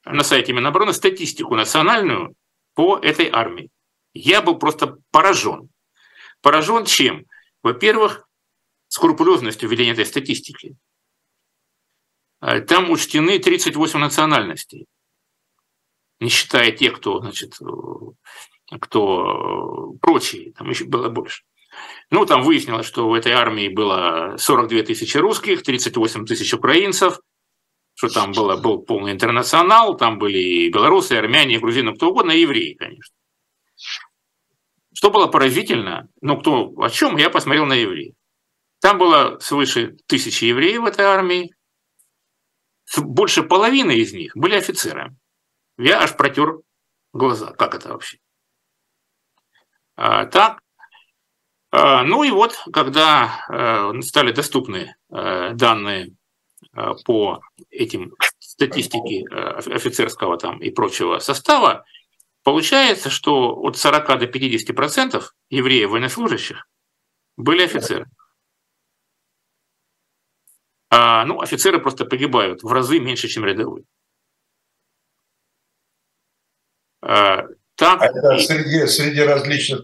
на 0.07 0.25
сайте 0.25 0.55
Минобороны 0.55 0.95
статистику 0.95 1.55
национальную 1.55 2.35
по 2.73 2.97
этой 2.97 3.29
армии. 3.29 3.69
Я 4.15 4.41
был 4.41 4.59
просто 4.59 4.97
поражен. 5.11 5.69
Поражен 6.41 6.87
чем? 6.87 7.27
Во-первых, 7.63 8.27
скрупулезностью 8.89 9.69
введения 9.69 9.93
этой 9.93 10.07
статистики. 10.07 10.79
А, 12.41 12.61
там 12.63 12.91
учтены 12.91 13.39
38 13.39 13.99
национальностей, 13.99 14.87
не 16.21 16.29
считая 16.29 16.73
тех, 16.73 16.97
кто, 16.97 17.21
значит, 17.21 17.55
э, 17.61 18.77
кто 18.81 19.95
э, 19.95 19.99
прочие, 20.01 20.53
там 20.53 20.71
еще 20.71 20.85
было 20.85 21.09
больше. 21.09 21.45
Ну, 22.11 22.25
там 22.25 22.43
выяснилось, 22.43 22.87
что 22.87 23.09
в 23.09 23.15
этой 23.15 23.33
армии 23.33 23.69
было 23.69 24.37
42 24.39 24.83
тысячи 24.83 25.17
русских, 25.19 25.63
38 25.63 26.25
тысяч 26.25 26.55
украинцев, 26.55 27.21
что 27.95 28.09
там 28.09 28.33
было, 28.33 28.57
был 28.57 28.83
полный 28.83 29.13
интернационал, 29.13 29.97
там 29.97 30.19
были 30.19 30.39
и 30.39 30.71
белорусы, 30.71 31.15
и 31.15 31.19
армяне, 31.19 31.57
и 31.57 31.59
грузины, 31.59 31.95
кто 31.95 32.11
угодно, 32.11 32.33
и 32.33 32.43
евреи, 32.43 32.75
конечно. 32.75 33.15
Что 34.95 35.11
было 35.11 35.27
поразительно, 35.27 36.09
ну, 36.23 36.39
кто 36.39 36.73
о 36.79 36.89
чем, 36.89 37.17
я 37.17 37.29
посмотрел 37.29 37.67
на 37.67 37.75
евреев. 37.75 38.15
Там 38.81 38.99
было 38.99 39.39
свыше 39.41 39.97
тысячи 40.07 40.45
евреев 40.45 40.83
в 40.83 40.87
этой 40.87 41.05
армии. 41.05 41.51
Больше 42.97 43.43
половины 43.43 43.97
из 43.97 44.13
них 44.13 44.33
были 44.35 44.55
офицерами. 44.55 45.17
Я 45.79 46.03
аж 46.03 46.17
протер 46.17 46.61
глаза. 47.13 47.53
Как 47.53 47.75
это 47.75 47.91
вообще? 47.91 48.19
А, 49.97 50.27
так. 50.27 50.61
А, 51.71 52.03
ну 52.05 52.23
и 52.25 52.31
вот, 52.31 52.57
когда 52.73 53.45
а, 53.49 53.93
стали 54.03 54.33
доступны 54.33 54.95
а, 55.11 55.53
данные 55.53 56.15
а, 56.73 56.95
по 57.05 57.41
этим 57.71 58.15
статистике 58.39 59.25
офицерского 59.31 60.39
там 60.39 60.59
и 60.61 60.71
прочего 60.71 61.19
состава, 61.19 61.85
получается, 62.43 63.11
что 63.11 63.55
от 63.61 63.77
40 63.77 64.19
до 64.19 64.27
50 64.27 64.75
процентов 64.75 65.35
евреев 65.51 65.91
военнослужащих 65.91 66.67
были 67.37 67.63
офицеры 67.63 68.07
а, 70.91 71.25
ну, 71.27 71.41
офицеры 71.41 71.81
просто 71.81 72.05
погибают 72.05 72.63
в 72.63 72.73
разы 72.73 73.01
меньше, 73.01 73.29
чем 73.29 73.45
рядовые. 73.45 73.85
А, 76.96 76.96
так, 77.07 78.03
а 78.03 78.07
это 78.07 78.35
и... 78.35 78.41
среди, 78.41 78.87
среди 78.87 79.21
различных, 79.21 79.83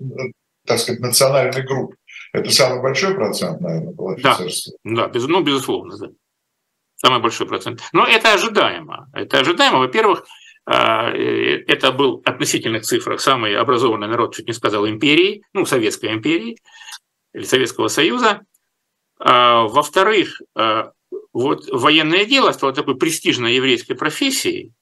так 0.67 0.79
сказать, 0.79 1.01
национальных 1.01 1.65
групп. 1.67 1.95
Это 2.33 2.51
самый 2.51 2.81
большой 2.81 3.15
процент, 3.15 3.61
наверное, 3.61 3.93
был 3.93 4.09
офицерства. 4.09 4.73
Да, 4.85 5.07
да 5.07 5.09
без, 5.09 5.27
ну, 5.27 5.43
безусловно, 5.43 5.97
да. 5.99 6.09
Самый 6.97 7.21
большой 7.21 7.47
процент. 7.47 7.83
Но 7.93 8.07
это 8.07 8.33
ожидаемо. 8.33 9.11
Это 9.13 9.41
ожидаемо. 9.41 9.81
Во-первых, 9.81 10.25
а, 10.65 11.11
э, 11.11 11.65
это 11.67 11.93
был 11.93 12.23
относительных 12.25 12.85
цифрах 12.85 13.21
самый 13.21 13.57
образованный 13.57 14.09
народ, 14.09 14.35
чуть 14.35 14.47
не 14.47 14.55
сказал, 14.55 14.89
империи, 14.89 15.43
ну, 15.53 15.67
Советской 15.67 16.13
империи 16.13 16.57
или 17.35 17.45
Советского 17.45 17.89
Союза. 17.89 18.43
А, 19.19 19.65
во-вторых, 19.65 20.41
а, 20.55 20.93
вот 21.33 21.69
военное 21.71 22.25
дело 22.25 22.53
стало 22.53 22.73
такой 22.73 22.97
престижной 22.97 23.55
еврейской 23.55 23.95
профессией 23.95 24.73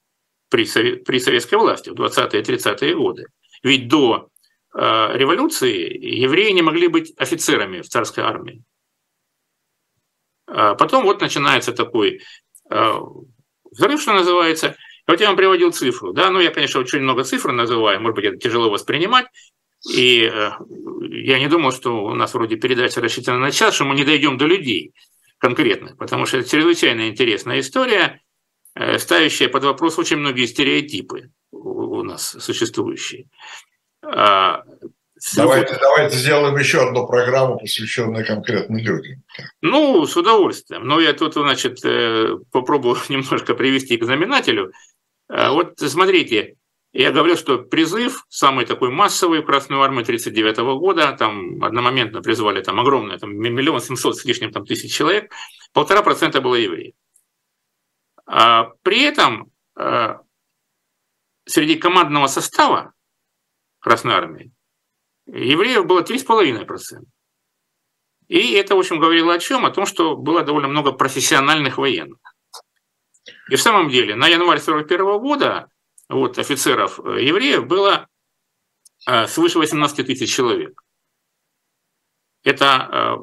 при, 0.50 0.66
при 0.96 1.18
советской 1.18 1.54
власти 1.54 1.90
в 1.90 1.94
20-е 1.94 2.42
30-е 2.42 2.94
годы. 2.94 3.26
Ведь 3.62 3.88
до 3.88 4.28
а, 4.72 5.12
революции 5.16 5.96
евреи 6.20 6.50
не 6.50 6.62
могли 6.62 6.88
быть 6.88 7.14
офицерами 7.16 7.80
в 7.80 7.88
царской 7.88 8.24
армии. 8.24 8.62
Потом 10.46 11.04
вот 11.04 11.20
начинается 11.20 11.72
такой 11.72 12.22
взрыв, 13.70 14.02
что 14.02 14.12
называется. 14.12 14.76
Вот 15.06 15.20
я 15.20 15.28
вам 15.28 15.36
приводил 15.36 15.72
цифру. 15.72 16.12
Да? 16.12 16.30
Ну, 16.30 16.40
я, 16.40 16.50
конечно, 16.50 16.80
очень 16.80 17.00
много 17.00 17.24
цифр 17.24 17.52
называю, 17.52 18.00
может 18.00 18.16
быть, 18.16 18.24
это 18.24 18.36
тяжело 18.36 18.70
воспринимать. 18.70 19.26
И 19.88 20.22
э, 20.22 20.50
я 21.00 21.38
не 21.38 21.48
думал, 21.48 21.72
что 21.72 22.04
у 22.04 22.14
нас 22.14 22.34
вроде 22.34 22.56
передача 22.56 23.00
рассчитана 23.00 23.38
на 23.38 23.50
час, 23.50 23.74
что 23.74 23.84
мы 23.84 23.94
не 23.94 24.04
дойдем 24.04 24.36
до 24.36 24.46
людей 24.46 24.92
конкретных, 25.38 25.96
потому 25.96 26.26
что 26.26 26.38
это 26.38 26.50
чрезвычайно 26.50 27.08
интересная 27.08 27.60
история, 27.60 27.98
э, 27.98 28.29
ставящая 28.74 29.48
под 29.48 29.64
вопрос 29.64 29.98
очень 29.98 30.16
многие 30.16 30.46
стереотипы 30.46 31.30
у 31.50 32.02
нас 32.02 32.36
существующие. 32.38 33.26
А, 34.02 34.62
давайте, 35.36 35.76
давайте 35.78 36.16
сделаем 36.16 36.56
еще 36.56 36.80
одну 36.80 37.06
программу, 37.06 37.58
посвященную 37.58 38.26
конкретным 38.26 38.78
людям. 38.78 39.22
Ну, 39.60 40.06
с 40.06 40.16
удовольствием. 40.16 40.86
Но 40.86 41.00
я 41.00 41.12
тут, 41.12 41.34
значит, 41.34 41.84
э, 41.84 42.36
попробую 42.52 42.96
немножко 43.08 43.54
привести 43.54 43.96
к 43.96 44.04
знаменателю. 44.04 44.72
Вот 45.28 45.78
смотрите, 45.78 46.56
я 46.92 47.12
говорил, 47.12 47.36
что 47.36 47.58
призыв 47.58 48.24
самый 48.28 48.66
такой 48.66 48.90
массовый 48.90 49.42
в 49.42 49.46
Красную 49.46 49.80
армию 49.80 50.02
1939 50.02 50.78
года, 50.80 51.12
там 51.16 51.62
одномоментно 51.62 52.20
призвали 52.20 52.62
там 52.62 52.80
огромное, 52.80 53.16
там 53.16 53.36
миллион 53.36 53.80
семьсот 53.80 54.16
с 54.16 54.24
лишним 54.24 54.50
там, 54.50 54.66
тысяч 54.66 54.92
человек, 54.92 55.32
полтора 55.72 56.02
процента 56.02 56.40
было 56.40 56.56
евреев. 56.56 56.94
А 58.32 58.70
при 58.82 59.02
этом 59.02 59.50
а, 59.74 60.20
среди 61.46 61.74
командного 61.74 62.28
состава 62.28 62.92
Красной 63.80 64.14
армии 64.14 64.52
евреев 65.26 65.84
было 65.84 66.02
3,5%. 66.02 67.00
И 68.28 68.52
это, 68.52 68.76
в 68.76 68.78
общем, 68.78 69.00
говорило 69.00 69.34
о 69.34 69.38
чем? 69.40 69.66
О 69.66 69.70
том, 69.70 69.84
что 69.84 70.16
было 70.16 70.44
довольно 70.44 70.68
много 70.68 70.92
профессиональных 70.92 71.78
военных. 71.78 72.18
И 73.50 73.56
в 73.56 73.60
самом 73.60 73.88
деле 73.88 74.14
на 74.14 74.28
январь 74.28 74.60
1941 74.60 75.18
года 75.18 75.68
вот, 76.08 76.38
офицеров 76.38 77.00
э, 77.00 77.24
евреев 77.24 77.66
было 77.66 78.06
э, 79.08 79.26
свыше 79.26 79.58
18 79.58 80.06
тысяч 80.06 80.32
человек. 80.32 80.80
Это, 82.44 82.88
э, 82.92 83.16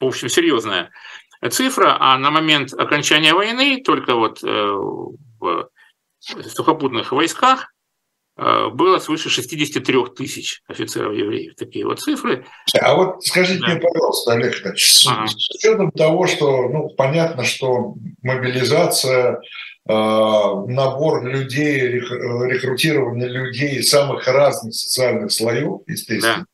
в 0.00 0.06
общем, 0.06 0.28
серьезная 0.28 0.90
цифра, 1.50 1.96
а 1.98 2.18
на 2.18 2.30
момент 2.30 2.72
окончания 2.72 3.34
войны 3.34 3.82
только 3.82 4.14
вот 4.14 4.42
в 4.42 5.68
сухопутных 6.48 7.12
войсках 7.12 7.72
было 8.36 8.98
свыше 8.98 9.30
63 9.30 10.04
тысяч 10.16 10.62
офицеров 10.68 11.12
евреев. 11.12 11.54
Такие 11.56 11.84
вот 11.84 12.00
цифры. 12.00 12.44
А 12.80 12.94
вот 12.94 13.24
скажите 13.24 13.60
да. 13.60 13.68
мне, 13.68 13.80
пожалуйста, 13.80 14.32
Олег, 14.32 14.54
с, 14.76 15.06
ага. 15.06 15.26
с 15.26 15.50
учетом 15.56 15.90
того, 15.90 16.26
что 16.26 16.68
ну, 16.68 16.88
понятно, 16.90 17.44
что 17.44 17.94
мобилизация 18.22 19.40
Э, 19.90 20.64
набор 20.66 21.24
людей, 21.24 21.80
рекрутирование 21.80 23.26
людей 23.26 23.76
из 23.76 23.88
самых 23.88 24.26
разных 24.28 24.74
социальных 24.74 25.32
слоев, 25.32 25.80
естественно, 25.86 26.40
да. 26.40 26.44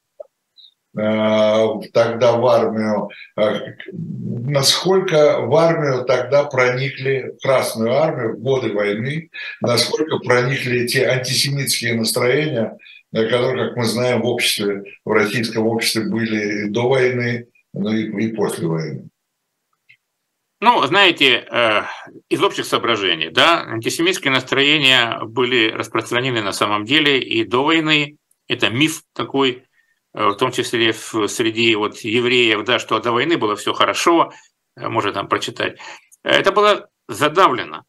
Э, 0.97 1.81
тогда 1.93 2.37
в 2.37 2.47
армию. 2.47 3.09
Э, 3.37 3.75
насколько 3.93 5.41
в 5.41 5.55
армию 5.57 6.05
тогда 6.05 6.45
проникли, 6.45 7.35
в 7.37 7.43
Красную 7.43 7.93
армию 7.95 8.37
в 8.37 8.41
годы 8.41 8.73
войны, 8.73 9.31
насколько 9.61 10.19
проникли 10.19 10.83
эти 10.83 10.99
антисемитские 10.99 11.95
настроения, 11.95 12.79
которые, 13.13 13.69
как 13.69 13.77
мы 13.77 13.85
знаем, 13.85 14.23
в 14.23 14.27
обществе, 14.27 14.85
в 15.05 15.11
российском 15.11 15.67
обществе 15.67 16.09
были 16.09 16.69
до 16.69 16.89
войны, 16.89 17.47
ну 17.73 17.93
и, 17.93 18.27
и 18.27 18.33
после 18.33 18.67
войны. 18.69 19.09
Ну, 20.61 20.81
знаете, 20.87 21.45
э, 21.51 21.83
из 22.29 22.41
общих 22.41 22.67
соображений, 22.67 23.31
да, 23.31 23.65
антисемитские 23.65 24.33
настроения 24.33 25.19
были 25.25 25.71
распространены 25.71 26.41
на 26.41 26.53
самом 26.53 26.85
деле 26.85 27.21
и 27.21 27.45
до 27.45 27.65
войны. 27.65 28.17
Это 28.47 28.71
миф 28.71 29.03
такой, 29.13 29.65
в 30.15 30.37
том 30.37 30.53
числе 30.53 30.93
среди 30.93 31.75
вот 31.75 31.99
евреев, 31.99 32.65
да, 32.65 32.79
что 32.79 33.01
до 33.01 33.13
войны 33.13 33.37
было 33.37 33.57
все 33.57 33.73
хорошо, 33.73 34.33
э, 34.77 34.89
можно 34.89 35.13
там 35.13 35.29
прочитать. 35.29 35.79
Это 36.23 36.53
было 36.53 36.89
задавлено. 37.09 37.83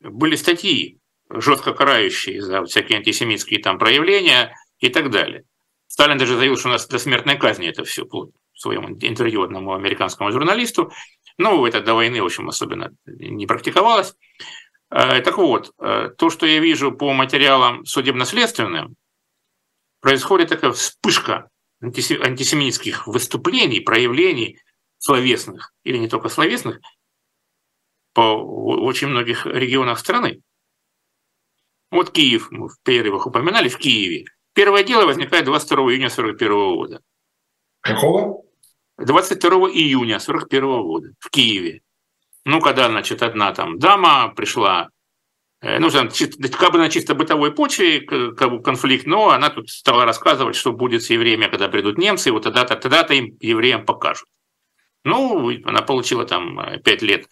Были 0.00 0.36
статьи, 0.36 0.98
жестко 1.30 1.72
карающие 1.72 2.42
за 2.42 2.64
всякие 2.64 2.98
антисемитские 2.98 3.60
там 3.60 3.78
проявления 3.78 4.54
и 4.78 4.90
так 4.90 5.10
далее. 5.10 5.44
Сталин 5.86 6.18
даже 6.18 6.36
заявил, 6.36 6.56
что 6.56 6.68
у 6.68 6.72
нас 6.72 6.86
до 6.86 6.98
смертной 6.98 7.38
казни 7.38 7.68
это 7.68 7.84
все 7.84 8.04
в 8.04 8.30
своем 8.54 8.98
интервью 9.00 9.42
одному 9.42 9.72
американскому 9.72 10.30
журналисту. 10.30 10.92
Ну, 11.38 11.64
это 11.64 11.80
до 11.80 11.94
войны, 11.94 12.20
в 12.20 12.26
общем, 12.26 12.48
особенно 12.48 12.90
не 13.06 13.46
практиковалось. 13.46 14.14
Э, 14.90 15.20
так 15.22 15.38
вот, 15.38 15.72
э, 15.78 16.10
то, 16.18 16.28
что 16.28 16.46
я 16.46 16.58
вижу 16.60 16.92
по 16.92 17.14
материалам 17.14 17.86
судебно-следственным, 17.86 18.94
происходит 20.02 20.50
такая 20.50 20.72
вспышка 20.72 21.48
антисемитских 21.80 23.06
выступлений, 23.06 23.80
проявлений 23.80 24.58
словесных, 24.98 25.72
или 25.84 25.96
не 25.96 26.08
только 26.08 26.28
словесных, 26.28 26.80
по 28.12 28.20
очень 28.20 29.08
многих 29.08 29.46
регионах 29.46 29.98
страны. 29.98 30.42
Вот 31.90 32.10
Киев, 32.10 32.50
мы 32.50 32.68
в 32.68 32.76
перерывах 32.82 33.26
упоминали, 33.26 33.68
в 33.68 33.78
Киеве. 33.78 34.26
Первое 34.54 34.82
дело 34.82 35.06
возникает 35.06 35.46
22 35.46 35.76
июня 35.92 36.06
1941 36.06 36.74
года. 36.74 37.00
Какого? 37.80 38.42
22 38.98 39.50
июня 39.70 40.16
1941 40.16 40.82
года 40.82 41.08
в 41.18 41.30
Киеве. 41.30 41.80
Ну, 42.44 42.60
когда, 42.60 42.88
значит, 42.88 43.22
одна 43.22 43.52
там 43.52 43.78
дама 43.78 44.32
пришла, 44.34 44.90
э, 45.62 45.78
ну, 45.78 45.88
как 45.90 46.72
бы 46.72 46.78
на 46.78 46.90
чисто 46.90 47.14
бытовой 47.14 47.52
почве 47.52 48.00
конфликт, 48.02 49.06
но 49.06 49.30
она 49.30 49.48
тут 49.48 49.70
стала 49.70 50.04
рассказывать, 50.04 50.56
что 50.56 50.72
будет 50.72 51.02
с 51.02 51.10
евреями, 51.10 51.46
когда 51.46 51.68
придут 51.68 51.98
немцы, 51.98 52.28
и 52.28 52.32
вот 52.32 52.42
тогда-то, 52.42 52.76
тогда-то 52.76 53.14
им 53.14 53.36
евреям 53.40 53.86
покажут. 53.86 54.28
Ну, 55.04 55.50
она 55.64 55.82
получила 55.82 56.24
там 56.24 56.60
5 56.84 57.02
лет 57.02 57.26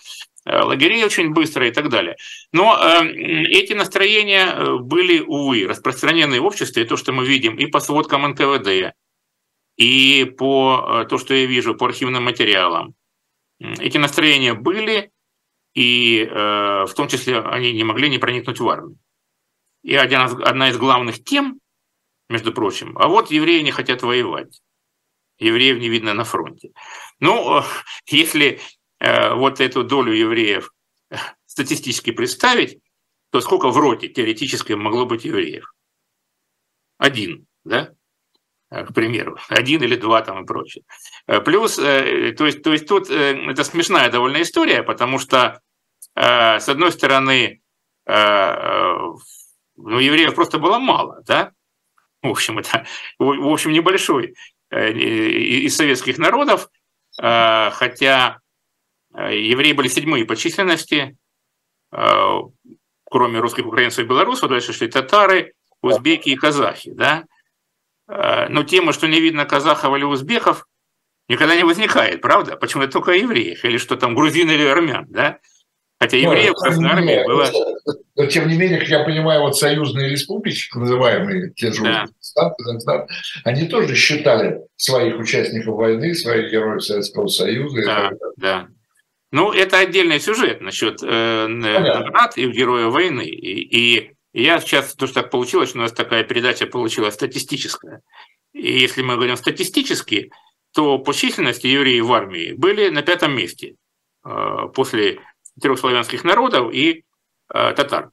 э, 0.44 0.60
лагерей 0.60 1.04
очень 1.04 1.32
быстро 1.32 1.68
и 1.68 1.70
так 1.70 1.88
далее. 1.88 2.16
Но 2.52 2.76
э, 2.76 3.06
эти 3.50 3.74
настроения 3.74 4.46
э, 4.46 4.76
были, 4.78 5.20
увы, 5.20 5.66
распространены 5.68 6.40
в 6.40 6.46
обществе, 6.46 6.82
и 6.82 6.86
то, 6.86 6.96
что 6.96 7.12
мы 7.12 7.24
видим 7.24 7.56
и 7.56 7.66
по 7.66 7.80
сводкам 7.80 8.22
НКВД, 8.28 8.94
и 9.76 10.24
по 10.36 11.02
э, 11.02 11.08
то, 11.08 11.18
что 11.18 11.34
я 11.34 11.46
вижу 11.46 11.76
по 11.76 11.86
архивным 11.86 12.24
материалам, 12.24 12.94
эти 13.60 13.98
настроения 13.98 14.54
были, 14.54 15.10
и 15.74 16.24
э, 16.24 16.84
в 16.86 16.92
том 16.94 17.08
числе 17.08 17.40
они 17.40 17.72
не 17.72 17.84
могли 17.84 18.08
не 18.08 18.18
проникнуть 18.18 18.60
в 18.60 18.68
армию. 18.68 18.98
И 19.82 19.94
один, 19.94 20.20
одна 20.20 20.68
из 20.68 20.76
главных 20.76 21.24
тем, 21.24 21.60
между 22.28 22.52
прочим, 22.52 22.96
а 22.98 23.08
вот 23.08 23.30
евреи 23.30 23.60
не 23.62 23.72
хотят 23.72 24.02
воевать. 24.02 24.60
Евреев 25.38 25.78
не 25.78 25.88
видно 25.88 26.14
на 26.14 26.24
фронте. 26.24 26.72
Ну, 27.18 27.62
если 28.06 28.60
э, 28.98 29.34
вот 29.34 29.60
эту 29.60 29.84
долю 29.84 30.12
евреев 30.12 30.70
статистически 31.46 32.12
представить, 32.12 32.78
то 33.30 33.40
сколько 33.40 33.70
в 33.70 33.78
роте 33.78 34.08
теоретически 34.08 34.74
могло 34.74 35.06
быть 35.06 35.24
евреев? 35.24 35.72
Один, 36.98 37.46
да? 37.64 37.94
Э, 38.70 38.84
к 38.84 38.94
примеру, 38.94 39.36
один 39.48 39.82
или 39.82 39.96
два 39.96 40.22
там 40.22 40.42
и 40.42 40.46
прочее. 40.46 40.84
Э, 41.26 41.40
плюс, 41.40 41.78
э, 41.78 42.32
то 42.32 42.46
есть, 42.46 42.62
то 42.62 42.72
есть 42.72 42.86
тут 42.86 43.10
это 43.10 43.64
смешная 43.64 44.10
довольно 44.10 44.42
история, 44.42 44.82
потому 44.82 45.18
что, 45.18 45.60
с 46.14 46.68
одной 46.68 46.92
стороны, 46.92 47.60
ну, 48.06 49.18
евреев 49.76 50.34
просто 50.34 50.58
было 50.58 50.78
мало, 50.78 51.22
да, 51.24 51.52
в 52.22 52.28
общем, 52.28 52.58
это, 52.58 52.84
в 53.18 53.52
общем, 53.52 53.70
небольшой 53.70 54.34
из 54.70 55.76
советских 55.76 56.18
народов, 56.18 56.68
хотя 57.16 58.40
евреи 59.14 59.72
были 59.72 59.88
седьмые 59.88 60.24
по 60.24 60.34
численности, 60.34 61.16
кроме 61.90 63.38
русских, 63.38 63.66
украинцев 63.66 64.04
и 64.04 64.08
белорусов, 64.08 64.50
дальше 64.50 64.72
шли 64.72 64.88
татары, 64.88 65.54
узбеки 65.80 66.30
и 66.30 66.36
казахи, 66.36 66.90
да, 66.92 67.24
но 68.48 68.62
тема, 68.64 68.92
что 68.92 69.06
не 69.06 69.20
видно 69.20 69.44
казахов 69.44 69.96
или 69.96 70.04
узбеков, 70.04 70.66
никогда 71.28 71.54
не 71.56 71.64
возникает, 71.64 72.20
правда? 72.20 72.56
Почему 72.56 72.82
это 72.82 72.94
только 72.94 73.12
евреев? 73.12 73.64
Или 73.64 73.78
что 73.78 73.96
там, 73.96 74.14
грузин 74.14 74.50
или 74.50 74.64
армян, 74.64 75.06
да? 75.08 75.38
Хотя 76.00 76.16
ну, 76.16 76.22
евреев 76.22 76.52
в 76.52 76.60
Красной 76.60 76.88
Армии 76.88 77.24
было... 77.26 77.46
Но, 78.16 78.26
тем 78.26 78.48
не 78.48 78.56
менее, 78.56 78.78
как 78.78 78.88
я 78.88 79.04
понимаю, 79.04 79.42
вот 79.42 79.56
союзные 79.56 80.08
республики, 80.08 80.66
называемые 80.74 81.52
те 81.52 81.72
же 81.72 81.82
да. 81.82 82.04
Узбекистан, 82.04 82.52
Казахстан, 82.56 83.06
они 83.44 83.68
тоже 83.68 83.94
считали 83.94 84.60
своих 84.76 85.18
участников 85.18 85.76
войны, 85.76 86.14
своих 86.14 86.50
героев 86.50 86.82
Советского 86.82 87.28
Союза. 87.28 87.82
Да, 87.84 88.10
да. 88.36 88.68
Ну, 89.30 89.52
это 89.52 89.78
отдельный 89.78 90.20
сюжет 90.20 90.60
насчет 90.60 91.02
э, 91.02 91.46
наград 91.46 92.36
и 92.36 92.50
героя 92.50 92.86
войны. 92.86 93.26
И, 93.26 93.60
и 93.60 94.12
я 94.32 94.60
сейчас, 94.60 94.94
то, 94.94 95.06
что 95.06 95.22
так 95.22 95.30
получилось, 95.30 95.74
у 95.74 95.78
нас 95.78 95.92
такая 95.92 96.22
передача 96.24 96.66
получилась 96.66 97.14
статистическая. 97.14 98.02
И 98.52 98.80
если 98.80 99.02
мы 99.02 99.16
говорим 99.16 99.36
статистически, 99.36 100.30
то 100.72 100.98
по 100.98 101.12
численности 101.12 101.66
евреи 101.66 102.00
в 102.00 102.12
армии 102.12 102.52
были 102.52 102.88
на 102.88 103.02
пятом 103.02 103.34
месте 103.36 103.74
э, 104.24 104.68
после 104.74 105.20
трех 105.60 105.78
славянских 105.78 106.22
народов 106.22 106.72
и 106.72 107.04
э, 107.52 107.72
татар, 107.74 108.10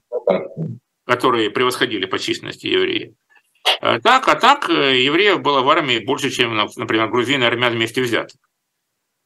которые 1.05 1.51
превосходили 1.51 2.05
по 2.05 2.17
численности 2.17 2.67
евреев. 2.67 3.13
Э, 3.81 3.99
так, 3.99 4.27
а 4.27 4.35
так 4.35 4.69
евреев 4.69 5.41
было 5.41 5.61
в 5.61 5.69
армии 5.69 5.99
больше, 5.99 6.31
чем, 6.31 6.55
например, 6.55 7.09
грузины 7.09 7.43
и 7.43 7.47
армян 7.47 7.73
вместе 7.73 8.01
взятых. 8.01 8.39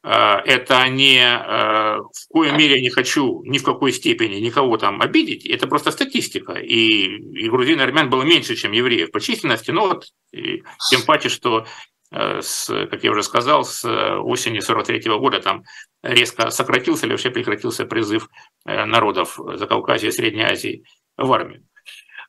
Э, 0.03 0.37
это 0.45 0.87
не 0.89 1.19
э, 1.19 1.97
в 1.99 2.33
коей 2.33 2.51
мере 2.53 2.75
я 2.75 2.81
не 2.81 2.89
хочу 2.89 3.43
ни 3.43 3.59
в 3.59 3.63
какой 3.63 3.91
степени 3.91 4.35
никого 4.35 4.77
там 4.77 5.01
обидеть, 5.01 5.45
это 5.45 5.67
просто 5.67 5.91
статистика. 5.91 6.53
И, 6.53 7.17
и 7.17 7.49
грузин 7.49 7.79
и 7.79 7.83
армян 7.83 8.09
было 8.09 8.23
меньше, 8.23 8.55
чем 8.55 8.71
евреев 8.71 9.11
по 9.11 9.19
численности, 9.19 9.71
но 9.71 9.87
вот 9.87 10.05
и, 10.31 10.63
тем 10.89 11.03
паче, 11.05 11.29
что 11.29 11.65
э, 12.11 12.41
с, 12.41 12.87
как 12.87 13.03
я 13.03 13.11
уже 13.11 13.23
сказал, 13.23 13.63
с 13.63 13.85
осени 14.21 14.59
43 14.59 15.01
года 15.17 15.39
там 15.39 15.63
резко 16.01 16.49
сократился 16.49 17.05
или 17.05 17.13
вообще 17.13 17.29
прекратился 17.29 17.85
призыв 17.85 18.27
народов 18.65 19.39
Закавказья 19.53 20.09
и 20.09 20.11
Средней 20.11 20.43
Азии 20.43 20.83
в 21.15 21.31
армию. 21.31 21.63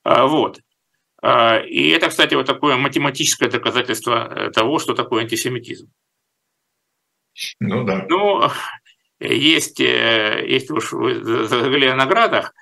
Вот. 0.04 0.58
И 1.24 1.88
это, 1.90 2.08
кстати, 2.08 2.34
вот 2.34 2.46
такое 2.46 2.76
математическое 2.76 3.48
доказательство 3.48 4.50
того, 4.52 4.78
что 4.78 4.94
такое 4.94 5.22
антисемитизм. 5.22 5.88
Ну 7.60 7.84
да. 7.84 8.06
Ну, 8.08 8.48
есть, 9.20 9.80
э, 9.80 10.44
есть 10.46 10.70
уж 10.70 10.92
вы 10.92 11.22
заговорили 11.22 11.86
о 11.86 11.96
наградах, 11.96 12.54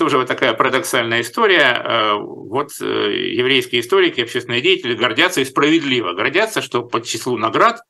уже 0.00 0.18
вот 0.18 0.28
такая 0.28 0.54
парадоксальная 0.54 1.22
история. 1.22 2.14
Вот 2.16 2.78
еврейские 2.80 3.80
историки, 3.80 4.20
общественные 4.20 4.60
деятели 4.60 4.94
гордятся 4.94 5.40
и 5.40 5.44
справедливо 5.44 6.12
гордятся, 6.12 6.62
что 6.62 6.84
по 6.84 7.00
числу 7.00 7.36
наград 7.36 7.80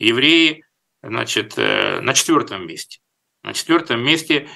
евреи 0.00 0.64
значит, 1.00 1.56
на 1.56 2.12
четвертом 2.12 2.66
месте. 2.66 2.98
На 3.44 3.54
четвертом 3.54 4.02
месте 4.02 4.48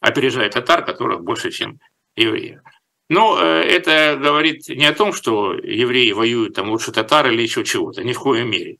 опережает 0.00 0.52
татар, 0.52 0.84
которых 0.84 1.22
больше, 1.22 1.50
чем 1.50 1.80
евреев. 2.16 2.60
Но 3.08 3.38
э, 3.40 3.62
это 3.62 4.18
говорит 4.20 4.68
не 4.68 4.84
о 4.84 4.94
том, 4.94 5.12
что 5.12 5.54
евреи 5.54 6.12
воюют 6.12 6.54
там 6.54 6.68
лучше 6.68 6.92
татар 6.92 7.30
или 7.30 7.42
еще 7.42 7.64
чего-то, 7.64 8.04
ни 8.04 8.12
в 8.12 8.18
коем 8.18 8.50
мере. 8.50 8.78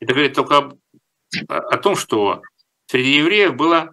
Это 0.00 0.14
говорит 0.14 0.34
только 0.34 0.56
об, 0.56 0.78
о 1.48 1.78
том, 1.78 1.96
что 1.96 2.42
среди 2.86 3.16
евреев 3.16 3.54
было 3.54 3.92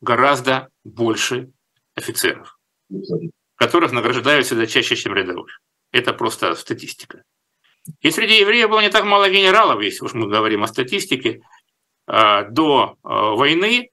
гораздо 0.00 0.68
больше 0.84 1.50
офицеров, 1.94 2.58
которых 3.56 3.92
награждают 3.92 4.46
всегда 4.46 4.66
чаще, 4.66 4.96
чем 4.96 5.14
рядовых. 5.14 5.60
Это 5.92 6.12
просто 6.12 6.54
статистика. 6.54 7.22
И 8.00 8.10
среди 8.10 8.40
евреев 8.40 8.70
было 8.70 8.80
не 8.80 8.90
так 8.90 9.04
мало 9.04 9.28
генералов, 9.28 9.82
если 9.82 10.04
уж 10.04 10.14
мы 10.14 10.28
говорим 10.28 10.62
о 10.62 10.68
статистике. 10.68 11.42
А, 12.06 12.44
до 12.44 12.96
а, 13.02 13.34
войны 13.34 13.90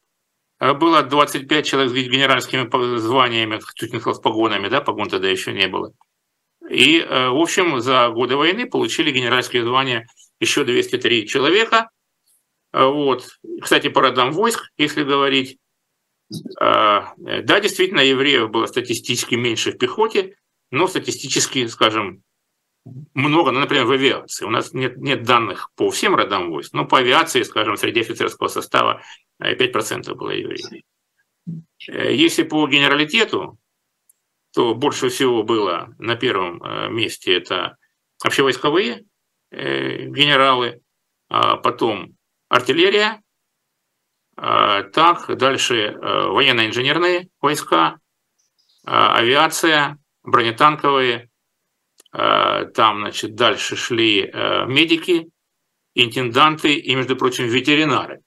а 0.57 0.73
было 0.73 1.03
25 1.03 1.65
человек 1.65 1.91
с 1.91 1.93
генеральскими 1.93 2.97
званиями, 2.97 3.61
чуть 3.75 3.93
не 3.93 3.99
сказал 3.99 4.15
с 4.15 4.21
погонами, 4.21 4.67
да, 4.67 4.81
погон 4.81 5.07
тогда 5.07 5.29
еще 5.29 5.53
не 5.53 5.67
было. 5.67 5.93
И, 6.69 6.99
в 6.99 7.39
общем, 7.41 7.79
за 7.79 8.09
годы 8.09 8.35
войны 8.35 8.67
получили 8.67 9.11
генеральские 9.11 9.63
звания 9.63 10.07
еще 10.39 10.65
203 10.65 11.27
человека. 11.27 11.89
Э, 12.73 12.85
вот. 12.85 13.27
Кстати, 13.61 13.89
по 13.89 14.01
родам 14.01 14.31
войск, 14.31 14.71
если 14.77 15.03
говорить. 15.03 15.57
Э, 16.61 17.01
да, 17.17 17.59
действительно, 17.59 18.01
евреев 18.01 18.49
было 18.49 18.65
статистически 18.65 19.35
меньше 19.35 19.71
в 19.71 19.77
пехоте, 19.77 20.35
но 20.71 20.87
статистически, 20.87 21.67
скажем, 21.67 22.23
много, 23.13 23.51
ну, 23.51 23.59
например, 23.59 23.85
в 23.85 23.91
авиации. 23.91 24.45
У 24.45 24.49
нас 24.49 24.73
нет, 24.73 24.97
нет 24.97 25.23
данных 25.23 25.71
по 25.75 25.89
всем 25.89 26.15
родам 26.15 26.49
войск, 26.49 26.73
но 26.73 26.85
по 26.85 26.99
авиации, 26.99 27.43
скажем, 27.43 27.77
среди 27.77 28.01
офицерского 28.01 28.47
состава 28.47 29.01
5% 29.41 30.13
было 30.15 30.31
евреев. 30.31 30.83
Э, 31.87 32.13
если 32.13 32.43
по 32.43 32.67
генералитету, 32.67 33.57
то 34.53 34.73
больше 34.73 35.09
всего 35.09 35.43
было 35.43 35.93
на 35.99 36.15
первом 36.15 36.61
э, 36.63 36.89
месте 36.89 37.35
это 37.35 37.77
общевойсковые 38.23 39.05
э, 39.51 40.05
генералы, 40.05 40.81
а 41.29 41.57
потом 41.57 42.15
артиллерия, 42.49 43.21
а 44.35 44.83
так, 44.83 45.37
дальше 45.37 45.97
военно-инженерные 46.01 47.29
войска, 47.41 47.99
авиация, 48.83 49.97
бронетанковые, 50.23 51.29
там, 52.11 53.01
значит, 53.01 53.35
дальше 53.35 53.75
шли 53.75 54.31
медики, 54.67 55.29
интенданты 55.93 56.73
и, 56.73 56.95
между 56.95 57.15
прочим, 57.15 57.45
ветеринары. 57.47 58.21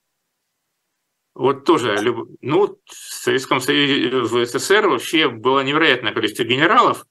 Вот 1.35 1.65
тоже, 1.65 1.97
ну, 2.41 2.77
в 2.85 2.93
Советском 2.93 3.59
Союзе, 3.59 4.19
в 4.19 4.45
СССР 4.45 4.87
вообще 4.87 5.29
было 5.29 5.61
невероятное 5.61 6.13
количество 6.13 6.43
генералов 6.43 7.05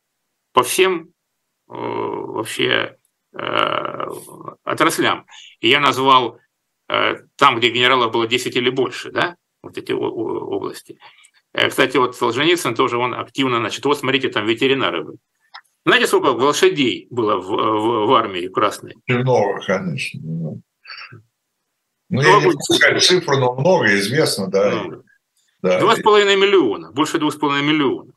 по 0.52 0.62
всем 0.62 1.08
э, 1.08 1.10
вообще 1.68 2.98
э, 3.32 4.06
отраслям. 4.62 5.26
И 5.58 5.68
я 5.68 5.80
назвал 5.80 6.36
э, 6.36 6.41
там, 7.36 7.58
где 7.58 7.70
генералов 7.70 8.12
было 8.12 8.26
10 8.26 8.56
или 8.56 8.70
больше, 8.70 9.10
да, 9.10 9.36
вот 9.62 9.78
эти 9.78 9.92
области. 9.92 10.98
Кстати, 11.54 11.96
вот 11.98 12.16
Солженицын 12.16 12.74
тоже, 12.74 12.96
он 12.96 13.14
активно, 13.14 13.58
значит, 13.58 13.84
вот 13.84 13.98
смотрите, 13.98 14.28
там 14.28 14.46
ветеринары 14.46 15.04
были. 15.04 15.18
Знаете, 15.84 16.06
сколько 16.06 16.28
лошадей 16.28 17.08
было 17.10 17.36
в, 17.36 17.46
в, 17.46 18.06
в 18.06 18.14
армии 18.14 18.46
красной? 18.48 18.94
Много, 19.08 19.60
конечно. 19.66 20.20
Ну, 22.08 22.20
я 22.20 22.40
не 22.40 22.52
знаю 22.76 23.00
цифру, 23.00 23.38
но 23.38 23.54
много 23.54 23.86
известно, 23.96 24.48
да. 24.48 24.84
Два 25.62 25.96
с 25.96 26.02
половиной 26.02 26.36
миллиона, 26.36 26.92
больше 26.92 27.18
двух 27.18 27.32
с 27.32 27.36
половиной 27.36 27.72
миллионов. 27.72 28.14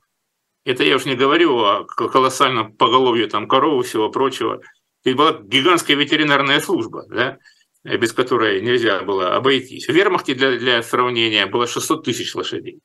Это 0.66 0.84
я 0.84 0.96
уж 0.96 1.06
не 1.06 1.16
говорю 1.16 1.58
о 1.60 1.86
колоссальном 1.86 2.74
поголовье 2.74 3.28
там 3.28 3.48
коров 3.48 3.84
и 3.84 3.88
всего 3.88 4.10
прочего. 4.10 4.62
И 5.04 5.14
была 5.14 5.34
гигантская 5.34 5.96
ветеринарная 5.96 6.60
служба, 6.60 7.06
да, 7.08 7.38
без 7.86 8.14
которой 8.14 8.62
нельзя 8.62 9.02
было 9.02 9.36
обойтись. 9.36 9.88
В 9.88 9.92
вермахте 9.94 10.34
для, 10.34 10.58
для 10.58 10.82
сравнения 10.82 11.46
было 11.46 11.68
600 11.68 12.04
тысяч 12.04 12.34
лошадей. 12.34 12.80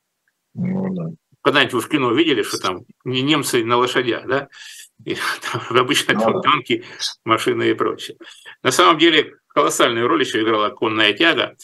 Ну, 0.55 0.95
да. 0.95 1.05
Когда-нибудь 1.43 1.73
вы 1.73 1.81
в 1.81 1.89
кино 1.89 2.13
видели, 2.13 2.43
что 2.43 2.59
там 2.59 2.85
не 3.05 3.23
немцы 3.23 3.65
на 3.65 3.79
лошадях, 3.79 4.27
да? 4.27 4.49
И, 5.05 5.17
там, 5.53 5.63
обычно 5.71 6.15
ну, 6.15 6.21
там 6.21 6.43
танки, 6.43 6.85
машины 7.25 7.71
и 7.71 7.75
прочее. 7.75 8.19
На 8.63 8.71
самом 8.71 8.99
деле 8.99 9.37
колоссальную 9.49 10.07
роль 10.07 10.23
еще 10.23 10.43
играла 10.43 10.69
конная 10.69 11.15
тяга. 11.15 11.57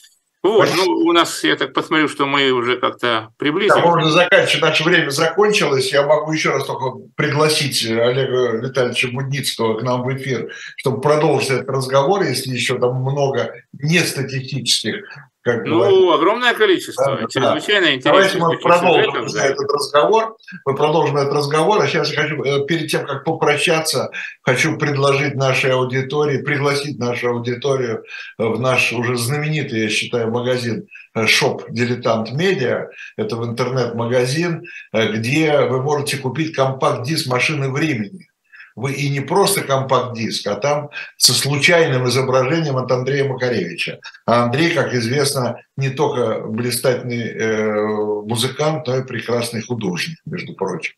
Вот, 0.46 0.68
ну, 0.76 0.84
у 0.84 1.12
нас, 1.12 1.42
я 1.44 1.56
так 1.56 1.72
посмотрю, 1.72 2.08
что 2.08 2.26
мы 2.26 2.50
уже 2.50 2.76
как-то 2.78 3.30
приблизились. 3.36 3.74
Да, 3.74 3.80
можно 3.80 4.10
заканчивать, 4.10 4.62
наше 4.62 4.84
время 4.84 5.10
закончилось. 5.10 5.92
Я 5.92 6.06
могу 6.06 6.32
еще 6.32 6.50
раз 6.50 6.66
только 6.66 6.98
пригласить 7.16 7.84
Олега 7.84 8.56
Витальевича 8.58 9.08
Будницкого 9.08 9.78
к 9.78 9.82
нам 9.82 10.02
в 10.02 10.16
эфир, 10.16 10.52
чтобы 10.76 11.00
продолжить 11.00 11.50
этот 11.50 11.68
разговор, 11.68 12.22
если 12.22 12.50
еще 12.50 12.78
там 12.78 12.96
много 12.96 13.54
нестатистических 13.72 15.04
как 15.46 15.64
ну, 15.64 15.78
говорить. 15.78 16.14
огромное 16.14 16.54
количество, 16.54 17.04
да, 17.04 17.26
чрезвычайно 17.28 17.86
да. 17.86 17.94
интересно. 17.94 18.10
Давайте 18.10 18.38
мы 18.38 18.58
продолжим 18.58 19.28
сюжетов, 19.28 19.52
этот 19.52 19.72
разговор. 19.72 20.36
Мы 20.64 20.74
продолжим 20.74 21.16
этот 21.18 21.32
разговор. 21.34 21.80
А 21.80 21.86
сейчас 21.86 22.10
я 22.10 22.22
хочу, 22.22 22.42
э, 22.42 22.66
перед 22.66 22.90
тем, 22.90 23.06
как 23.06 23.22
попрощаться, 23.22 24.10
хочу 24.42 24.76
предложить 24.76 25.36
нашей 25.36 25.72
аудитории, 25.72 26.42
пригласить 26.42 26.98
нашу 26.98 27.28
аудиторию 27.28 28.02
в 28.38 28.58
наш 28.58 28.92
уже 28.92 29.16
знаменитый, 29.16 29.82
я 29.82 29.88
считаю, 29.88 30.32
магазин 30.32 30.88
Shop 31.16 31.62
э, 31.62 31.70
Дилетант 31.70 32.32
Медиа. 32.32 32.88
Это 33.16 33.36
в 33.36 33.44
интернет-магазин, 33.44 34.64
э, 34.92 35.12
где 35.12 35.60
вы 35.60 35.80
можете 35.80 36.16
купить 36.16 36.56
компакт-диск 36.56 37.28
машины 37.28 37.70
времени 37.70 38.26
вы 38.76 38.92
и 38.92 39.08
не 39.08 39.20
просто 39.20 39.62
компакт-диск, 39.62 40.46
а 40.46 40.56
там 40.56 40.90
со 41.16 41.32
случайным 41.32 42.06
изображением 42.08 42.76
от 42.76 42.92
Андрея 42.92 43.24
Макаревича. 43.24 44.00
А 44.26 44.44
Андрей, 44.44 44.74
как 44.74 44.94
известно, 44.94 45.62
не 45.76 45.88
только 45.88 46.42
блистательный 46.46 47.22
э, 47.22 47.86
музыкант, 48.26 48.86
но 48.86 48.98
и 48.98 49.06
прекрасный 49.06 49.62
художник, 49.62 50.18
между 50.26 50.54
прочим. 50.54 50.94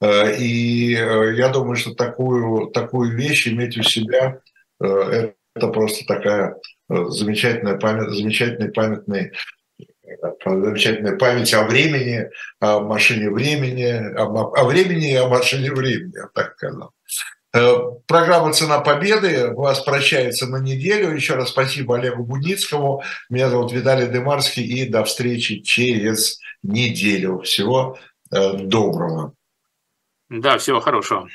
Э, 0.00 0.36
и 0.36 0.96
э, 0.96 1.34
я 1.36 1.48
думаю, 1.48 1.76
что 1.76 1.94
такую, 1.94 2.72
такую 2.72 3.16
вещь 3.16 3.46
иметь 3.46 3.78
у 3.78 3.84
себя 3.84 4.40
э, 4.82 5.30
это 5.54 5.68
просто 5.68 6.04
такая 6.06 6.56
э, 6.90 7.04
замечательная 7.06 7.78
память, 7.78 8.10
замечательный 8.10 8.72
памятный 8.72 9.32
замечательная 10.44 11.16
память 11.16 11.54
о 11.54 11.64
времени, 11.64 12.28
о 12.60 12.80
машине 12.80 13.30
времени, 13.30 14.14
о, 14.14 14.52
о 14.52 14.64
времени 14.64 15.12
и 15.12 15.16
о 15.16 15.28
машине 15.28 15.72
времени, 15.72 16.12
я 16.14 16.26
так 16.34 16.54
сказал. 16.56 16.92
Э, 17.54 17.76
программа 18.06 18.52
«Цена 18.52 18.80
победы» 18.80 19.52
вас 19.52 19.80
прощается 19.80 20.46
на 20.46 20.56
неделю. 20.56 21.14
Еще 21.14 21.34
раз 21.34 21.50
спасибо 21.50 21.96
Олегу 21.96 22.24
Будницкому. 22.24 23.02
Меня 23.28 23.50
зовут 23.50 23.72
Виталий 23.72 24.08
Демарский. 24.08 24.64
И 24.64 24.88
до 24.88 25.04
встречи 25.04 25.60
через 25.60 26.40
неделю. 26.62 27.40
Всего 27.40 27.98
э, 28.30 28.54
доброго. 28.54 29.34
Да, 30.30 30.56
всего 30.56 30.80
хорошего. 30.80 31.28